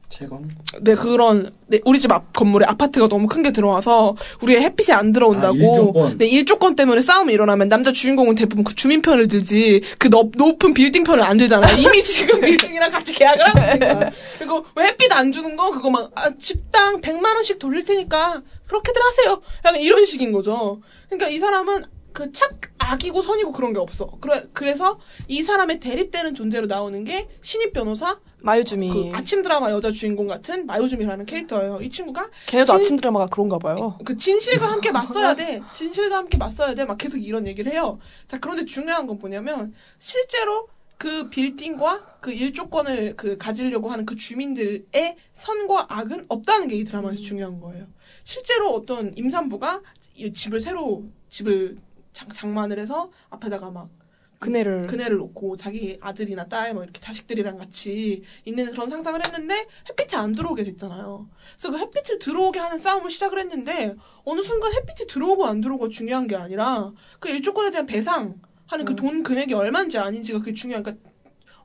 [0.08, 0.48] 채권?
[0.80, 5.08] 네, 그런, 네, 우리 집 앞 건물에 아파트가 너무 큰 게 들어와서, 우리의 햇빛이 안
[5.08, 5.56] 아, 들어온다고.
[5.56, 6.18] 일조권.
[6.18, 10.74] 네, 일조권 때문에 싸움이 일어나면 남자 주인공은 대부분 그 주민 편을 들지, 그 높, 높은
[10.74, 11.76] 빌딩 편을 안 들잖아요.
[11.82, 14.10] 이미 지금 빌딩이랑 같이 계약을 하고 있으니까.
[14.38, 15.70] 그리고 왜 햇빛 안 주는 거?
[15.72, 19.42] 그거 막, 아, 집당 100만 원씩 돌릴 테니까, 그렇게들 하세요.
[19.64, 20.80] 약간 이런 식인 거죠.
[21.08, 24.06] 그러니까 이 사람은 그 착, 악이고 선이고 그런 게 없어.
[24.20, 28.88] 그래, 그래서 이 사람의 대립되는 존재로 나오는 게 신입 변호사, 마유주미.
[29.10, 31.80] 그 아침 드라마 여자 주인공 같은 마요즘이라는 캐릭터예요.
[31.80, 33.98] 이 친구가 걔네도 진- 아침 드라마가 그런가 봐요.
[34.04, 35.62] 그 진실과 함께 맞서야 돼.
[35.72, 36.84] 진실과 함께 맞서야 돼.
[36.84, 37.98] 막 계속 이런 얘기를 해요.
[38.28, 40.68] 자, 그런데 중요한 건 뭐냐면 실제로
[40.98, 47.20] 그 빌딩과 그 일조권을 그 가지려고 하는 그 주민들의 선과 악은 없다는 게 이 드라마에서
[47.22, 47.86] 중요한 거예요.
[48.24, 49.82] 실제로 어떤 임산부가
[50.14, 51.76] 이 집을 새로 집을
[52.14, 53.90] 장, 장만을 해서 앞에다가 막
[54.38, 54.86] 그네를.
[54.86, 60.32] 그네를 놓고 자기 아들이나 딸 뭐 이렇게 자식들이랑 같이 있는 그런 상상을 했는데 햇빛이 안
[60.32, 61.28] 들어오게 됐잖아요.
[61.52, 63.94] 그래서 그 햇빛을 들어오게 하는 싸움을 시작을 했는데
[64.24, 68.94] 어느 순간 햇빛이 들어오고 안 들어오고가 중요한 게 아니라 그 일조권에 대한 배상 하는 그
[68.96, 71.08] 돈 금액이 얼마인지 아닌지가 그게 중요한 그러니까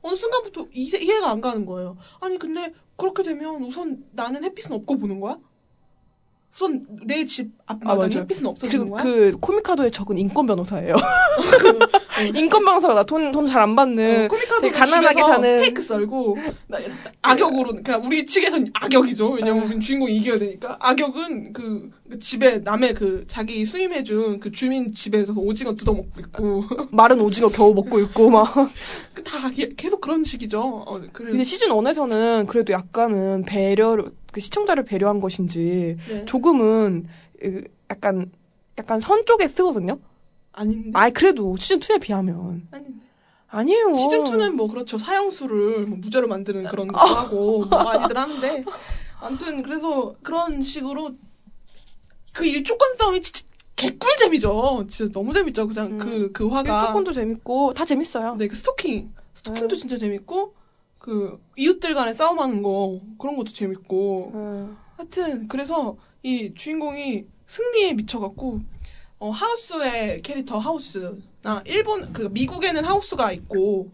[0.02, 1.96] 어느 순간부터 이해, 이해가 안 가는 거예요.
[2.20, 5.36] 아니 근데 그렇게 되면 우선 나는 햇빛은 없고 보는 거야?
[6.54, 8.20] 우선 내집 아, 앞마당 맞아요.
[8.20, 9.02] 햇빛은 없어지는 그리고 거야?
[9.02, 10.94] 그 코미카도의 적은 인권 변호사예요.
[12.34, 16.36] 인권 변호사가 나 돈 돈 잘 안 받는 어, 코미카도 가난하게 집에서 사는 스테이크 썰고
[16.68, 16.84] 나- 나-
[17.22, 19.30] 악역으로 그러니까 우리 측에선 악역이죠.
[19.30, 24.92] 왜냐면 우린 주인공이 이겨야 되니까 악역은 그, 그 집에 남의 그 자기 수임해준 그 주민
[24.94, 28.52] 집에 가서 오징어 뜯어 먹고 있고 마른 오징어 겨우 먹고 있고 막.
[29.14, 30.60] 그다 계속 그런 식이죠.
[30.60, 31.30] 어, 그래.
[31.30, 36.24] 근데 시즌 1에서는 그래도 약간은 배려를 그 시청자를 배려한 것인지 네.
[36.26, 37.06] 조금은
[37.44, 38.30] 으, 약간
[38.78, 39.98] 약간 선 쪽에 쓰거든요.
[40.52, 40.90] 아닌데.
[40.94, 43.00] 아 그래도 시즌 2에 비하면 아닌데.
[43.48, 43.94] 아니에요.
[43.96, 48.64] 시즌 2는 뭐 그렇죠 사형수를 뭐 무죄로 만드는 그런 거 하고 뭐 많이들 하는데
[49.20, 51.12] 아무튼 그래서 그런 식으로
[52.32, 53.42] 그 일조권 싸움이 진짜
[53.76, 54.86] 개꿀잼이죠.
[54.88, 55.66] 진짜 너무 재밌죠.
[55.68, 55.98] 그냥 음.
[55.98, 56.80] 그 그 화가.
[56.80, 58.36] 일조건도 재밌고 다 재밌어요.
[58.36, 59.12] 네, 그 스토킹.
[59.34, 59.76] 스토킹도 네.
[59.80, 60.54] 진짜 재밌고
[60.98, 64.30] 그 이웃들 간에 싸움하는 거 그런 것도 재밌고.
[64.34, 64.76] 음.
[64.96, 68.60] 하여튼 그래서 이 주인공이 승리에 미쳐갖고
[69.22, 73.92] 어, 하우스의 캐릭터 하우스나 일본 그 미국에는 하우스가 있고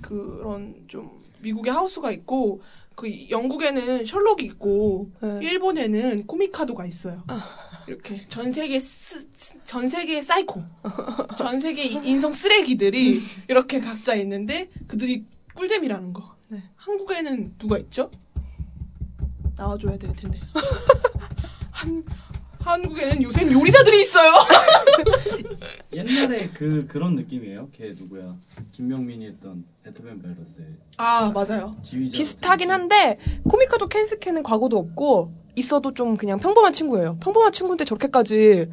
[0.00, 2.62] 그런 좀 미국의 하우스가 있고
[2.94, 5.38] 그 영국에는 셜록이 있고 네.
[5.42, 7.22] 일본에는 코미카도가 있어요.
[7.86, 10.62] 이렇게 전 세계 스, 스- 전 세계 사이코,
[11.36, 13.20] 전 세계 이- 인성 쓰레기들이
[13.50, 15.26] 이렇게 각자 있는데 그들이
[15.56, 16.36] 꿀잼이라는 거.
[16.48, 16.62] 네.
[16.76, 18.10] 한국에는 누가 있죠?
[19.56, 20.40] 나와줘야 될 텐데.
[21.70, 22.02] 한
[22.64, 24.32] 한국에는 요새 요리사들이 있어요.
[25.92, 27.68] 옛날에 그 그런 느낌이에요.
[27.72, 28.34] 걔 누구야?
[28.72, 30.66] 김명민이 했던 배트맨 바이러스의
[30.96, 31.76] 아 맞아요.
[31.82, 32.16] 지휘자.
[32.16, 33.18] 비슷하긴 한데
[33.48, 37.18] 코미카도 켄스케는 과거도 없고 있어도 좀 그냥 평범한 친구예요.
[37.20, 38.72] 평범한 친구인데 저렇게까지 저렇게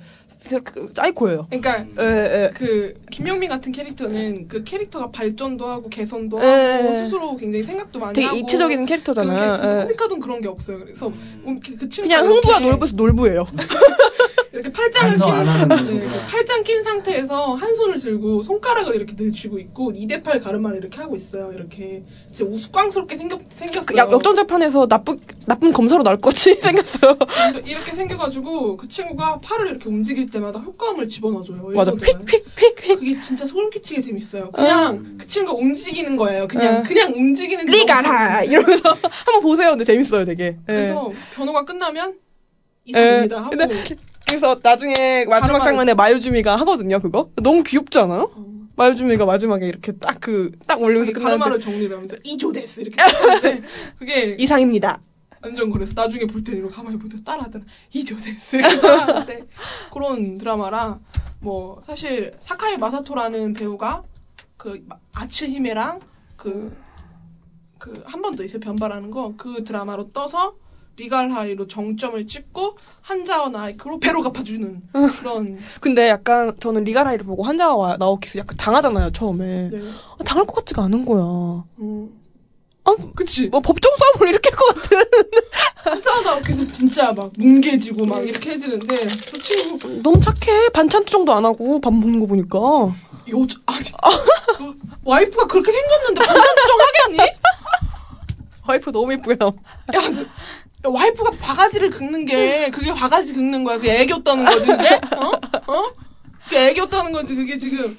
[0.95, 1.47] 사이코예요.
[1.49, 2.51] 그러니까 예, 예.
[2.53, 6.93] 그 김용민 같은 캐릭터는 그 캐릭터가 발전도 하고 개선도 예, 하고 예.
[6.93, 9.57] 스스로 굉장히 생각도 많이 되게 하고 입체적인 그런 캐릭터잖아요.
[9.57, 9.77] 캐릭터.
[9.77, 9.83] 예.
[9.83, 10.79] 코미카도는 그런 게 없어요.
[10.79, 11.41] 그래서 음.
[11.43, 13.45] 뭐 그, 그 친구가 그냥 흥부와 놀부에서 놀부예요.
[14.53, 15.93] 이렇게 팔짱을 낀 네.
[16.03, 20.97] 이렇게 팔짱 낀 상태에서 한 손을 들고 손가락을 이렇게 늘 쥐고 있고 2대8 가르마를 이렇게
[20.99, 21.53] 하고 있어요.
[21.55, 22.03] 이렇게
[22.33, 23.85] 진짜 우스꽝스럽게 생겼, 생겼어요.
[23.85, 27.17] 그 약, 역전재판에서 나쁜 나쁜 검사로 나올 것 같이 생겼어요.
[27.65, 31.69] 이렇게- 생겨가지고 그 친구가 팔을 이렇게 움직일 때마다 효과음을 집어넣어줘요.
[31.71, 31.91] 맞아.
[31.93, 32.75] 픽픽픽픽.
[32.99, 34.51] 그게 진짜 소름 끼치게 재밌어요.
[34.51, 36.47] 그냥 그 친구가 움직이는 거예요.
[36.49, 36.83] 그냥 어.
[36.83, 38.89] 그냥 움직이는 게 리가라 너무 이러면서
[39.25, 39.69] 한번 보세요.
[39.69, 40.57] 근데 재밌어요, 되게.
[40.65, 42.15] 그래서 변호가 끝나면
[42.87, 42.91] 예.
[42.91, 43.95] 이상입니다 하고 근데
[44.39, 47.29] 그래서 나중에 마지막 장면에 마유주미가 하거든요, 그거.
[47.35, 48.31] 너무 귀엽지 않아요?
[48.75, 53.61] 마유주미가 마지막에 이렇게 딱 그 딱 올리면서 가르마를 정리를 하면서 이조데스 이렇게 하는데
[53.99, 55.01] 그게 이상입니다.
[55.43, 59.47] 완전 그래서 나중에 볼 때는 가만히 보다 따라하더라 이조데스 이렇게 따라하는데
[59.91, 60.99] 그런 드라마라
[61.39, 64.03] 뭐 사실 사카이 마사토라는 배우가
[64.57, 65.99] 그 아츠 히메랑
[66.37, 66.71] 그
[67.79, 70.55] 그 한 번 더 있어요 변발하는 거 그 드라마로 떠서
[70.97, 74.81] 리갈 하이로 정점을 찍고 한자와 나이크로 배로 갚아주는
[75.19, 79.69] 그런 근데 약간 저는 리가라이를 보고 한자와 나오키스 약간 당하잖아요, 처음에.
[79.71, 79.81] 네.
[80.19, 81.63] 아, 당할 것 같지가 않은 거야.
[81.79, 82.17] 음.
[82.83, 84.97] 아, 그치 뭐 법정 싸움을 이렇게 할것 같은.
[85.75, 90.69] 한자와 나이크는 진짜 막 뭉개지고 막 이렇게 해지는데 저 친구 너무 착해.
[90.69, 92.59] 반찬 투정도 안 하고 밥 먹는 거 보니까.
[93.29, 93.85] 여자 아니
[94.57, 94.73] 그
[95.05, 96.77] 와이프가 그렇게 생겼는데 반찬 투정
[97.15, 97.31] 하겠니?
[98.67, 100.25] 와이프 너무 너- 야,
[100.83, 103.77] 와이프가 바가지를 긁는 게 그게 바가지 긁는 거야.
[103.77, 104.89] 그게 애교 떠는 거지 그게?
[105.15, 105.31] 어?
[105.73, 105.93] 어?
[106.45, 107.97] 그게 애교 떠는 거지 그게 지금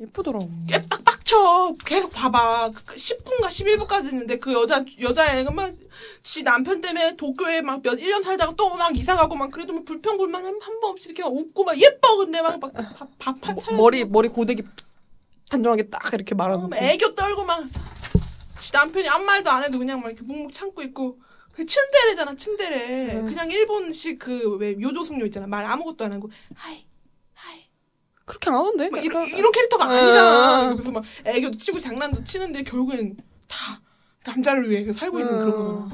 [0.00, 0.48] 예쁘더라고.
[0.72, 2.70] 얘 빡빡 쳐 계속 봐봐.
[2.84, 5.72] 그 10분가 11분까지 있는데 그 여자 여자애가 막
[6.24, 9.84] 지 남편 때문에 도쿄에 막 몇 1년 살다가 또 막 이사 가고 막 그래도 막
[9.84, 14.62] 불평불만 한 번 없이 이렇게 막 웃고 막 예뻐 근데 막밥밥 차려 머리, 머리 고데기
[15.50, 16.64] 단정하게 딱 이렇게 말하고.
[16.64, 17.62] 어, 막 애교 떨고 막
[18.58, 21.18] 지 남편이 아무 말도 안 해도 그냥 막 이렇게 묵묵 참고 있고
[21.54, 23.26] 그 츤데레잖아 츤데레 음.
[23.26, 26.84] 그냥 일본식 그 왜 요조숙녀 있잖아 말 아무것도 안 하고 はい
[27.32, 27.60] はい
[28.24, 28.88] 그렇게 안 하던데?
[28.90, 30.76] 막 약간- 이런, 이런 캐릭터가 아니잖아 음.
[30.76, 33.16] 그래서 막 애교도 치고 장난도 치는데 결국엔
[33.46, 33.80] 다
[34.26, 35.88] 남자를 위해 살고 있는 그런 음.
[35.88, 35.90] 거.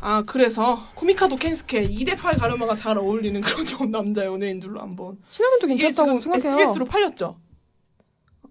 [0.00, 6.20] 아 그래서 코미카도 켄스케 2대8 가르마가 잘 어울리는 그런 좋은 남자 연예인들로 한번 신하균도 괜찮다고
[6.20, 6.50] 생각해요.
[6.60, 7.40] SBS로 팔렸죠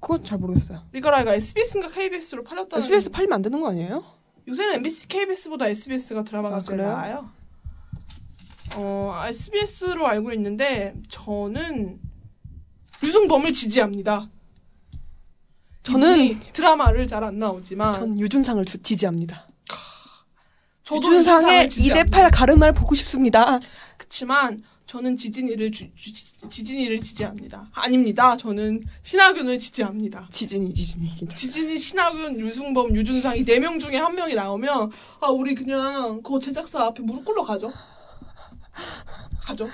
[0.02, 0.84] 그거 잘 모르겠어요.
[0.91, 4.03] 리갈하이가 SBS인가 KBS로 팔렸다는 SBS 팔리면 안 되는 거 아니에요?
[4.47, 6.91] 요새는 MBC, KBS보다 SBS가 드라마가 아, 제일 그래요?
[6.91, 7.29] 나아요.
[8.75, 11.99] 어, SBS로 알고 있는데 저는
[13.03, 14.29] 유승범을 지지합니다.
[15.83, 19.47] 저는- 드라마를 잘 안 나오지만 전 유준상을 주- 지지합니다.
[20.91, 22.17] 유준상의 유준상을 지지합니다.
[22.29, 23.59] 2대8 가르마를 보고 싶습니다.
[23.97, 24.61] 그치만
[24.93, 26.13] 저는 지진이를 주, 주-
[26.51, 27.67] 지진이를 지지합니다.
[27.73, 28.37] 아닙니다.
[28.37, 30.27] 저는 신하균을 지지합니다.
[30.31, 31.35] 지진이 지진이 진짜.
[31.35, 36.37] 지진이, 신하균, 유승범, 유준상 이 네 명 중에 한 명이 나오면 아 우리 그냥 그
[36.39, 37.73] 제작사 앞에 무릎 꿇러 가죠.
[39.41, 39.67] 가죠.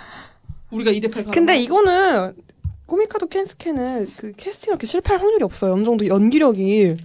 [0.71, 1.59] 우리가 2대8 가는 근데 거.
[1.59, 2.35] 이거는
[2.85, 5.73] 코미카도 캔스캔은 그 캐스팅 이렇게 실패할 확률이 없어요.
[5.73, 6.95] 어느 정도 연기력이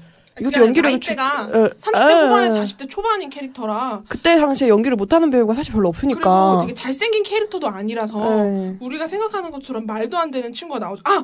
[0.40, 2.14] 이것도 연기력이 주- 에, 30대 에.
[2.24, 6.58] 후반에 40대 초반인 캐릭터라 그때 당시에 연기를 못하는 배우가 사실 별로 그리고 없으니까.
[6.62, 8.76] 되게 잘생긴 캐릭터도 아니라서 네.
[8.80, 11.02] 우리가 생각하는 것처럼 말도 안 되는 친구가 나오죠.
[11.06, 11.22] 아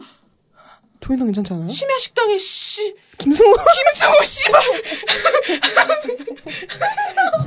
[1.01, 1.69] 조인성 괜찮지 않아요?
[1.71, 3.53] 심야 식당의 씨 김승우
[3.95, 4.63] 김승우 씨발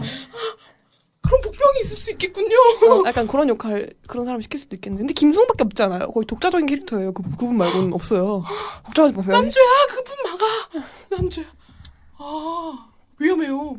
[1.34, 2.56] 그런 복병이 있을 수 있겠군요.
[2.56, 6.08] 어, 약간 그런 역할 그런 사람 시킬 수도 있겠는데 근데 김승우밖에 없지 않아요?
[6.10, 7.14] 거의 독자적인 캐릭터예요.
[7.14, 8.44] 그 그분 말고는 없어요.
[8.84, 9.34] 걱정하지 마세요.
[9.34, 11.46] 남주야 그분 막아 남주야
[12.20, 12.90] 아
[13.20, 13.78] 위험해요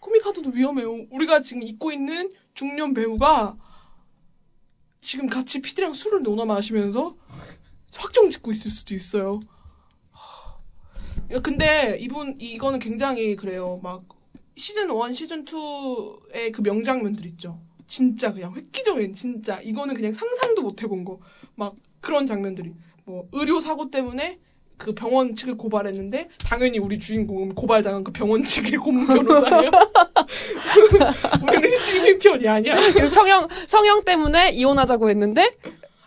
[0.00, 3.56] 코미카드도 위험해요 우리가 지금 입고 있는 중년 배우가
[5.00, 7.16] 지금 같이 피디랑 술을 논아 마시면서
[7.94, 9.40] 확정 짓고 있을 수도 있어요
[11.32, 14.04] 야, 근데 이분 이거는 굉장히 그래요 막
[14.56, 20.82] 시즌 1 시즌 2의 그 명장면들 있죠 진짜 그냥 획기적인 진짜 이거는 그냥 상상도 못
[20.82, 21.18] 해본 거
[21.56, 22.72] 막 그런 장면들이
[23.04, 24.38] 뭐 의료 사고 때문에
[24.76, 29.70] 그 병원 측을 고발했는데 당연히 우리 주인공은 고발당한 그 병원 측의 고문 변호사예요.
[31.42, 32.76] 우리는 시민 편이 아니야.
[33.08, 35.50] 성형 성형 때문에 이혼하자고 했는데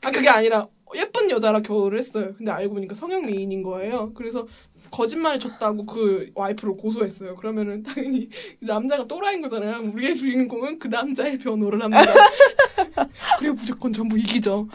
[0.04, 2.34] 아 그게 아니라 예쁜 여자랑 결혼을 했어요.
[2.38, 4.14] 근데 알고 보니까 성형 미인인 거예요.
[4.14, 4.48] 그래서
[4.91, 7.36] 거짓말 쳤다고 그 와이프를 고소했어요.
[7.36, 8.30] 그러면은 당연히
[8.60, 9.91] 남자가 또라이인 거잖아요.
[9.94, 12.03] 우리의 주인공은 그 남자의 변호를 합니다.
[13.40, 14.68] 그리고 무조건 전부 이기죠.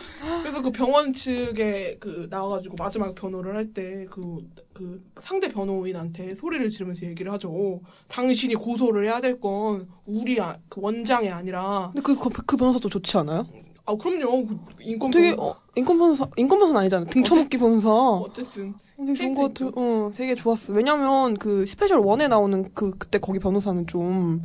[0.43, 4.39] 그래서 그 병원 측에 그 나와가지고 마지막 변호를 할 때 그
[4.74, 7.81] 그 상대 변호인한테 소리를 지르면서 얘기를 하죠.
[8.09, 12.89] 당신이 고소를 해야 될 건 우리 아, 그 원장이 아니라 근데 그, 그, 그 변호사도
[12.89, 13.47] 좋지 않아요?
[13.86, 15.53] 아 그럼요 그 인권 되게 변호사.
[15.53, 17.09] 어, 인권 변호사 인권 변호사는 아니잖아요.
[17.11, 17.89] 등쳐먹기 변호사.
[17.89, 18.74] 어쨌든
[19.07, 19.71] 되게 좋은 것 같아.
[19.81, 20.73] 어, 되게 좋았어.
[20.73, 24.43] 왜냐면 그 스페셜 1에 나오는 그 그때 거기 변호사는 좀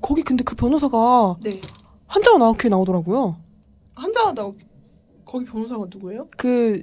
[0.00, 1.60] 거기 근데 그 변호사가 네
[2.06, 3.36] 한자와 나오키 나오더라고요.
[3.94, 4.50] 한자와다
[5.24, 6.28] 거기 변호사가 누구예요?
[6.36, 6.82] 그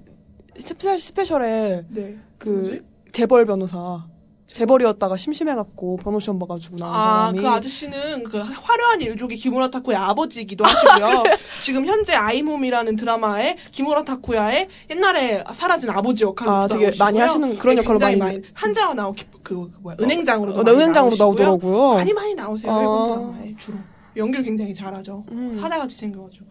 [0.58, 2.82] 스페셜 스페셜에 네그 누구지?
[3.12, 4.08] 재벌 변호사
[4.52, 9.96] 재벌이었다가 심심해갖고 변호 시험 봐가지고 나온 아, 사람이 그 아저씨는 그 화려한 일족의 기무라 타쿠의
[9.96, 11.24] 아버지이기도 하시고요.
[11.62, 17.06] 지금 현재 아이몸이라는 드라마에 기무라 타쿠야의 옛날에 사라진 아버지 역할로 아, 되게 나오시고요.
[17.06, 20.72] 많이 하시는 그런 네, 역할을 굉장히 많이 한자가 나오 그, 그 뭐야 은행장으로 어, 나
[20.72, 21.94] 은행장으로 나오더라고요.
[21.94, 22.80] 많이 많이 나오세요 아.
[22.80, 23.78] 일본 드라마에 주로
[24.16, 25.26] 연기를 굉장히 잘하죠.
[25.32, 25.58] 음.
[25.60, 26.48] 사자같이 생겨가지고.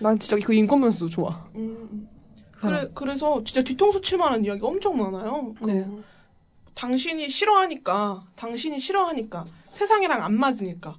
[0.00, 1.46] 난 진짜 그 인권 변호사도 좋아.
[1.56, 2.08] 음.
[2.60, 5.54] 그래 그래서 진짜 뒤통수 칠만한 이야기 엄청 많아요.
[5.58, 5.86] 그 네.
[6.78, 10.96] 당신이 싫어하니까 당신이 싫어하니까 세상이랑 안 맞으니까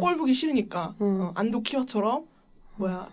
[0.00, 1.20] 꼴 보기 싫으니까 음.
[1.20, 2.24] 어, 안도 키와처럼
[2.76, 3.08] 뭐야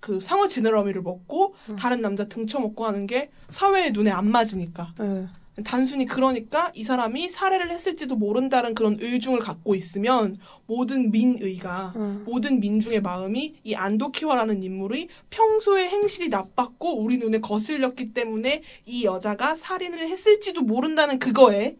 [0.00, 1.76] 그 상어 지느러미를 먹고 음.
[1.76, 5.26] 다른 남자 등쳐먹고 하는 게 사회의 눈에 안 맞으니까 네.
[5.64, 12.24] 단순히 그러니까 이 사람이 살해를 했을지도 모른다는 그런 의중을 갖고 있으면 모든 민의가 음.
[12.26, 19.56] 모든 민중의 마음이 이 안도키와라는 인물이 평소에 행실이 나빴고 우리 눈에 거슬렸기 때문에 이 여자가
[19.56, 21.76] 살인을 했을지도 모른다는 그거에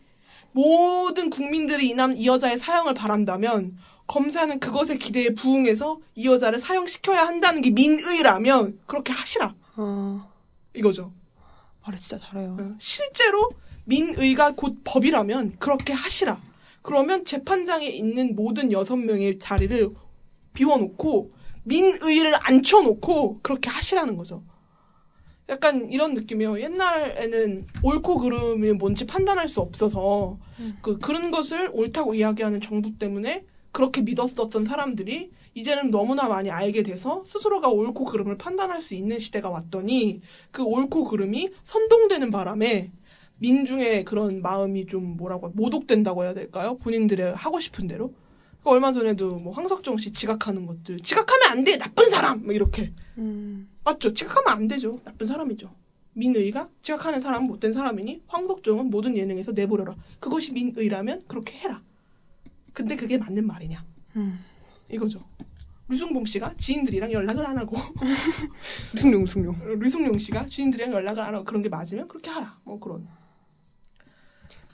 [0.53, 3.77] 모든 국민들이 이, 남, 이 여자의 사형을 바란다면
[4.07, 10.33] 검사는 그것의 기대에 부응해서 이 여자를 사형시켜야 한다는 게 민의라면 그렇게 하시라 어,
[10.75, 11.13] 이거죠.
[11.85, 12.57] 말을 진짜 잘해요.
[12.59, 13.51] 어, 실제로
[13.87, 16.41] 민의가 곧 법이라면 그렇게 하시라.
[16.83, 19.91] 그러면 재판장에 있는 모든 여섯 명의 자리를
[20.53, 21.33] 비워놓고
[21.65, 24.45] 민의를 앉혀놓고 그렇게 하시라는 거죠.
[25.49, 26.61] 약간 이런 느낌이요.
[26.61, 30.39] 옛날에는 옳고 그름이 뭔지 판단할 수 없어서
[30.83, 37.23] 그 그런 것을 옳다고 이야기하는 정부 때문에 그렇게 믿었었던 사람들이 이제는 너무나 많이 알게 돼서
[37.27, 42.91] 스스로가 옳고 그름을 판단할 수 있는 시대가 왔더니 그 옳고 그름이 선동되는 바람에
[43.39, 46.77] 민중의 그런 마음이 좀 뭐라고 모독된다고 해야 될까요?
[46.79, 48.15] 본인들의 하고 싶은 대로.
[48.63, 52.93] 그 얼마 전에도 뭐 황석정 씨 지각하는 것들 지각하면 안 돼 나쁜 사람 뭐 이렇게
[53.19, 53.69] 음.
[53.85, 54.13] 맞죠?
[54.13, 54.99] 지각하면 안 되죠.
[55.05, 55.71] 나쁜 사람이죠.
[56.15, 59.95] 민의가 지각하는 사람은 못된 사람이니 황석정은 모든 예능에서 내버려라.
[60.19, 61.83] 그것이 민의라면 그렇게 해라.
[62.73, 63.85] 근데 그게 맞는 말이냐?
[64.17, 64.41] 음.
[64.91, 65.21] 이거죠.
[65.89, 67.77] 류승범 씨가 지인들이랑 연락을 안 하고
[68.97, 69.79] 승룡 승룡.
[69.79, 72.59] 류승룡 씨가 지인들이랑 연락을 안 하고 그런 게 맞으면 그렇게 하라.
[72.65, 73.07] 뭐 그런.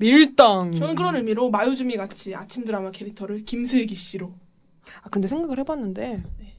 [0.02, 0.76] 밀당.
[0.76, 4.34] 저는 그런 의미로 마유주미 같이 아침 드라마 캐릭터를 김슬기 씨로.
[5.02, 6.56] 아 근데 생각을 해봤는데 네.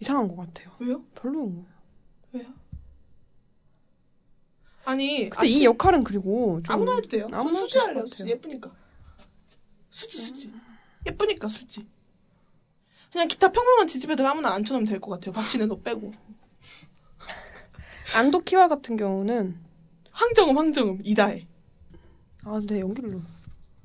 [0.00, 0.70] 이상한 것 같아요.
[0.78, 1.02] 왜요?
[1.14, 1.64] 별로.
[2.32, 2.46] 왜요?
[4.84, 7.28] 아니 근데 이 역할은 그리고 좀 아무나 해도 돼요.
[7.32, 8.06] 아무나 전 수지 해도 할래요.
[8.06, 8.26] 수지.
[8.28, 8.70] 예쁘니까.
[9.90, 10.52] 수지 수지.
[11.06, 11.86] 예쁘니까 수지.
[13.12, 15.32] 그냥 기타 평범한 지집애들 아무나 앉혀놓으면 될 것 같아요.
[15.32, 16.12] 박신혜 너 빼고.
[18.14, 19.58] 안도키와 같은 경우는
[20.12, 21.46] 황정음, 황정음, 이다혜.
[22.46, 23.20] 아, 네 연기를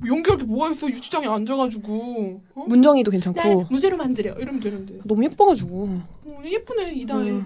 [0.05, 0.87] 연기할 게 뭐가 있어?
[0.89, 2.41] 유치장에 앉아가지고.
[2.55, 2.65] 어?
[2.67, 4.33] 문정이도 날 괜찮고 무죄로 만들려.
[4.33, 4.99] 이러면 되는데.
[5.03, 7.29] 너무 예뻐가지고 어, 예쁘네, 이다혜.
[7.31, 7.45] 음.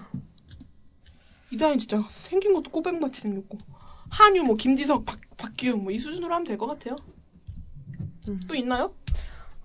[1.52, 3.58] 이다혜 진짜 생긴 것도 꼬백마치 생겼고.
[4.10, 6.96] 한유, 뭐, 김지석, 박, 박기훈, 뭐, 이 수준으로 하면 될 것 같아요.
[8.30, 8.40] 음.
[8.48, 8.94] 또 있나요?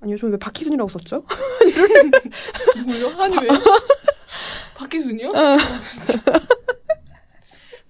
[0.00, 1.24] 아니요 저는 왜 박희순이라고 썼죠?
[2.78, 3.08] 누구요?
[3.10, 3.50] 한유예요?
[4.76, 5.32] 박기순이요?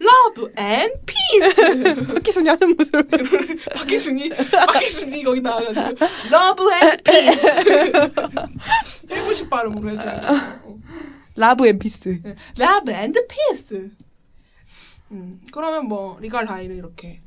[0.01, 2.07] 러브 앤 피스!
[2.15, 3.07] 박희순이 하는 모습을
[3.77, 6.07] 박기순이, 박기순이 거기 나와가지고,
[6.73, 7.47] 앤 피스!
[9.11, 10.21] 일본식 발음으로 해줘요.
[12.93, 13.91] and peace!
[15.13, 17.21] 음, 그러면 뭐, 리갈 하이를 이렇게.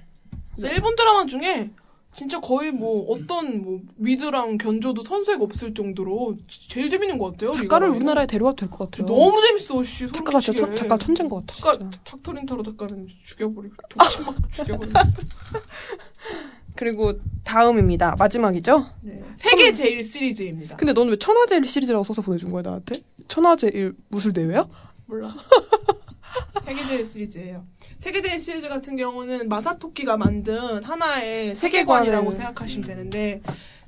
[0.56, 1.70] 그래서 일본 드라마 중에,
[2.16, 7.52] 진짜 거의 뭐, 어떤 뭐, 미드랑 견줘도 손색이 없을 정도로, 지- 제일 재밌는 것 같아요.
[7.54, 7.98] 리갈 하이는.
[7.98, 9.06] 우리나라에 데려와도 될 것 같아요.
[9.08, 10.08] 너무 재밌어, 씨.
[10.12, 10.66] 작가가 진짜.
[10.66, 11.56] 천, 작가 천재인 것 같아.
[11.56, 12.00] 작가 진짜.
[12.04, 14.94] 닥터 린타로 작가는 죽여버리고 독침 막 죽여버리고
[16.76, 17.14] 그리고
[17.44, 18.16] 다음입니다.
[18.18, 18.88] 마지막이죠?
[19.02, 19.22] 네.
[19.38, 20.76] 세계 제일 시리즈입니다.
[20.76, 23.04] 근데 넌왜 천하제일 시리즈라고 써서 보내준 거야 나한테?
[23.28, 24.68] 천하제일 무술 대회야?
[25.06, 25.34] 몰라.
[26.64, 27.66] 세계 제일 시리즈예요.
[27.98, 33.42] 세계 제일 시리즈 같은 경우는 마사토키가 만든 하나의 세계관이라고 생각하시면 되는데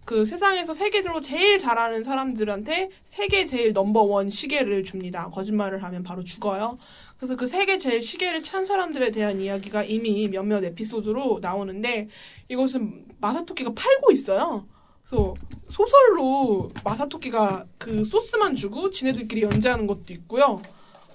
[0.05, 5.29] 그 세상에서 세계적으로 제일 잘하는 사람들한테 세계 제일 넘버원 시계를 줍니다.
[5.29, 6.77] 거짓말을 하면 바로 죽어요.
[7.17, 12.09] 그래서 그 세계 제일 시계를 찬 사람들에 대한 이야기가 이미 몇몇 에피소드로 나오는데
[12.49, 14.67] 이것은 마사토키가 팔고 있어요.
[15.03, 15.33] 그래서
[15.69, 20.61] 소설로 마사토키가 그 소스만 주고 지네들끼리 연재하는 것도 있고요.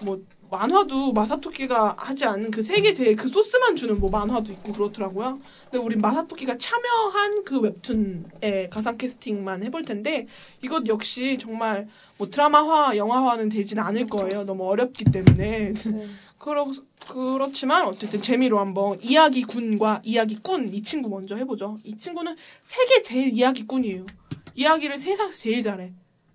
[0.02, 0.20] 뭐
[0.50, 5.40] 만화도 마사토키가 하지 않는 그 세계 제일 그 소스만 주는 뭐 만화도 있고 그렇더라고요.
[5.70, 10.26] 근데 우리 마사토키가 참여한 그 웹툰의 가상 캐스팅만 해볼 텐데
[10.62, 11.86] 이것 역시 정말
[12.18, 14.44] 뭐 드라마화, 영화화는 되지는 않을 거예요.
[14.44, 15.74] 너무 어렵기 때문에.
[16.38, 16.66] 그렇,
[17.06, 21.78] 그렇지만 어쨌든 재미로 한번 이야기군과 이야기꾼 이 친구 먼저 해보죠.
[21.84, 24.06] 이 친구는 세계 제일 이야기꾼이에요.
[24.54, 25.92] 이야기를 세상에서 제일 잘해.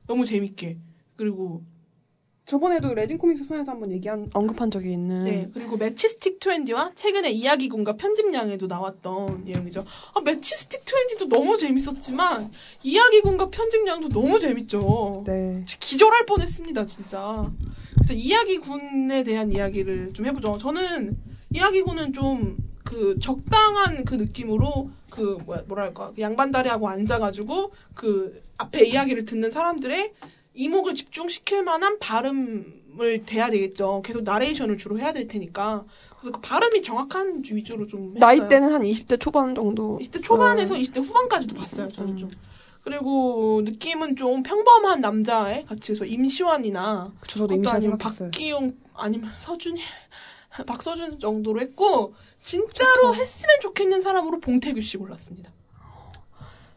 [0.08, 0.78] 너무 재밌게.
[1.16, 1.64] 그리고
[2.45, 7.93] 저번에도 레진 코믹스 편에서 한번 얘기한 언급한 적이 있는 네, 그리고 매치스틱 20와 최근에 이야기군과
[7.97, 9.84] 편집량에도 나왔던 내용이죠.
[10.13, 12.51] 아, 매치스틱 20도 너무 재밌었지만
[12.84, 15.23] 이야기군과 편집량도 너무 재밌죠.
[15.26, 15.65] 네.
[15.80, 17.51] 기절할 뻔했습니다, 진짜.
[17.95, 20.57] 그래서 이야기군에 대한 이야기를 좀 해보죠.
[20.59, 21.17] 저는
[21.51, 29.51] 이야기군은 좀 그 적당한 그 느낌으로 그 뭐랄까 그 양반다리하고 앉아가지고 그 앞에 이야기를 듣는
[29.51, 30.13] 사람들의
[30.56, 34.02] 이목을 집중시킬 만한 발음을 돼야 되겠죠.
[34.03, 35.84] 계속 나레이션을 주로 해야 될 테니까.
[36.19, 38.19] 그래서 그 발음이 정확한 위주로 좀 했어요.
[38.19, 40.77] 나이 때는 한 20대 초반 정도 20대 초반에서 어.
[40.77, 41.90] 20대 후반까지도 봤어요.
[41.90, 42.18] 저는 음.
[42.18, 42.32] 좀.
[42.84, 49.82] 그리고 느낌은 좀 평범한 남자애 같이 해서 임시완이나 그쵸 저도 임시한 아니면 박기용 아니면 서준이
[50.68, 52.14] 박서준 정도로 했고
[52.44, 55.52] 진짜로 했으면 좋겠는 사람으로 봉태규 씨 골랐습니다.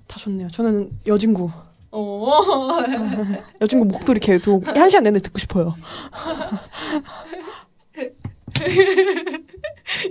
[0.06, 1.50] 다 좋네요 저는 여진구
[1.90, 2.78] 어.
[3.60, 5.74] 여진구 목소리 계속 한 시간 내내 듣고 싶어요.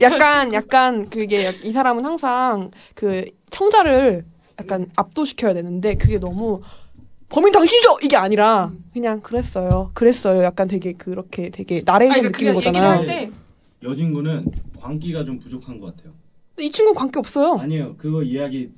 [0.02, 4.26] 약간 약간 그게 이 사람은 항상 그 청자를
[4.60, 6.62] 약간 압도시켜야 되는데 그게 너무
[7.30, 7.98] 범인 당신이죠!
[8.04, 9.92] 이게 아니라 그냥 그랬어요.
[9.94, 10.44] 그랬어요.
[10.44, 12.54] 약간 되게 그렇게 되게 나레이션 아니, 그러니까 느끼는
[13.02, 13.32] 거잖아요.
[13.84, 14.46] 여진구는
[14.80, 16.14] 광기가 좀 부족한 것 같아요.
[16.60, 17.58] 이 친구 는 관계 없어요.
[17.60, 17.96] 아니에요.
[17.98, 18.72] 그거 이야기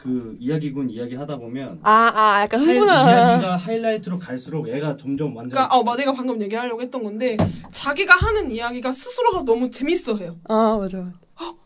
[0.00, 5.36] 그 이야기군 이야기 하다 보면 아 아 약간 하이, 흥분한 이야기가 하이라이트로 갈수록 얘가 점점
[5.36, 7.36] 완전 그러니까 어, 뭐 내가 방금 얘기하려고 했던 건데
[7.70, 10.36] 자기가 하는 이야기가 스스로가 너무 재밌어해요.
[10.48, 11.12] 아 맞아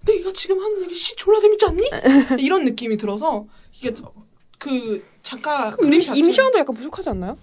[0.05, 1.82] 내가 지금 하는 얘기 씨 졸라 재밌지 않니?
[2.43, 4.12] 이런 느낌이 들어서 이게 더-
[4.59, 7.39] 그 작가 그림 임시, 자체가- 임시완도 약간 부족하지 않나요?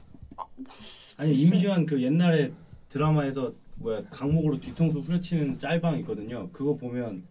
[1.18, 2.51] 아니 임시완 그 옛날에
[2.89, 6.49] 드라마에서 뭐야 강목으로 뒤통수 후려치는 짤방 있거든요.
[6.51, 7.23] 그거 보면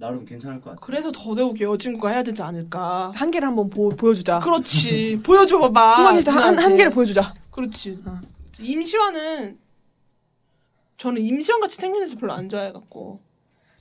[0.00, 0.80] 나름 괜찮을 것 같아요.
[0.80, 3.10] 그래서 더더욱 여친구가 해야 되지 않을까.
[3.14, 5.20] 한계를 한번 보, 보여주자 그렇지.
[5.26, 6.06] 보여줘봐봐.
[6.06, 6.62] 한, 누나한테.
[6.62, 8.00] 한계를 보여주자 그렇지.
[8.06, 8.20] 어.
[8.60, 9.58] 임시완은
[10.96, 13.20] 저는 임시완 같이 생긴 애들 별로 안 좋아해갖고.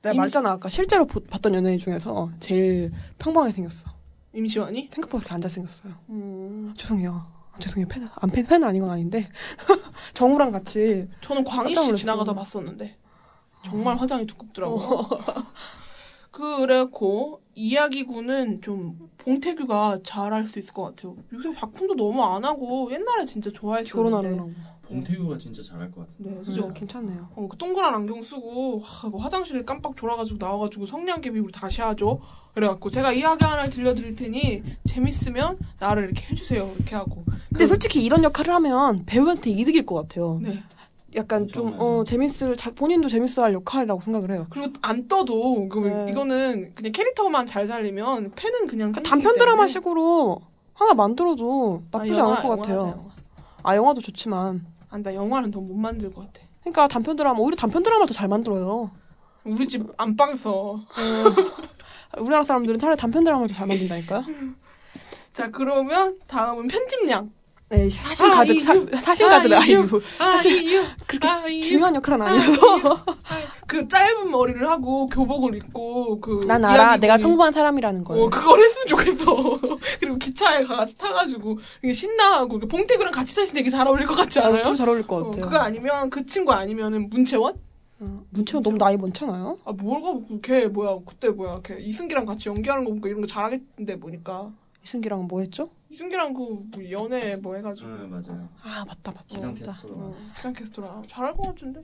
[0.02, 3.90] 내가 임- 말했잖아 아까 실제로 보- 봤던 연예인 중에서 제일 평범하게 생겼어
[4.34, 4.90] 임시완이?
[4.94, 6.74] 생각보다 그렇게 안 잘생겼어요 음.
[6.78, 9.28] 죄송해요 아, 죄송해요 팬, 안 팬, 팬은 아닌 건 아닌데
[10.14, 11.96] 정우랑 같이 저는 광희 씨.
[11.96, 12.96] 지나가다 봤었는데
[13.66, 15.08] 정말 화장이 두껍더라고.
[16.38, 21.16] 그래고 이야기구는 좀 봉태규가 잘할 수 있을 것 같아요.
[21.34, 24.40] 요새 작품도 너무 안 하고 옛날에 진짜 좋아했었는데.
[24.84, 26.16] 봉태규가 진짜 잘할 것 같아요.
[26.20, 26.72] 네, 음, 그죠.
[26.74, 31.82] 괜찮네요 어, 그 동그란 안경 쓰고 하, 뭐 화장실에 깜빡 졸아가지고 나와가지고 성냥개비 우리 다시
[31.82, 32.22] 하죠.
[32.54, 36.72] 그래갖고 제가 이야기 하나를 들려드릴 테니 재밌으면 나를 이렇게 해주세요.
[36.78, 37.26] 이렇게 하고.
[37.50, 40.60] 근데 그- 솔직히 이런 역할을 하면 배우한테 이득일 것 같아요 네.
[41.16, 42.04] 약간 좀 어.
[42.06, 44.48] 재밌을 자, 본인도 재밌어할 역할이라고 생각을 해요.
[44.50, 46.12] 그리고 안 떠도 그 네.
[46.12, 49.34] 이거는 그냥 캐릭터만 잘 살리면 팬은 그냥 그러니까 생기기 단편.
[49.38, 50.42] 드라마식으로
[50.74, 52.76] 하나 만들어도 나쁘지 아, 영화, 않을 것 같아요.
[52.78, 53.10] 하자, 영화.
[53.64, 54.66] 아 영화도 좋지만.
[54.90, 56.46] 아, 나 영화는 더 못 만들 것 같아.
[56.62, 58.92] 그러니까 단편 드라마 오히려 단편 드라마 더 잘 만들어요.
[59.46, 60.80] 우리 집 안방에서.
[62.20, 64.24] 우리나라 사람들은 차라리 단편 드라마를 더잘 만든다니까요.
[65.34, 67.32] 자, 그러면 다음은 편집량.
[67.70, 68.62] 네, 사실 아, 가득 이유.
[68.62, 69.80] 사, 사실 가득 아, 아이유.
[69.80, 70.02] 이유.
[70.20, 70.84] 아, 사실 이유.
[71.06, 71.62] 그렇게 아, 이유.
[71.62, 73.04] 중요한 역할은 아, 아니어서.
[73.68, 76.96] 그 짧은 머리를 하고 교복을 입고 그난 알아.
[76.98, 78.24] 내가 평범한 사람이라는 거예요.
[78.24, 79.60] 어, 그걸 했으면 좋겠어.
[80.00, 84.46] 그리고 기차에 가서 타가지고 이게 신나하고 봉태규랑 같이 사실 되게 잘 어울릴 것 같지 아,
[84.48, 84.64] 않아요?
[84.64, 85.44] 둘이 잘 어울릴 것 어, 같아요.
[85.44, 87.56] 그거 아니면 그 친구 아니면은 문채원?
[88.00, 89.58] 어, 문채원 너무 나이 많잖아요.
[89.66, 94.00] 아 뭐가 걔 뭐야 그때 뭐야 걔 이승기랑 같이 연기하는 거 보니까 이런 거 잘하겠는데
[94.00, 94.52] 보니까
[94.92, 95.70] 이승기랑 뭐 했죠?
[95.90, 98.48] 이승기랑 그뭐 연애 뭐 해가지고 네, 맞아요.
[98.64, 99.24] 아 맞다 맞다.
[99.28, 99.66] 기상 맞다.
[99.74, 99.94] 캐스터로.
[99.96, 101.84] 어, 기상캐스터랑 잘할 것 같은데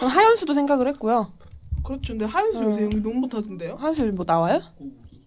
[0.00, 1.32] 전 하연수도 생각을 했고요.
[1.84, 2.62] 그렇죠 근데 하연수 어.
[2.64, 4.60] 요새 연기 너무 못하던데요 하연수 뭐 나와요?
[4.78, 5.22] 꼬부기.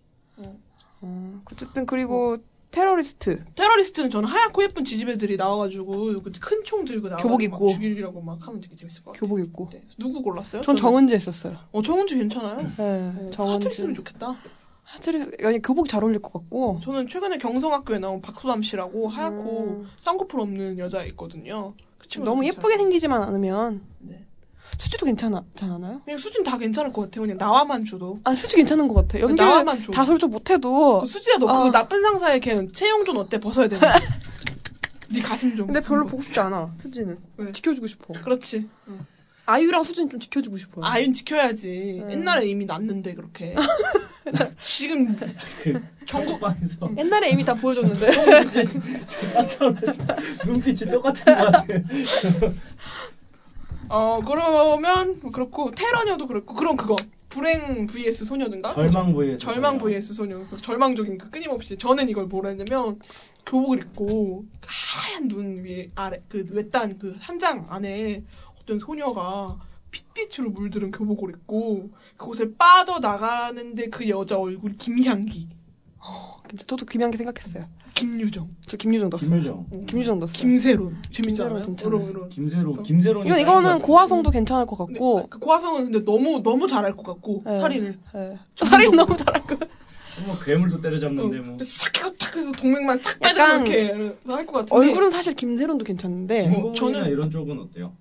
[1.01, 2.37] 어, 어쨌든 그리고
[2.71, 7.67] 테러리스트 테러리스트는 저는 하얗고 예쁜 지지배들이 나와가지고 그큰총 들고 나와 교복 입고.
[7.69, 9.69] 죽이려고 막 하면 되게 재밌을 것 같아요 교복 입고.
[9.71, 9.83] 네.
[9.99, 10.61] 누구 골랐어요?
[10.63, 11.57] 전 저는- 정은지 했었어요.
[11.71, 13.69] 어 정은주 괜찮아요 네, 어, 사투리 정은지.
[13.71, 14.35] 쓰면 좋겠다
[14.89, 16.79] 하트리 아니 교복 잘 어울릴 것 같고.
[16.83, 19.87] 저는 최근에 경성학교에 나온 박소담 씨라고 하얗고 음.
[19.99, 24.25] 쌍꺼풀 없는 여자 있거든요 그 친구 너무 예쁘게 생기지만 않으면 네.
[24.77, 26.01] 수지도 괜찮았잖아요.
[26.05, 29.19] 그냥 수진 다 괜찮을 것 같아요 그냥 나와만 줘도 아니 수지 괜찮은 것 같아.
[29.19, 29.91] 연기 나와만 줘.
[29.91, 31.01] 다 솔직 못해도.
[31.01, 31.71] 그 수지야 너그 어.
[31.71, 33.87] 나쁜 상사의 걔는 채용준 어때 벗어야 되는
[35.11, 36.71] 네 가슴 좀 근데 별로 보고 싶지 않아.
[36.81, 37.51] 수지는 왜?
[37.51, 38.13] 지켜주고 싶어.
[38.13, 38.67] 그렇지
[39.49, 40.85] 아이유랑 수지는 좀 지켜주고 싶어요.
[40.85, 42.11] 아윤 지켜야지 음.
[42.11, 43.55] 옛날에 이미 났는데 그렇게
[44.63, 45.17] 지금
[45.63, 48.07] 그 전국 방에서 옛날에 이미 다 보여줬는데.
[49.33, 49.75] 깜짝.
[50.45, 51.65] 눈빛이 똑같은 것 같아.
[53.89, 56.95] 어 그러면 뭐 그렇고 테러녀도 그렇고 그럼 그거
[57.27, 59.95] 불행 vs 소녀든가 절망 vs 절망 소녀.
[59.99, 62.99] vs 소녀 그 절망적인 그 끊임없이 저는 이걸 뭐라 했냐면
[63.45, 68.23] 교복을 입고 하얀 눈 위에 아래 그 외딴 그 한 장 안에
[68.69, 69.57] 어떤 소녀가
[69.89, 75.49] 핏빛으로 물들은 교복을 입고 그곳을 빠져 나가는데 그 여자 얼굴 김향기
[76.47, 77.63] 근데 저도 김양기 생각했어요.
[77.95, 79.29] 김유정 저 김유정 넣었어요.
[79.29, 79.85] 김유정.
[79.87, 80.33] 김유정 넣었어요.
[80.37, 81.61] 김세론 재밌잖아요.
[81.63, 82.09] 김세론.
[82.09, 85.27] 이런 김세로 이건 이거는 고화성도 괜찮을 것 근데 같고.
[85.29, 87.59] 그 고화성은 근데 너무 너무 잘할 것 같고 네.
[87.59, 88.37] 살인을 네.
[88.55, 89.73] 살인 너무 잘할 것 같고.
[90.25, 93.91] 뭐 괴물도 때려잡는데 뭐싹 해서 탁 해서 동맥만 싹 빼서 약간 이렇게
[94.27, 96.43] 할 것 같은데 얼굴은 사실 김세론도 괜찮은데.
[96.49, 96.73] 김고은이나
[97.05, 97.93] 저는- 이런 쪽은 어때요?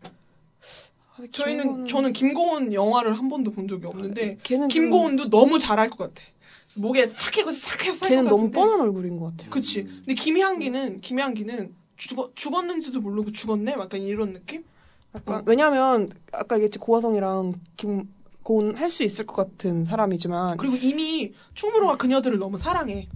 [1.18, 5.58] 아직 저희는 김고은은- 저는 김고은 영화를 한 번도 본 적이 없는데 걔는 좀- 김고은도 너무
[5.58, 6.22] 잘할 것 같아.
[6.74, 8.50] 목에 싹 해고 싹 해서 할 걔는 것 너무.
[8.50, 9.50] 뻔한 얼굴인 것 같아요.
[9.50, 9.82] 그치.
[9.82, 13.72] 근데 김향기는 김향기는 죽어 죽었는지도 모르고 죽었네.
[13.72, 14.64] 약간 이런 느낌?
[15.14, 15.42] 약간 어.
[15.46, 18.04] 왜냐면 아까 얘기했지 고화성이랑 김
[18.44, 23.08] 고은 할 수 있을 것 같은 사람이지만 그리고 이미 충무로가 그녀들을 너무 사랑해.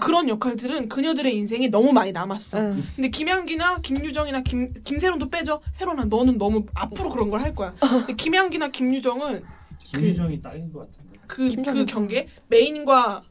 [0.00, 2.58] 그런 역할들은 그녀들의 인생에 너무 많이 남았어.
[2.58, 2.82] 응.
[2.96, 5.60] 근데 김향기나 김유정이나 김 김세론도 빼죠.
[5.74, 7.74] 세론아 너는 너무 앞으로 그런 걸 할 거야.
[7.80, 9.42] 근데 김향기나 김유정은
[9.84, 11.18] 김유정이 딱인 것 같은데.
[11.26, 13.22] 그, 김정은 그 경계 메인과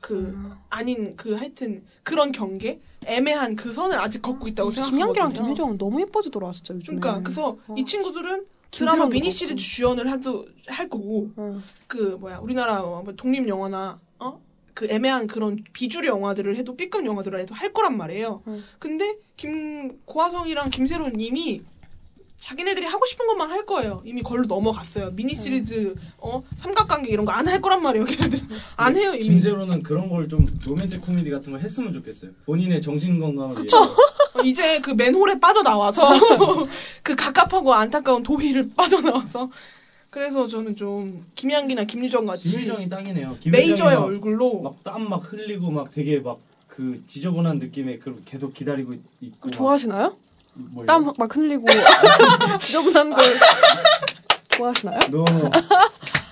[0.00, 0.52] 그 음.
[0.68, 5.12] 아닌 그 하여튼 그런 경계 애매한 그 선을 아직 걷고 있다고 생각하거든요.
[5.12, 6.98] 김양기랑 김유정은 너무 예뻐지더라 진짜 요즘에.
[6.98, 7.74] 그러니까 그래서 어.
[7.76, 9.30] 이 친구들은 드라마 미니 그렇고.
[9.32, 11.62] 시리즈 주연을 하도 할 거고 응.
[11.86, 12.82] 그 뭐야 우리나라
[13.16, 14.09] 독립 영화나 어?
[14.74, 18.42] 그 애매한 그런 비주류 영화들을 해도 B급 영화들을 해도 할 거란 말이에요.
[18.48, 18.62] 응.
[18.78, 21.60] 근데 김 고화성이랑 김세론 님이
[22.38, 24.00] 자기네들이 하고 싶은 것만 할 거예요.
[24.06, 25.10] 이미 걸로 넘어갔어요.
[25.10, 28.06] 미니 시리즈 어 삼각관계 이런 거 안 할 거란 말이에요.
[28.06, 28.40] 걔네들
[28.76, 29.24] 안 해요 이미.
[29.24, 32.30] 김세로는 그런 걸 좀 로맨틱 코미디 같은 걸 했으면 좋겠어요.
[32.46, 33.82] 본인의 정신 건강을 위해서.
[34.32, 36.02] 어, 이제 그 맨홀에 빠져 나와서
[37.02, 39.50] 그 갑갑하고 안타까운 도희를 빠져 나와서
[40.10, 43.36] 그래서 저는 좀 김양기나 김유정 같이 김유정이 딱이네요.
[43.46, 46.38] 메이저의 얼굴로 막 땀 막 흘리고 막 되게 막
[46.70, 50.16] 그 지저분한 느낌에 그 계속 기다리고 있고 막 좋아하시나요?
[50.86, 51.66] 땀 막 흘리고
[52.62, 53.18] 지저분한 걸
[54.50, 54.98] 좋아하시나요?
[55.10, 55.50] 노노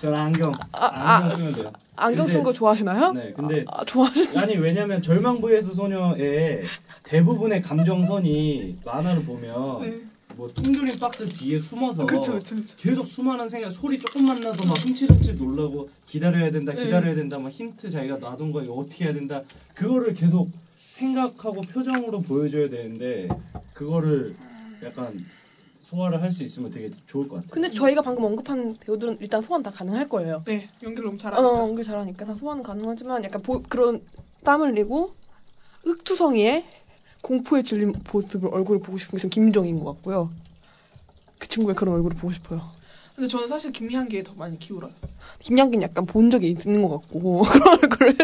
[0.01, 1.73] 저는 안경 아, 안경 쓰면 돼요.
[1.97, 3.13] 안경 쓴 거 좋아하시나요?
[3.15, 4.39] 네, 근데 아, 좋아하시.
[4.39, 6.63] 아니 왜냐면 절망 vs 소녀의
[7.03, 10.01] 대부분의 감정선이 만화를 보면 네.
[10.39, 12.77] 뭐 통조림 박스 뒤에 숨어서 그렇죠 그렇죠 그렇죠.
[12.77, 16.85] 계속 수많은 생각 소리 조금만 나도 막 흠칫흠칫 놀라고 기다려야 된다 네.
[16.85, 19.43] 기다려야 된다 막 힌트 자기가 놔둔 거 이거 어떻게 해야 된다
[19.75, 23.27] 그거를 계속 생각하고 표정으로 보여줘야 되는데
[23.75, 24.37] 그거를
[24.85, 25.27] 약간
[25.83, 27.51] 소화를 할 수 있으면 되게 좋을 것 같아요.
[27.51, 30.43] 근데 저희가 방금 언급한 배우들은 일단 소환 다 가능할 거예요.
[30.47, 31.49] 네 연기를 너무 잘하니까.
[31.51, 34.03] 어, 연기 잘하니까 다 소환 가능하지만 약간 보, 그런
[34.45, 35.15] 땀 흘리고
[35.85, 36.65] 흑투성이에
[37.23, 40.31] 공포에 질린 모습을 얼굴을 보고 싶은 게전 김정인 것 같고요.
[41.39, 42.63] 그 친구의 그런 얼굴을 보고 싶어요.
[43.15, 44.93] 근데 저는 사실 김희한기에 더 많이 기울어요.
[45.41, 48.17] 김양기는 약간 본 적이 있는 것 같고 그런 얼굴을.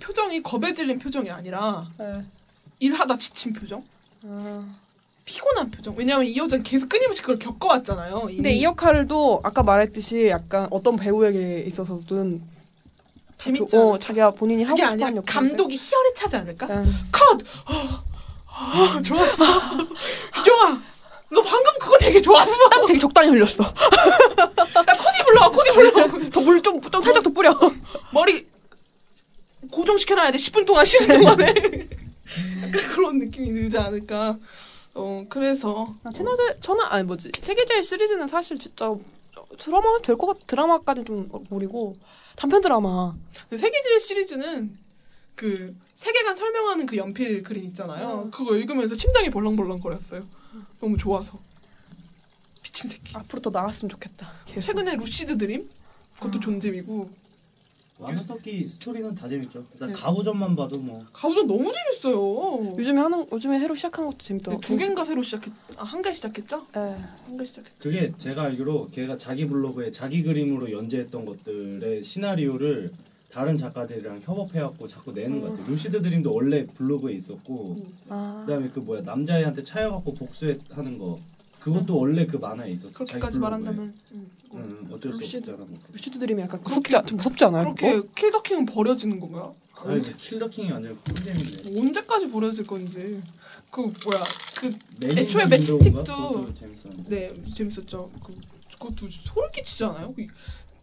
[0.00, 1.88] 표정이 겁에 질린 표정이 아니라
[2.78, 3.82] 일하다 지친 표정?
[5.24, 5.94] 피곤한 표정.
[5.96, 8.20] 왜냐면 이 여자는 계속 끊임없이 그걸 겪어왔잖아요.
[8.26, 8.36] 이미.
[8.36, 12.42] 근데 이 역할도 아까 말했듯이 약간 어떤 배우에게 있어서든
[13.38, 13.98] 재밌지 어, 않을까?
[13.98, 16.66] 자기가 본인이 하고 싶은 아니라 감독이 희열에 차지 않을까?
[16.70, 16.92] 응.
[17.12, 17.38] 컷!
[17.66, 18.04] 아,
[18.46, 19.44] 아, 좋았어.
[20.40, 20.82] 이정아!
[21.30, 22.68] 너 방금 그거 되게 좋았어.
[22.70, 23.64] 땀 되게 적당히 흘렸어.
[23.64, 26.30] 야, 코디 불러, 코디 불러.
[26.30, 27.58] 더물좀 좀 살짝 더 뿌려.
[28.12, 28.46] 머리
[29.70, 30.38] 고정시켜놔야 돼.
[30.38, 31.48] 10분 동안 쉬는 동안에.
[32.62, 34.36] 약간 그런 느낌이 들지 않을까.
[34.94, 35.92] 어, 그래서.
[36.14, 38.94] 채널들 저는 아니 뭐지 세계제일 시리즈는 사실 진짜
[39.58, 41.96] 드라마 될것 같 드라마까지 좀 모르고
[42.36, 43.14] 단편 드라마.
[43.50, 44.76] 세계지의 시리즈는
[45.34, 48.30] 그 세계관 설명하는 그 연필 그림 있잖아요.
[48.32, 50.26] 그거 읽으면서 심장이 벌렁벌렁거렸어요.
[50.80, 51.38] 너무 좋아서.
[52.62, 53.16] 미친 새끼.
[53.16, 54.32] 앞으로 더 나갔으면 좋겠다.
[54.46, 54.60] 계속.
[54.60, 55.68] 최근에 루시드 드림?
[56.14, 57.10] 그것도 존재이고.
[58.04, 59.64] 완화토끼 스토리는 다 재밌죠.
[59.72, 59.94] 일단 네.
[59.94, 62.74] 가부전만 봐도 뭐 가부전 너무 재밌어요.
[62.78, 64.60] 요즘에 하는 요즘에 새로 시작한 것도 재밌더라고.
[64.60, 66.66] 두 개인가 새로 시작했, 아, 한 개 시작했죠?
[66.76, 66.96] 예.
[67.26, 67.74] 한개 시작했죠.
[67.78, 72.90] 그게 제가 알기로 걔가 자기 블로그에 자기 그림으로 연재했던 것들의 시나리오를
[73.30, 75.66] 다른 작가들이랑 협업해갖고 자꾸 내는 것 같아요.
[75.66, 78.44] 루시드 드림도 원래 블로그에 있었고 아.
[78.46, 81.18] 그다음에 그 뭐야 남자애한테 차여갖고 복수하는 거
[81.64, 82.92] 그것도 원래 그 만화에 있었어.
[82.92, 83.38] 그렇게까지.
[83.38, 83.94] 말한다면.
[84.12, 84.58] 음, 이거.
[84.58, 85.56] 응, 어쩔 수 루시드- 없잖아.
[85.58, 85.68] 뭐.
[85.92, 87.64] 루시드 드림이 약간 그렇게- 무섭지 않- 좀 무섭지 않아요?
[87.74, 88.08] 그렇게 그거?
[88.14, 89.54] 킬더킹은 버려지는 건가요?
[89.76, 91.80] 아니 킬더킹이 완전 꿀잼인데.
[91.80, 93.22] 언제까지 버려질 건지.
[93.70, 94.22] 그 뭐야
[94.58, 95.44] 그 애초에?
[95.46, 97.08] 매치스틱도-.
[97.08, 98.10] 네, 재밌었죠.
[98.22, 98.34] 그,
[98.72, 100.12] 그것도 소름 끼치지 않아요?
[100.14, 100.26] 그-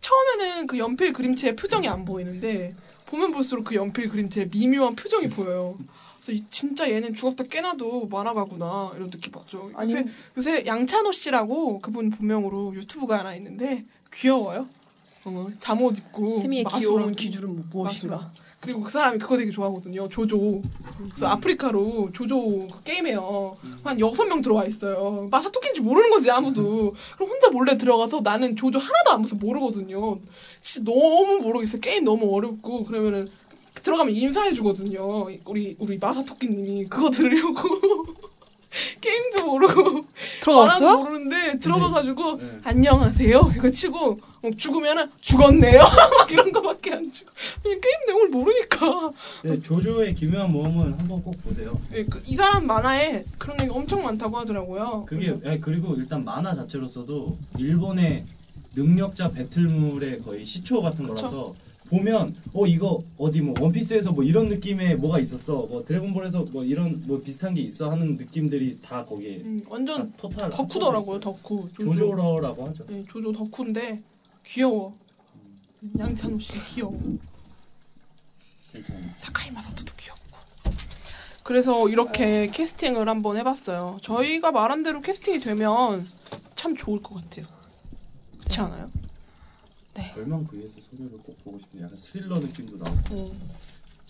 [0.01, 2.75] 처음에는 그 연필 그림체의 표정이 안 보이는데,
[3.05, 5.77] 보면 볼수록 그 연필 그림체의 미묘한 표정이 보여요.
[6.23, 9.71] 그래서 이- 진짜 얘는 죽었다 깨나도 만화가구나, 이런 느낌 받죠.
[9.73, 10.05] 아니- 요새,
[10.37, 14.67] 요새 양찬호 씨라고 그분 본명으로 유튜브가 하나 있는데, 귀여워요.
[15.25, 16.41] 어, 잠옷 입고.
[16.41, 16.65] 세미의.
[16.77, 18.15] 귀여운 기준은 무- 무엇인가?
[18.17, 18.29] 마술.
[18.59, 20.07] 그리고 그 사람이 그거 되게 좋아하거든요.
[20.09, 20.61] 조조.
[21.09, 23.57] 그래서 아프리카로 조조 그 게임해요.
[23.83, 25.27] 한 여섯 명 들어와 있어요.
[25.31, 26.93] 마사토끼인지 모르는 거지 아무도.
[27.15, 30.19] 그럼 혼자 몰래 들어가서 나는 조조 하나도 안 봐서 모르거든요.
[30.61, 31.81] 진짜 너무 모르겠어요.
[31.81, 33.27] 게임 너무 어렵고 그러면은
[33.83, 35.27] 들어가면 인사해 주거든요.
[35.45, 38.05] 우리 우리 마사토끼님이 그거 들으려고
[39.01, 40.05] 게임도 모르고
[40.41, 40.87] 들어갔어요?
[40.87, 42.59] 말도 모르는데 들어가가지고 네.
[42.63, 45.81] 안녕하세요 이거 치고 어, 죽으면은 죽었네요
[46.17, 47.29] 막 이런 거밖에 안 주고
[47.61, 49.11] 그냥 게임 내용을 모르니까
[49.43, 51.79] 네, 조조의 기묘한 모험은 한번 꼭 보세요.
[51.93, 55.03] 예, 그, 이 사람 만화에 그런 얘기 엄청 많다고 하더라고요.
[55.05, 58.23] 그게 아니, 그리고 일단 만화 자체로서도 일본의
[58.73, 61.15] 능력자 배틀물의 거의 시초 같은 그쵸.
[61.15, 61.55] 거라서
[61.91, 67.03] 보면 어 이거 어디 뭐 원피스에서 뭐 이런 느낌의 뭐가 있었어 뭐 드래곤볼에서 뭐 이런
[67.05, 71.67] 뭐 비슷한 게 있어 하는 느낌들이 다 거기에 음, 완전 다 토탈 덕후더라고요, 덕후.
[71.69, 71.91] 있어요.
[71.93, 72.85] 조조러라고 하죠.
[72.87, 74.01] 네, 조조 덕후인데
[74.45, 74.95] 귀여워.
[75.99, 76.97] 양찬호 씨 귀여워.
[78.71, 79.03] 괜찮아요.
[79.19, 80.21] 사카이 마사토도 귀엽고.
[81.43, 83.99] 그래서 이렇게 캐스팅을 한번 해봤어요.
[84.01, 86.07] 저희가 말한 대로 캐스팅이 되면
[86.55, 87.47] 참 좋을 것 같아요.
[88.39, 88.89] 그렇지 않아요?
[90.13, 93.39] 별명 vs 소녀를 꼭 보고 싶은데 약간 스릴러 느낌도 나고 음.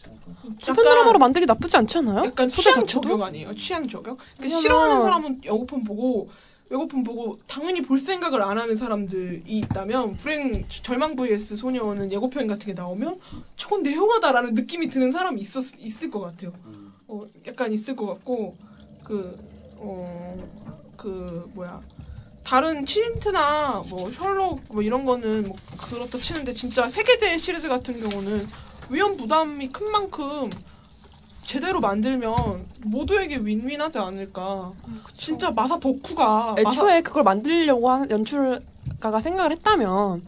[0.02, 0.56] 같아요.
[0.60, 2.26] 단편 드라마로 만들기 나쁘지 않지 않아요?
[2.26, 3.02] 약간 취향 자체도?
[3.02, 3.54] 저격 아니에요?
[3.56, 4.18] 취향 저격?
[4.38, 6.30] 그러니까 싫어하는 사람은 예고편 보고
[6.72, 12.66] 예고편 보고 당연히 볼 생각을 안 하는 사람들이 있다면 불행 절망 vs 소녀는 예고편 같은
[12.68, 13.20] 게 나오면
[13.58, 16.54] 저건 내용하다라는 느낌이 드는 사람이 있었 있을 것 같아요.
[16.66, 16.94] 음.
[17.08, 18.56] 어, 약간 있을 것 같고
[19.04, 19.38] 그
[19.78, 20.38] 어,
[20.96, 21.82] 그 뭐야
[22.44, 28.48] 다른 치닌트나 뭐 셜록 뭐 이런 거는 뭐 그렇다 치는데 진짜 세계제 시리즈 같은 경우는
[28.90, 30.50] 위험 부담이 큰 만큼
[31.46, 32.36] 제대로 만들면
[32.84, 34.72] 모두에게 윈윈하지 않을까.
[35.14, 40.24] 진짜 마사 덕후가 마사- 애초에 그걸 만들려고 하는 연출가가 생각을 했다면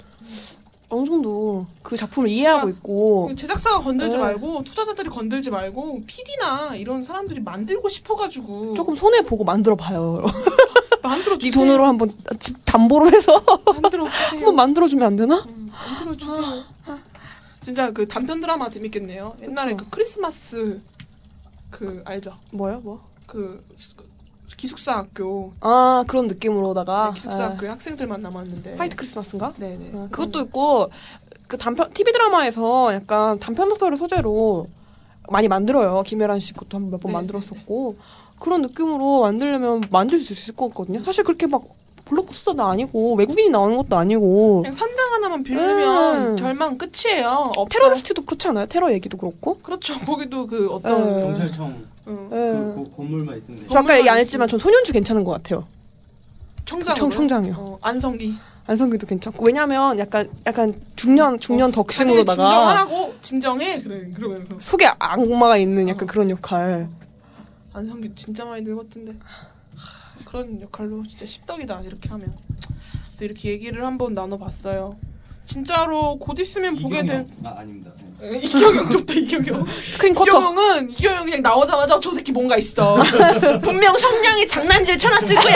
[0.90, 4.22] 어느 정도 그 작품을 이해하고 있고 제작사가 건들지 네.
[4.22, 10.24] 말고 투자자들이 건들지 말고 PD나 이런 사람들이 만들고 싶어가지고 조금 손해 보고 만들어 봐요.
[11.04, 11.66] 만들어 네 주세요.
[11.66, 13.40] 돈으로 한번 집 담보로 해서
[13.82, 14.40] 만들어 주세요.
[14.40, 15.46] 한번 만들어 주면 안 되나?
[15.46, 16.64] 만들어 주세요.
[17.60, 19.36] 진짜 그 단편 드라마 재밌겠네요.
[19.42, 20.82] 옛날에 그 크리스마스
[21.70, 22.38] 그 알죠?
[22.52, 23.02] 뭐요, 뭐?
[23.28, 23.64] 그
[24.56, 29.54] 기숙사 학교 아 그런 느낌으로다가 네, 기숙사 학교에 학생들만 남았는데 화이트 크리스마스인가?
[29.58, 30.92] 네네 어, 그것도 있고
[31.48, 34.68] 그 단편 TV 드라마에서 약간 단편 소설을 소재로
[35.30, 36.04] 많이 만들어요.
[36.04, 37.98] 김혜란 씨 것도 한 몇번 네, 만들었었고
[38.44, 41.02] 그런 느낌으로 만들려면 만들 수 있을 것 같거든요.
[41.06, 41.64] 사실 그렇게 막
[42.04, 46.38] 블록버스터도 아니고 외국인이 나오는 것도 아니고 선장 하나만 빌리면 음.
[46.38, 47.52] 절망 끝이에요.
[47.56, 47.66] 없어요.
[47.70, 48.66] 테러리스트도 그렇지 않아요?
[48.66, 49.98] 테러 얘기도 그렇고 그렇죠.
[50.00, 51.24] 거기도 그 어떤 네.
[51.24, 51.68] 경찰청
[52.06, 52.28] 어.
[52.30, 52.76] 그 예.
[52.76, 53.66] 고- 건물만 있으면 돼.
[53.72, 55.66] 저 아까 얘기 안 했지만 전 소년주 괜찮은 것 같아요.
[56.66, 57.56] 청장 청- 청장이요.
[57.58, 58.34] 어, 안성기.
[58.68, 65.56] 안성기도 괜찮고 왜냐면 약간 약간 중년 중년 자기네 덕심으로다가 진정하라고 진정해 그래 그러면서 속에 악마가
[65.56, 66.90] 있는 약간 그런 역할.
[67.74, 69.14] 안성기 진짜 많이 늙었던데
[69.76, 72.34] 하, 그런 역할로 진짜 십덕이다 이렇게 하면
[73.18, 74.96] 또 이렇게 얘기를 한번 나눠봤어요.
[75.46, 77.28] 진짜로 곧 있으면 보게 될 이경영.
[77.44, 77.92] 아 아닙니다.
[78.20, 78.30] 네.
[78.30, 79.66] 에, 이경영 좋다 이경영.
[79.92, 80.30] 스크린 쿼터.
[80.32, 82.98] 이경영은 이경영 그냥 나오자마자 저 새끼 뭔가 있어.
[83.62, 85.56] 분명 성냥에 장난질 쳐놨을 거야.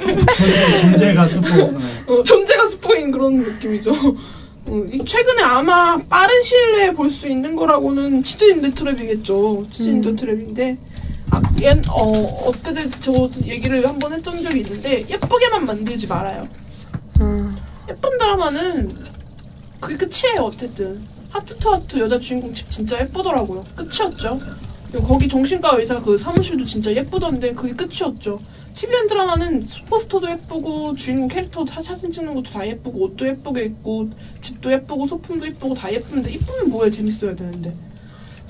[0.00, 1.46] 존- 존재가 스포.
[1.48, 2.04] 네.
[2.08, 3.92] 어, 존재가 스포인 그런 느낌이죠.
[3.92, 9.70] 어, 이 최근에 아마 빠른 시일 내에 볼 수 있는 거라고는 치즈 인더 트랩이겠죠.
[9.70, 10.76] 치즈 인더 트랩인데
[11.30, 16.48] 아, 옛, 어, 엊그제 저 얘기를 한 번 했던 적이 있는데 예쁘게만 만들지 말아요.
[17.20, 17.56] 음.
[17.88, 18.96] 예쁜 드라마는
[19.80, 21.00] 그게 끝이에요 어쨌든.
[21.30, 23.64] 하트 투 하트 여자 주인공 집 진짜 예쁘더라고요.
[23.76, 24.40] 끝이었죠.
[25.06, 28.40] 거기 정신과 의사 그 사무실도 진짜 예쁘던데 그게 끝이었죠.
[28.74, 34.08] TVN 드라마는 포스터도 예쁘고 주인공 캐릭터 사, 사진 찍는 것도 다 예쁘고 옷도 예쁘게 입고
[34.40, 37.74] 집도 예쁘고 소품도 예쁘고 다 예쁜데 이쁘면 뭐해 재밌어야 되는데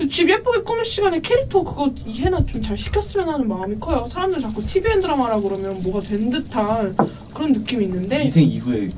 [0.07, 4.65] 집 예쁘게 꾸밀 시간에 캐릭터 그거 이해나 좀 잘 시켰으면 하는 마음이 커요 사람들 자꾸
[4.65, 6.95] TVN 드라마라 그러면 뭐가 된 듯한
[7.33, 8.89] 그런 느낌이 있는데 이생 이후에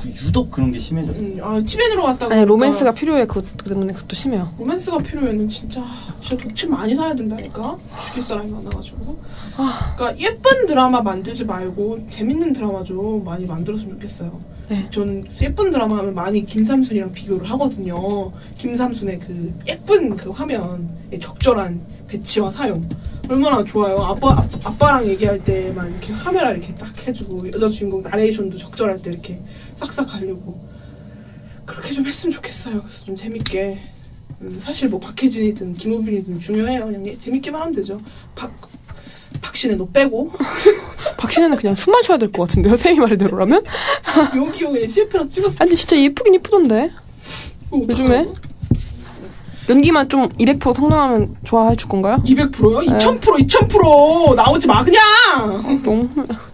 [0.00, 1.20] 그 유독 그런 게 심해졌어.
[1.20, 2.32] 음, 아, 티벤으로 갔다가.
[2.32, 4.52] 아니 로맨스가 필요해 그것 때문에 그것도 심해요.
[4.58, 5.84] 로맨스가 필요해는 진짜,
[6.22, 7.76] 진짜 독침 많이 사야 된다니까?
[8.06, 9.18] 죽일 사람이 많아가지고.
[9.96, 14.40] 그러니까 예쁜 드라마 만들지 말고 재밌는 드라마 좀 많이 만들었으면 좋겠어요.
[14.68, 14.86] 네.
[14.90, 18.30] 저는 예쁜 드라마 하면 많이 김삼순이랑 비교를 하거든요.
[18.58, 22.86] 김삼순의 그 예쁜 그 화면의 적절한 배치와 사용.
[23.28, 23.98] 얼마나 좋아요.
[23.98, 29.10] 아빠, 아빠, 아빠랑 얘기할 때만 이렇게 카메라 이렇게 딱 해주고, 여자 주인공 나레이션도 적절할 때
[29.10, 29.40] 이렇게
[29.74, 30.58] 싹싹 가려고.
[31.64, 32.80] 그렇게 좀 했으면 좋겠어요.
[32.80, 33.78] 그래서 좀 재밌게.
[34.40, 36.86] 음, 사실 뭐 박혜진이든 김우빈이든 중요해요.
[36.86, 38.00] 그냥 예, 재밌게만 하면 되죠.
[38.34, 38.52] 박,
[39.40, 40.32] 박신혜 너 빼고.
[41.18, 42.76] 박신혜는 그냥 숨만 쉬어야 될 것 같은데요.
[42.76, 43.62] 세미 말대로라면?
[44.36, 45.56] 용기 용의 CF랑 찍었어.
[45.60, 46.90] 아니 진짜 예쁘긴 예쁘던데.
[47.72, 48.26] 요즘에?
[49.68, 52.16] 연기만 좀 200% 성장하면 좋아해 줄 건가요?
[52.24, 52.80] 200%요?
[52.80, 52.86] 네.
[52.98, 55.02] 2000% 2000% 나오지 마 그냥.
[55.82, 56.08] 똥.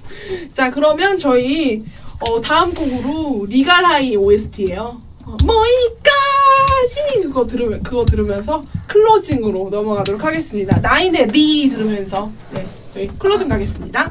[0.53, 1.85] 자 그러면 저희
[2.21, 5.01] 어, 다음 곡으로 리갈하이 OST예요.
[5.27, 10.79] 어, 뭐이까지 그거 들으면 그거 들으면서 클로징으로 넘어가도록 하겠습니다.
[10.81, 14.11] 나인의 리 들으면서 네 저희 클로징 가겠습니다.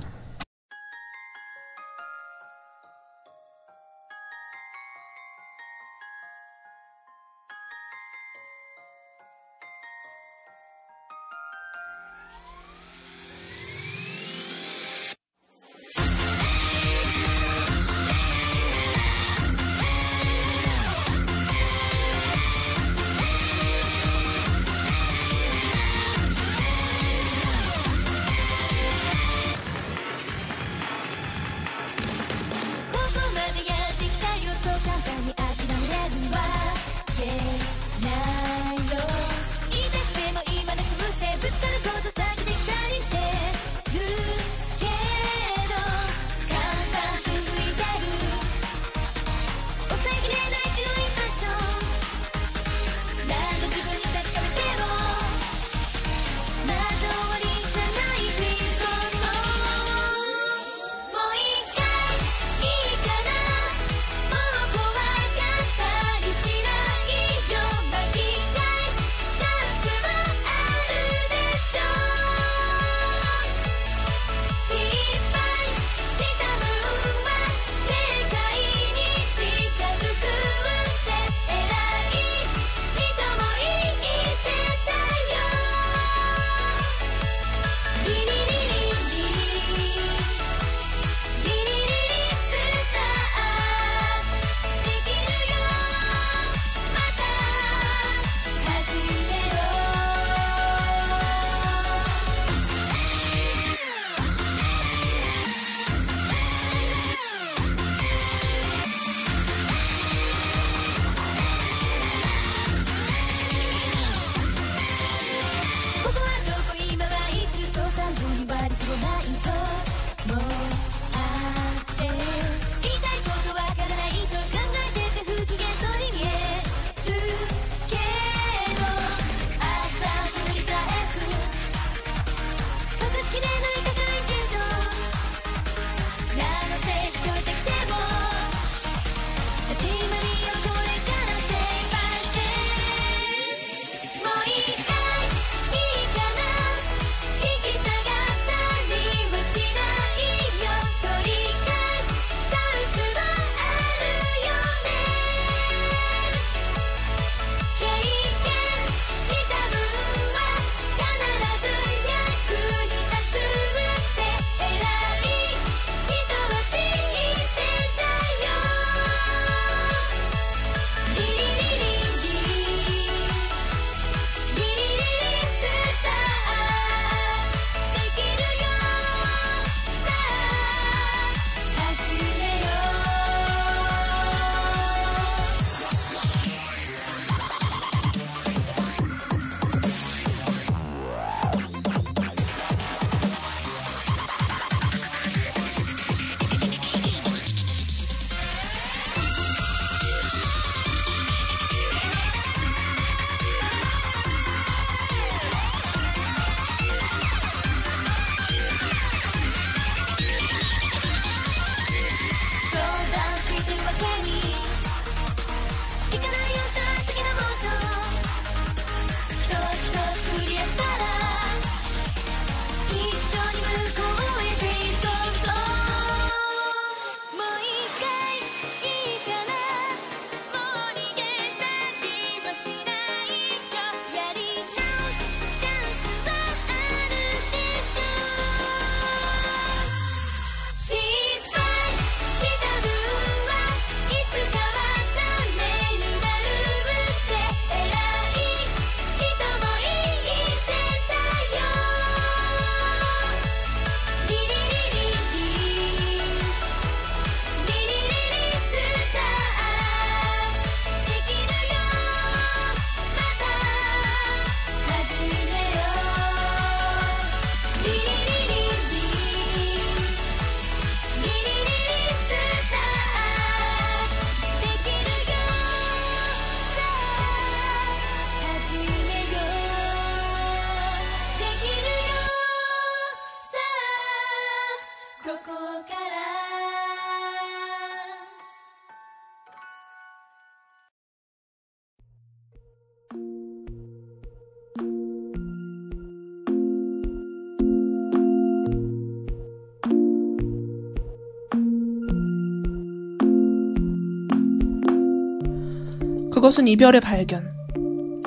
[306.43, 307.53] 그것은 이별의 발견.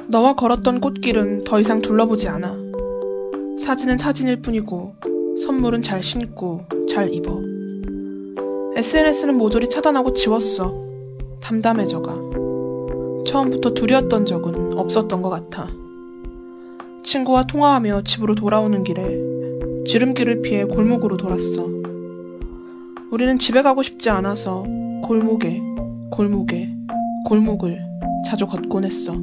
[0.08, 2.56] 너와 걸었던 꽃길은 더 이상 둘러보지 않아.
[3.60, 4.94] 사진은 사진일 뿐이고,
[5.44, 7.38] 선물은 잘 신고, 잘 입어.
[8.74, 10.74] SNS는 모조리 차단하고 지웠어.
[11.42, 12.14] 담담해져가.
[13.26, 15.68] 처음부터 둘이었던 적은 없었던 것 같아.
[17.04, 19.14] 친구와 통화하며 집으로 돌아오는 길에
[19.86, 21.68] 지름길을 피해 골목으로 돌았어.
[23.10, 24.62] 우리는 집에 가고 싶지 않아서
[25.02, 25.60] 골목에,
[26.10, 26.74] 골목에,
[27.26, 27.85] 골목을
[28.26, 29.14] 자주 걷곤 했어.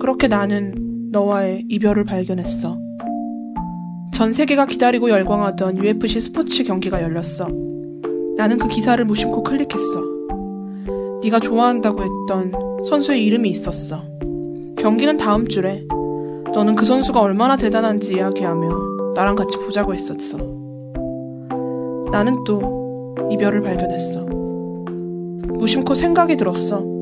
[0.00, 2.78] 그렇게 나는 너와의 이별을 발견했어.
[4.12, 7.48] 전 세계가 기다리고 열광하던 UFC 스포츠 경기가 열렸어.
[8.36, 10.02] 나는 그 기사를 무심코 클릭했어.
[11.22, 12.52] 네가 좋아한다고 했던
[12.84, 14.02] 선수의 이름이 있었어.
[14.76, 15.84] 경기는 다음 주래.
[16.52, 20.36] 너는 그 선수가 얼마나 대단한지 이야기하며 나랑 같이 보자고 했었어.
[22.12, 24.20] 나는 또 이별을 발견했어.
[25.58, 26.93] 무심코 생각이 들었어.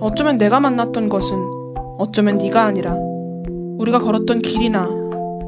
[0.00, 1.36] 어쩌면 내가 만났던 것은
[1.98, 2.96] 어쩌면 네가 아니라
[3.78, 4.88] 우리가 걸었던 길이나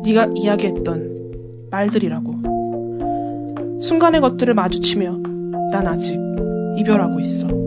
[0.05, 2.35] 네가 이야기했던 말들이라고.
[3.81, 5.19] 순간의 것들을 마주치며
[5.73, 6.19] 난 아직
[6.79, 7.47] 이별하고 있어.
[7.47, 7.66] 어,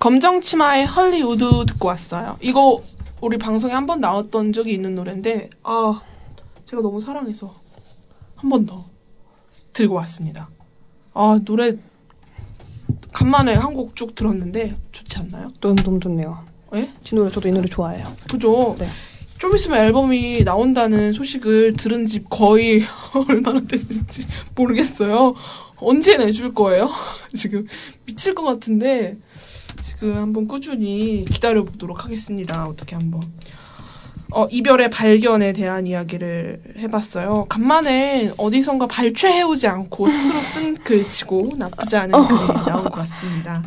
[0.00, 2.36] 검정 치마의 헐리우드 듣고 왔어요.
[2.40, 2.82] 이거
[3.20, 6.00] 우리 방송에 한 번 나왔던 적이 있는 노래인데, 아,
[6.64, 7.54] 제가 너무 사랑해서
[8.36, 8.84] 한 번 더
[9.74, 10.48] 들고 왔습니다.
[11.12, 11.76] 아, 노래
[13.12, 15.52] 간만에 한 곡 쭉 들었는데 좋지 않나요?
[15.60, 16.44] 너무 너무 좋네요.
[16.74, 16.90] 예?
[17.04, 18.04] 이 노래 저도 이 노래 좋아해요.
[18.30, 18.76] 그죠?
[18.78, 18.88] 네.
[19.38, 22.82] 좀 있으면 앨범이 나온다는 소식을 들은 지 거의
[23.28, 25.34] 얼마나 됐는지 모르겠어요.
[25.76, 26.90] 언제 내줄 거예요?
[27.36, 27.66] 지금
[28.06, 29.18] 미칠 것 같은데
[30.00, 32.64] 지금 한번 꾸준히 기다려 보도록 하겠습니다.
[32.64, 33.20] 어떻게 한번.
[34.32, 37.44] 어, 이별의 발견에 대한 이야기를 해봤어요.
[37.50, 43.62] 간만에 어디선가 발췌해오지 않고 스스로 쓴 글치고 나쁘지 않은 글이 나온 것 같습니다.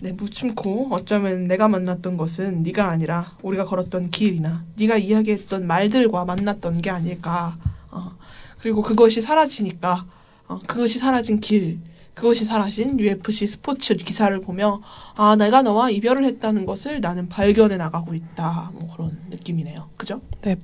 [0.00, 6.82] 네, 무심코 어쩌면 내가 만났던 것은 네가 아니라 우리가 걸었던 길이나 네가 이야기했던 말들과 만났던
[6.82, 7.56] 게 아닐까.
[7.90, 8.12] 어,
[8.60, 10.04] 그리고 그것이 사라지니까
[10.46, 11.78] 어, 그것이 사라진 길,
[12.14, 14.80] 그것이 사라진 UFC 스포츠 기사를 보며
[15.16, 18.70] 아 내가 너와 이별을 했다는 것을 나는 발견해 나가고 있다.
[18.74, 19.90] 뭐 그런 느낌이네요.
[19.96, 20.20] 그죠?
[20.42, 20.56] 네.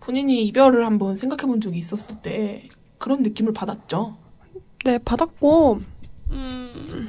[0.00, 2.68] 본인이 이별을 한번 생각해 본 적이 있었을 때
[2.98, 4.16] 그런 느낌을 받았죠.
[4.84, 5.80] 네, 받았고,
[6.30, 7.08] 음,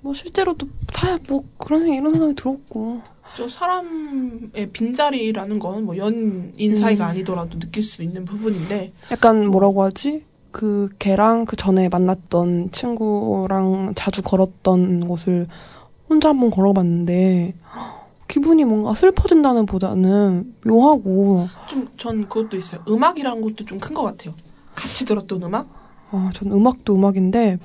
[0.00, 3.02] 뭐, 실제로도 다, 뭐, 그런, 생각- 이런 생각이 들었고.
[3.36, 7.10] 저 사람의 빈자리라는 건 뭐 연인 사이가 음.
[7.10, 10.24] 아니더라도 느낄 수 있는 부분인데 약간 뭐라고 하지?
[10.56, 15.46] 그, 걔랑 그 전에 만났던 친구랑 자주 걸었던 곳을
[16.08, 17.52] 혼자 한번 걸어봤는데,
[18.26, 22.80] 기분이 뭔가 슬퍼진다는 보다는 묘하고, 좀 전 그것도 있어요.
[22.88, 24.32] 음악이라는 것도 좀 큰 것 같아요.
[24.74, 25.66] 같이 들었던 음악?
[26.10, 27.58] 어, 전 음악도 음악인데,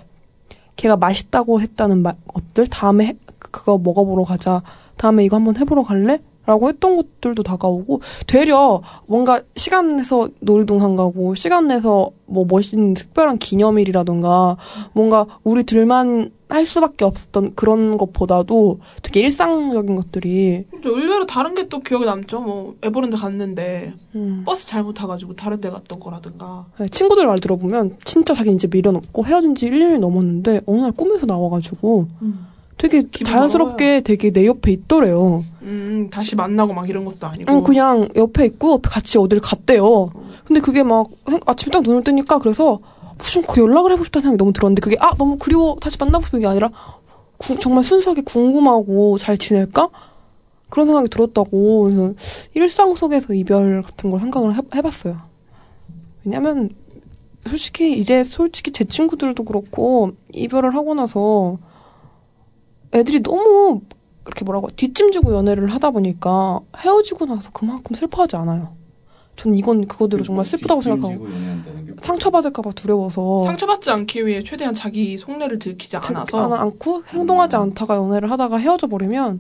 [0.76, 4.62] 걔가 맛있다고 했다는 말, 것들, 다음에 해- 그거 먹어보러 가자.
[4.98, 6.20] 다음에 이거 한번 해보러 갈래?
[6.46, 13.38] 라고 했던 것들도 다가오고, 되려 뭔가 시간 내서 놀이동산 가고, 시간 내서 뭐 멋있는 특별한
[13.38, 14.58] 기념일이라던가,
[14.94, 21.80] 뭔가 우리 둘만 할 수밖에 없었던 그런 것보다도 되게 일상적인 것들이, 의외로 다른 게 또
[21.80, 22.42] 기억에 남죠.
[22.42, 26.66] 뭐 에버랜드 갔는데 음, 버스 잘못 타가지고 다른 데 갔던 거라든가.
[26.78, 30.92] 네, 친구들 말 들어보면 진짜 자기는 이제 미련 없고 헤어진 지 1년이 넘었는데, 어느 날
[30.92, 32.08] 꿈에서 나와가지고,
[32.82, 35.45] 되게 자연스럽게 되게 내 옆에 있더래요.
[35.62, 37.52] 음 다시 만나고 막 이런 것도 아니고.
[37.53, 40.10] 응, 그냥 옆에 있고 같이 어딜 갔대요.
[40.45, 42.80] 근데 그게 막 생- 아침에 딱 눈을 뜨니까 그래서
[43.20, 46.40] 무슨 그 연락을 해보고 싶다는 생각이 너무 들었는데 그게 아 너무 그리워 다시 만나고 싶은
[46.40, 46.72] 게 아니라
[47.38, 49.90] 구- 정말 순수하게 궁금하고 잘 지낼까?
[50.70, 52.14] 그런 생각이 들었다고 그래서
[52.56, 55.18] 일상 속에서 이별 같은 걸 생각을 해, 해봤어요.
[56.26, 56.70] 왜냐면
[57.41, 61.58] 솔직히 이제 솔직히 제 친구들도 그렇고 이별을 하고 나서
[62.94, 63.82] 애들이 너무
[64.24, 68.76] 그렇게 뭐라고 뒷짐 지고 연애를 하다 보니까 헤어지고 나서 그만큼 슬퍼하지 않아요.
[69.36, 71.26] 전 이건 그거대로 정말 슬프다고 생각하고
[72.00, 78.30] 상처받을까봐 두려워서 상처받지 않기 위해 최대한 자기 속내를 들키지 않아서 안, 않고 행동하지 않다가 연애를
[78.30, 79.40] 하다가 헤어져 버리면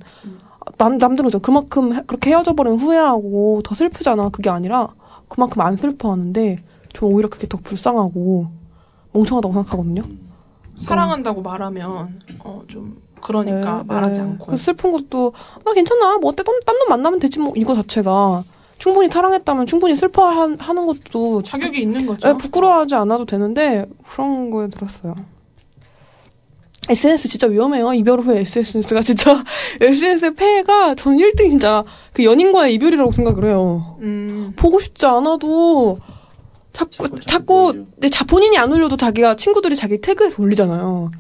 [0.77, 4.29] 남 남들은 저 그만큼 해- 그렇게 헤어져 버리면 후회하고 더 슬프잖아.
[4.29, 4.87] 그게 아니라
[5.27, 6.57] 그만큼 안 슬퍼하는데
[6.93, 8.47] 전 오히려 그게 더 불쌍하고
[9.13, 10.01] 멍청하다고 생각하거든요.
[10.77, 14.27] 사랑한다고 말하면 어 좀 그러니까 네, 말하지 네.
[14.27, 14.45] 않고.
[14.47, 15.33] 그 슬픈 것도
[15.65, 16.17] 나 괜찮아.
[16.17, 16.43] 뭐 어때?
[16.43, 18.43] 딴놈 만나면 되지 뭐 이거 자체가
[18.77, 22.27] 충분히 사랑했다면 충분히 슬퍼하는 것도 자격이 있는 거죠.
[22.27, 25.15] 네, 부끄러워하지 않아도 되는데 그런 거에 들었어요.
[26.89, 27.93] SNS 진짜 위험해요.
[27.93, 29.43] 이별 후에 SNS가 진짜
[29.79, 33.97] SNS의 폐해가 전 1등 진짜 그 연인과의 이별이라고 생각을 해요.
[34.01, 35.95] 음, 보고 싶지 않아도
[36.73, 37.85] 자꾸 자꾸 자꾸.
[37.97, 41.11] 내 자 본인이 안 올려도 자기가 친구들이 자기 태그에서 올리잖아요.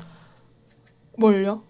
[1.17, 1.61] 뭘요?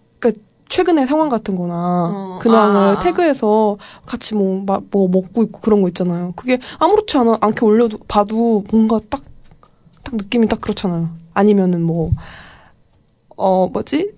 [0.72, 1.74] 최근의 상황 같은 거나
[2.14, 3.00] 어, 근황을 아, 아.
[3.00, 3.76] 태그해서
[4.06, 6.32] 같이 뭐, 마- 뭐 먹고 있고 그런 거 있잖아요.
[6.34, 9.22] 그게 아무렇지 않아, 않게 올려도, 봐도 뭔가 딱,
[10.02, 11.10] 딱 느낌이 딱 그렇잖아요.
[11.34, 12.12] 아니면은 뭐,
[13.36, 14.14] 어, 뭐지?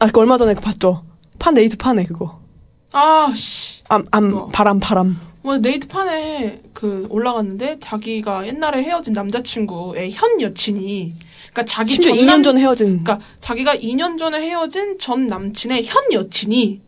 [0.00, 1.02] 아, 그 얼마 전에 그 봤죠?
[1.38, 2.38] 판 네이트 판에 그거.
[2.92, 3.82] 아, 씨.
[3.88, 4.48] 암, 암, 뭐.
[4.48, 5.18] 바람, 바람.
[5.46, 11.14] 뭐 네이트판에 그 올라갔는데 자기가 옛날에 헤어진 남자친구의 현 여친이
[11.52, 12.86] 그러니까 자기 심지어 전 2년 남- 전 헤어진.
[13.04, 16.80] 그러니까 자기가 2년 전에 헤어진 전 남친의 현 여친이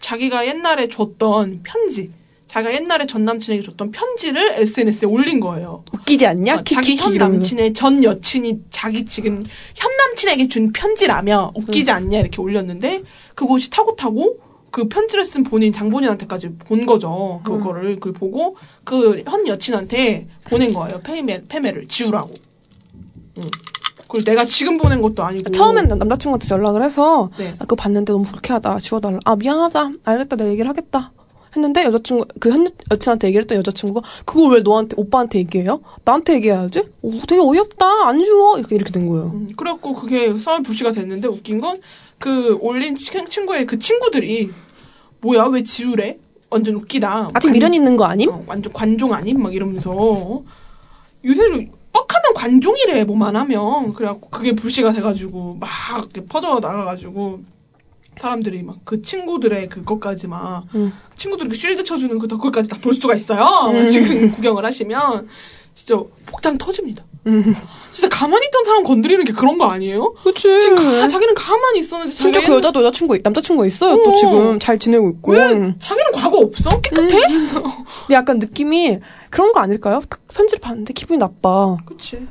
[0.00, 2.10] 자기가 옛날에 줬던 편지,
[2.46, 5.84] 자기가 옛날에 전 남친에게 줬던 편지를 SNS에 올린 거예요.
[5.92, 6.54] 웃기지 않냐?
[6.54, 7.18] 어, 자기 현.
[7.18, 9.44] 남친의 전 여친이 자기 지금
[9.76, 13.02] 현 남친에게 준 편지라며 웃기지 않냐 이렇게 올렸는데
[13.34, 14.38] 그것이 타고 타고
[14.70, 17.40] 그 편지를 쓴 본인 장본인한테까지 본 거죠.
[17.44, 21.00] 그거를 그걸 보고 그 현 여친한테 보낸 거예요.
[21.02, 22.30] 페메 페메를 지우라고.
[23.38, 23.48] 응.
[24.02, 27.50] 그걸 내가 지금 보낸 것도 아니고 처음엔 남- 남자친구한테 연락을 해서 네.
[27.58, 31.12] 아, 그거 봤는데 너무 불쾌하다 지워달라 아 미안하다 알겠다 내가 얘기를 하겠다
[31.54, 35.80] 했는데 여자친구 그 현 여친한테 얘기를 했던 여자친구가 그걸 왜 너한테 오빠한테 얘기해요?
[36.04, 36.84] 나한테 얘기해야지.
[37.02, 37.86] 오, 되게 어이없다.
[38.08, 38.56] 안 좋아.
[38.58, 39.32] 이렇게 이렇게 된 거예요.
[39.34, 41.78] 음, 그래갖고 그게 썰 불씨가 됐는데 웃긴 건
[42.20, 44.50] 그 올린 친- 친구의 그 친구들이
[45.22, 46.18] 뭐야 왜 지우래?
[46.50, 47.30] 완전 웃기다.
[47.34, 48.28] 아직 관- 미련 있는 거 아님?
[48.30, 49.42] 어, 완전 관종 아님?
[49.42, 50.44] 막 이러면서 어?
[51.24, 55.68] 요새는 뻑하면 관종이래 뭐만 하면 그래갖고 그게 불씨가 돼가지고 막
[55.98, 57.40] 이렇게 퍼져 나가가지고
[58.20, 60.92] 사람들이 막 그 친구들의 그것까지 막 음.
[61.16, 63.72] 친구들이 그 쉴드 쳐주는 그 덕글까지 다 볼 수가 있어요.
[63.90, 65.26] 지금 구경을 하시면
[65.74, 67.04] 진짜 복장 터집니다.
[67.26, 67.54] 음.
[67.90, 70.14] 진짜 가만히 있던 사람 건드리는 게 그런 거 아니에요?
[70.22, 70.42] 그치.
[70.60, 73.96] 지금 가, 자기는 가만히 있었는데 자기는- 그 여자도 여자친구, 남자친구가 있어요.
[74.02, 74.16] 또 어.
[74.16, 75.32] 지금 잘 지내고 있고.
[75.32, 75.74] 왜 음.
[75.78, 76.80] 자기는 과거 없어?
[76.80, 77.08] 깨끗해?
[77.08, 77.62] 근데
[78.12, 78.98] 약간 느낌이
[79.28, 80.00] 그런 거 아닐까요?
[80.08, 81.76] 그 편지를 봤는데 기분이 나빠.
[81.84, 82.26] 그치.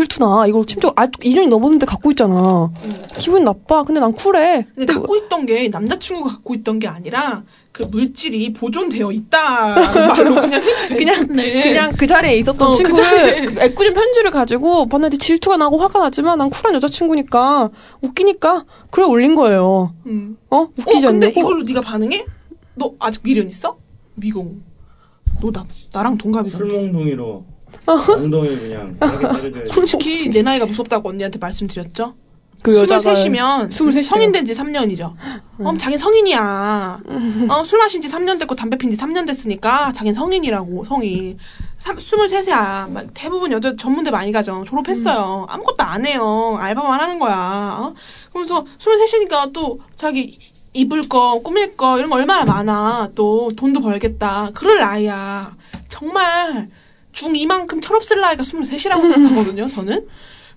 [0.00, 0.46] 질투나.
[0.46, 2.70] 이걸 심지어 아 2년이 넘었는데 갖고 있잖아.
[3.18, 3.82] 기분이 나빠.
[3.82, 4.66] 근데 난 쿨해.
[4.74, 7.42] 근데 갖고 있던 게 남자친구가 갖고 있던 게 아니라
[7.72, 11.26] 그 물질이 보존되어 있다라는 말로 그냥 그냥.
[11.26, 13.44] 그냥 그 자리에 있었던 어, 그 친구를 자리에.
[13.46, 17.70] 그 애꿎은 편지를 가지고 봤는데 질투가 나고 화가 나지만 난 쿨한 여자친구니까
[18.02, 19.94] 웃기니까 그래 올린 거예요.
[20.06, 20.36] 음.
[20.50, 20.56] 어?
[20.58, 21.40] 어 웃기지 근데 않냐고?
[21.40, 22.24] 이걸로 네가 반응해?
[22.74, 23.78] 너 아직 미련 있어?
[24.14, 24.60] 미공.
[25.40, 26.58] 너 나 나랑 동갑이다.
[26.58, 27.44] 술몽둥이로
[27.86, 29.66] 엉덩이를 그냥.
[29.72, 32.14] 솔직히 내 나이가 무섭다고 언니한테 말씀드렸죠?
[32.62, 34.02] 그 여자가 23이면 23 이래요.
[34.02, 35.14] 성인 된 지 3년이죠.
[35.58, 37.00] 어, 자긴 성인이야.
[37.50, 41.38] 어, 술 마신 지 3년 됐고 담배 핀 지 3년 됐으니까 자긴 성인이라고, 성인.
[41.80, 42.90] 23세야.
[42.90, 44.64] 막 대부분 여자 전문대 많이 가죠.
[44.66, 45.46] 졸업했어요.
[45.48, 46.56] 아무것도 안 해요.
[46.58, 47.76] 알바만 하는 거야.
[47.78, 47.94] 어?
[48.32, 50.38] 그러면서 23이니까 또 자기
[50.72, 53.10] 입을 거, 꾸밀 거, 이런 거 얼마나 많아.
[53.14, 54.50] 또 돈도 벌겠다.
[54.54, 55.54] 그럴 나이야.
[55.88, 56.68] 정말
[57.16, 60.06] 중2만큼 철없을 나이가 23이라고 생각하거든요, 저는.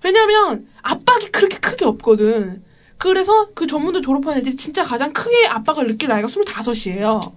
[0.04, 2.62] 왜냐면 압박이 그렇게 크게 없거든.
[2.98, 7.32] 그래서 그 전문대 졸업한 애들이 진짜 가장 크게 압박을 느낄 나이가 25이에요.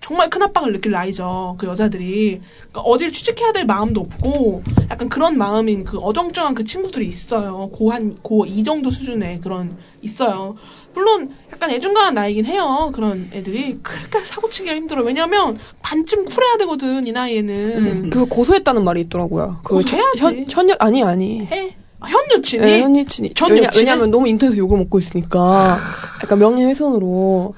[0.00, 1.56] 정말 큰 압박을 느낄 나이죠.
[1.58, 2.40] 그 여자들이.
[2.70, 7.68] 그러니까 어딜 취직해야 될 마음도 없고, 약간 그런 마음인 그 어정쩡한 그 친구들이 있어요.
[7.72, 10.56] 고 한, 고 이 정도 수준의 그런, 있어요.
[10.98, 12.90] 물론, 약간 애중간한 나이긴 해요.
[12.94, 13.78] 그런 애들이.
[13.82, 15.02] 그러니까 사고치기가 힘들어.
[15.02, 18.10] 왜냐면, 반쯤 쿨해야 되거든, 이 나이에는.
[18.10, 19.60] 그거 고소했다는 말이 있더라고요.
[19.62, 20.18] 그 고소해야지.
[20.18, 21.46] 현, 현, 아니, 아니.
[21.46, 21.76] 해.
[22.00, 22.62] 아, 현 여친이?
[22.64, 23.34] 네, 현 여친이.
[23.34, 23.86] 전 왜냐, 여친은?
[23.86, 25.78] 왜냐면 너무 인터넷에서 욕을 먹고 있으니까.
[26.22, 27.54] 약간 명예훼손으로,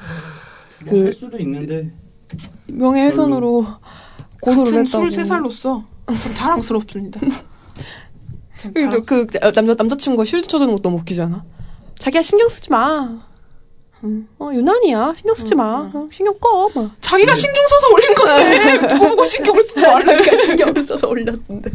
[0.86, 1.90] 뭐할 수도 있는데
[2.68, 3.66] 명예훼손으로
[4.40, 5.04] 고소를 했다고.
[5.04, 7.20] 23살로서 좀 자랑스럽습니다.
[8.56, 11.44] 참 그리고 그 남자 남자친구가 쉴드 쳐주는 것도 너무 웃기잖아.
[11.98, 13.28] 자기야 신경 쓰지 마.
[14.38, 15.90] 어 유난이야 신경 쓰지 마.
[15.92, 16.70] 어, 신경 꺼.
[16.74, 16.90] 막.
[17.00, 21.70] 자기가 신경 써서 올린 건데 저보고 신경을 쓰지 말라니까 신경 써서 올렸는데.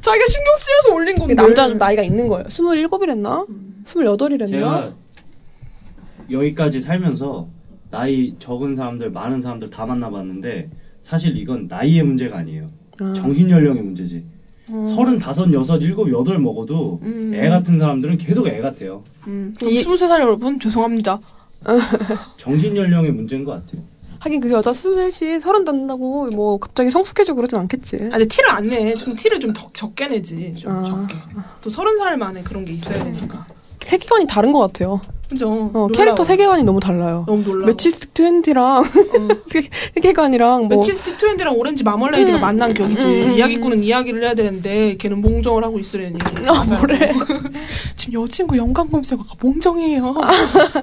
[0.00, 2.48] 자기가 신경 쓰여서 올린 건데 남자는 좀 나이가 있는 거예요.
[2.50, 3.46] 스물일곱이랬나?
[3.86, 4.46] 스물여덟이랬나?
[4.46, 4.92] 제가
[6.30, 7.48] 여기까지 살면서
[7.90, 10.68] 나이 적은 사람들 많은 사람들 다 만나봤는데
[11.00, 12.68] 사실 이건 나이의 문제가 아니에요.
[13.00, 13.12] 아.
[13.16, 14.24] 정신 연령의 문제지.
[14.68, 17.32] 서른다섯, 여섯, 일곱, 여덟 먹어도 음.
[17.34, 19.02] 애 같은 사람들은 계속 애 같아요.
[19.26, 21.18] 음, 이- 23살 여러분 죄송합니다
[22.36, 23.82] 정신 연령의 문제인 것 같아요.
[24.20, 27.96] 하긴 그 여자 스물셋이 서른 닿는다고 뭐 갑자기 성숙해지고 그러진 않겠지.
[27.96, 28.94] 아 근데 티를 안 내.
[28.94, 30.84] 좀 티를 좀 더, 적게 내지 좀 아.
[30.84, 31.14] 적게
[31.60, 33.46] 또 서른 살 만에 그런 게 있어야 되니까
[33.84, 35.00] 세계관이 다른 것 같아요.
[35.28, 35.88] 그죠 어, 놀라워.
[35.88, 37.24] 캐릭터 세계관이 너무 달라요.
[37.26, 38.84] 너무 놀라워 매치스틱 20랑
[39.94, 43.32] 세계관이랑 뭐 매치스틱 트렌드랑 오렌지 마멀레이드가 음, 만난 격이지 음, 음, 음.
[43.34, 47.14] 이야기꾼은 이야기를 해야 되는데 걔는 몽정을 하고 있으려니 아, 뭐래?
[47.96, 50.14] 지금 여친구 연관 검색어가 몽정이에요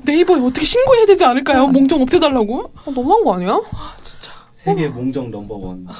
[0.03, 1.67] 네이버에 어떻게 신고해야 되지 않을까요?
[1.67, 2.71] 몽정 없애달라고?
[2.85, 3.59] 어, 너무한 거 아니야?
[4.53, 5.87] 세계 몽정 넘버원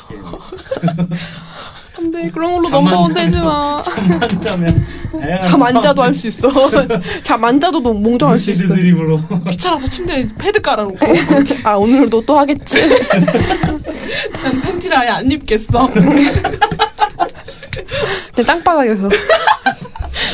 [1.95, 2.03] 시계.
[2.03, 3.81] 근데 그런 걸로 잠만 넘버원 자면- 되지 마.
[3.81, 6.51] 잠만 자면 다양한 잠안 자도 할 수 있어.
[7.23, 8.67] 잠안 자도 너 몽정할 수 있어.
[8.67, 9.19] 드림으로
[9.49, 10.97] 귀찮아서 침대에 패드 깔아놓고
[11.63, 12.77] 아 오늘도 또 하겠지.
[14.43, 15.89] 난 팬티를 아예 안 입겠어
[18.33, 19.09] 그냥 땅바닥에서.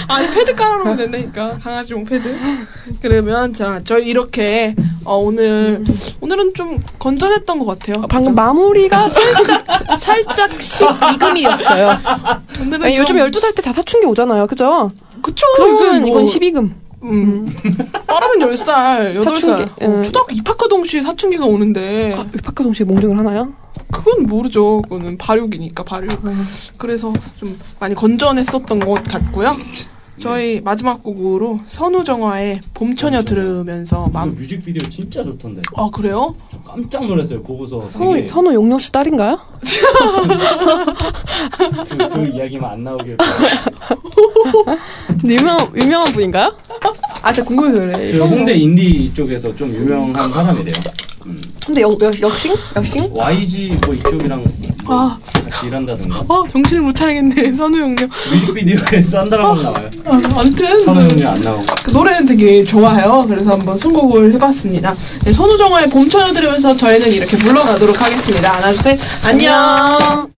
[0.07, 2.35] 아니 패드 깔아놓으면 된다니까 강아지 용 패드
[3.01, 5.83] 그러면 자 저희 이렇게 어, 오늘
[6.19, 11.99] 오늘은 좀 건전했던 것 같아요 방금 마무리가 살짝 살짝씩 이금이었어요.
[12.61, 14.47] 오늘은 아니, 요즘 좀- 12살 때 다 사춘기 오잖아요.
[14.47, 14.91] 그죠?
[15.21, 16.71] 그쵸 그러면 이건 뭐- 12금.
[17.03, 17.55] 음.
[18.05, 19.23] 빠르면 10살, 8살.
[19.29, 20.03] 사춘기, 어, 응.
[20.03, 23.53] 초등학교 입학과 동시에 사춘기가 오는데, 아, 박하 동시에 몽정을 하나요?
[23.91, 24.81] 그건 모르죠.
[24.83, 26.21] 그거는 발육이니까, 발육.
[26.77, 29.57] 그래서 좀 많이 건전했었던 것 같고요.
[30.19, 34.29] 저희 마지막 곡으로 선우정화의 봄처녀 들으면서 그 맘.
[34.29, 35.61] 뮤직비디오 진짜 좋던데.
[35.75, 36.35] 아, 그래요?
[36.63, 37.41] 깜짝 놀랐어요.
[37.41, 39.39] 보고서 선우, 되게 선우 용녀 씨 딸인가요?
[41.89, 43.17] 그, 그 이야기만 안 나오길.
[45.07, 46.55] 근데 유명한, 유명한 분인가요?
[47.23, 48.11] 아, 진짜 궁금해서 그래.
[48.11, 50.75] 그 홍대 인디 쪽에서 좀 유명한 사람이래요.
[51.25, 51.39] 음.
[51.65, 52.55] 근데 역, 역, 역싱?
[52.75, 53.09] 역싱?
[53.13, 54.43] YG 뭐 이쪽이랑
[54.83, 55.17] 뭐 아.
[55.49, 57.53] 같이 일한다든가 어, 정신을 못 차리겠네.
[57.53, 58.09] 선우 형님.
[58.31, 59.89] 뮤직비디오에 산다라고 나와요.
[60.05, 60.79] 아, 아무튼.
[60.83, 61.63] 선우 그- 형님 안 나오고.
[61.83, 63.25] 그 노래는 되게 좋아요.
[63.27, 64.95] 그래서 한번 선곡을 해봤습니다.
[65.23, 68.73] 네, 선우정아의 봄처녀 들으면서 저희는 이렇게 물러가도록 하겠습니다.
[68.73, 68.99] 셋.
[69.23, 70.31] 안녕.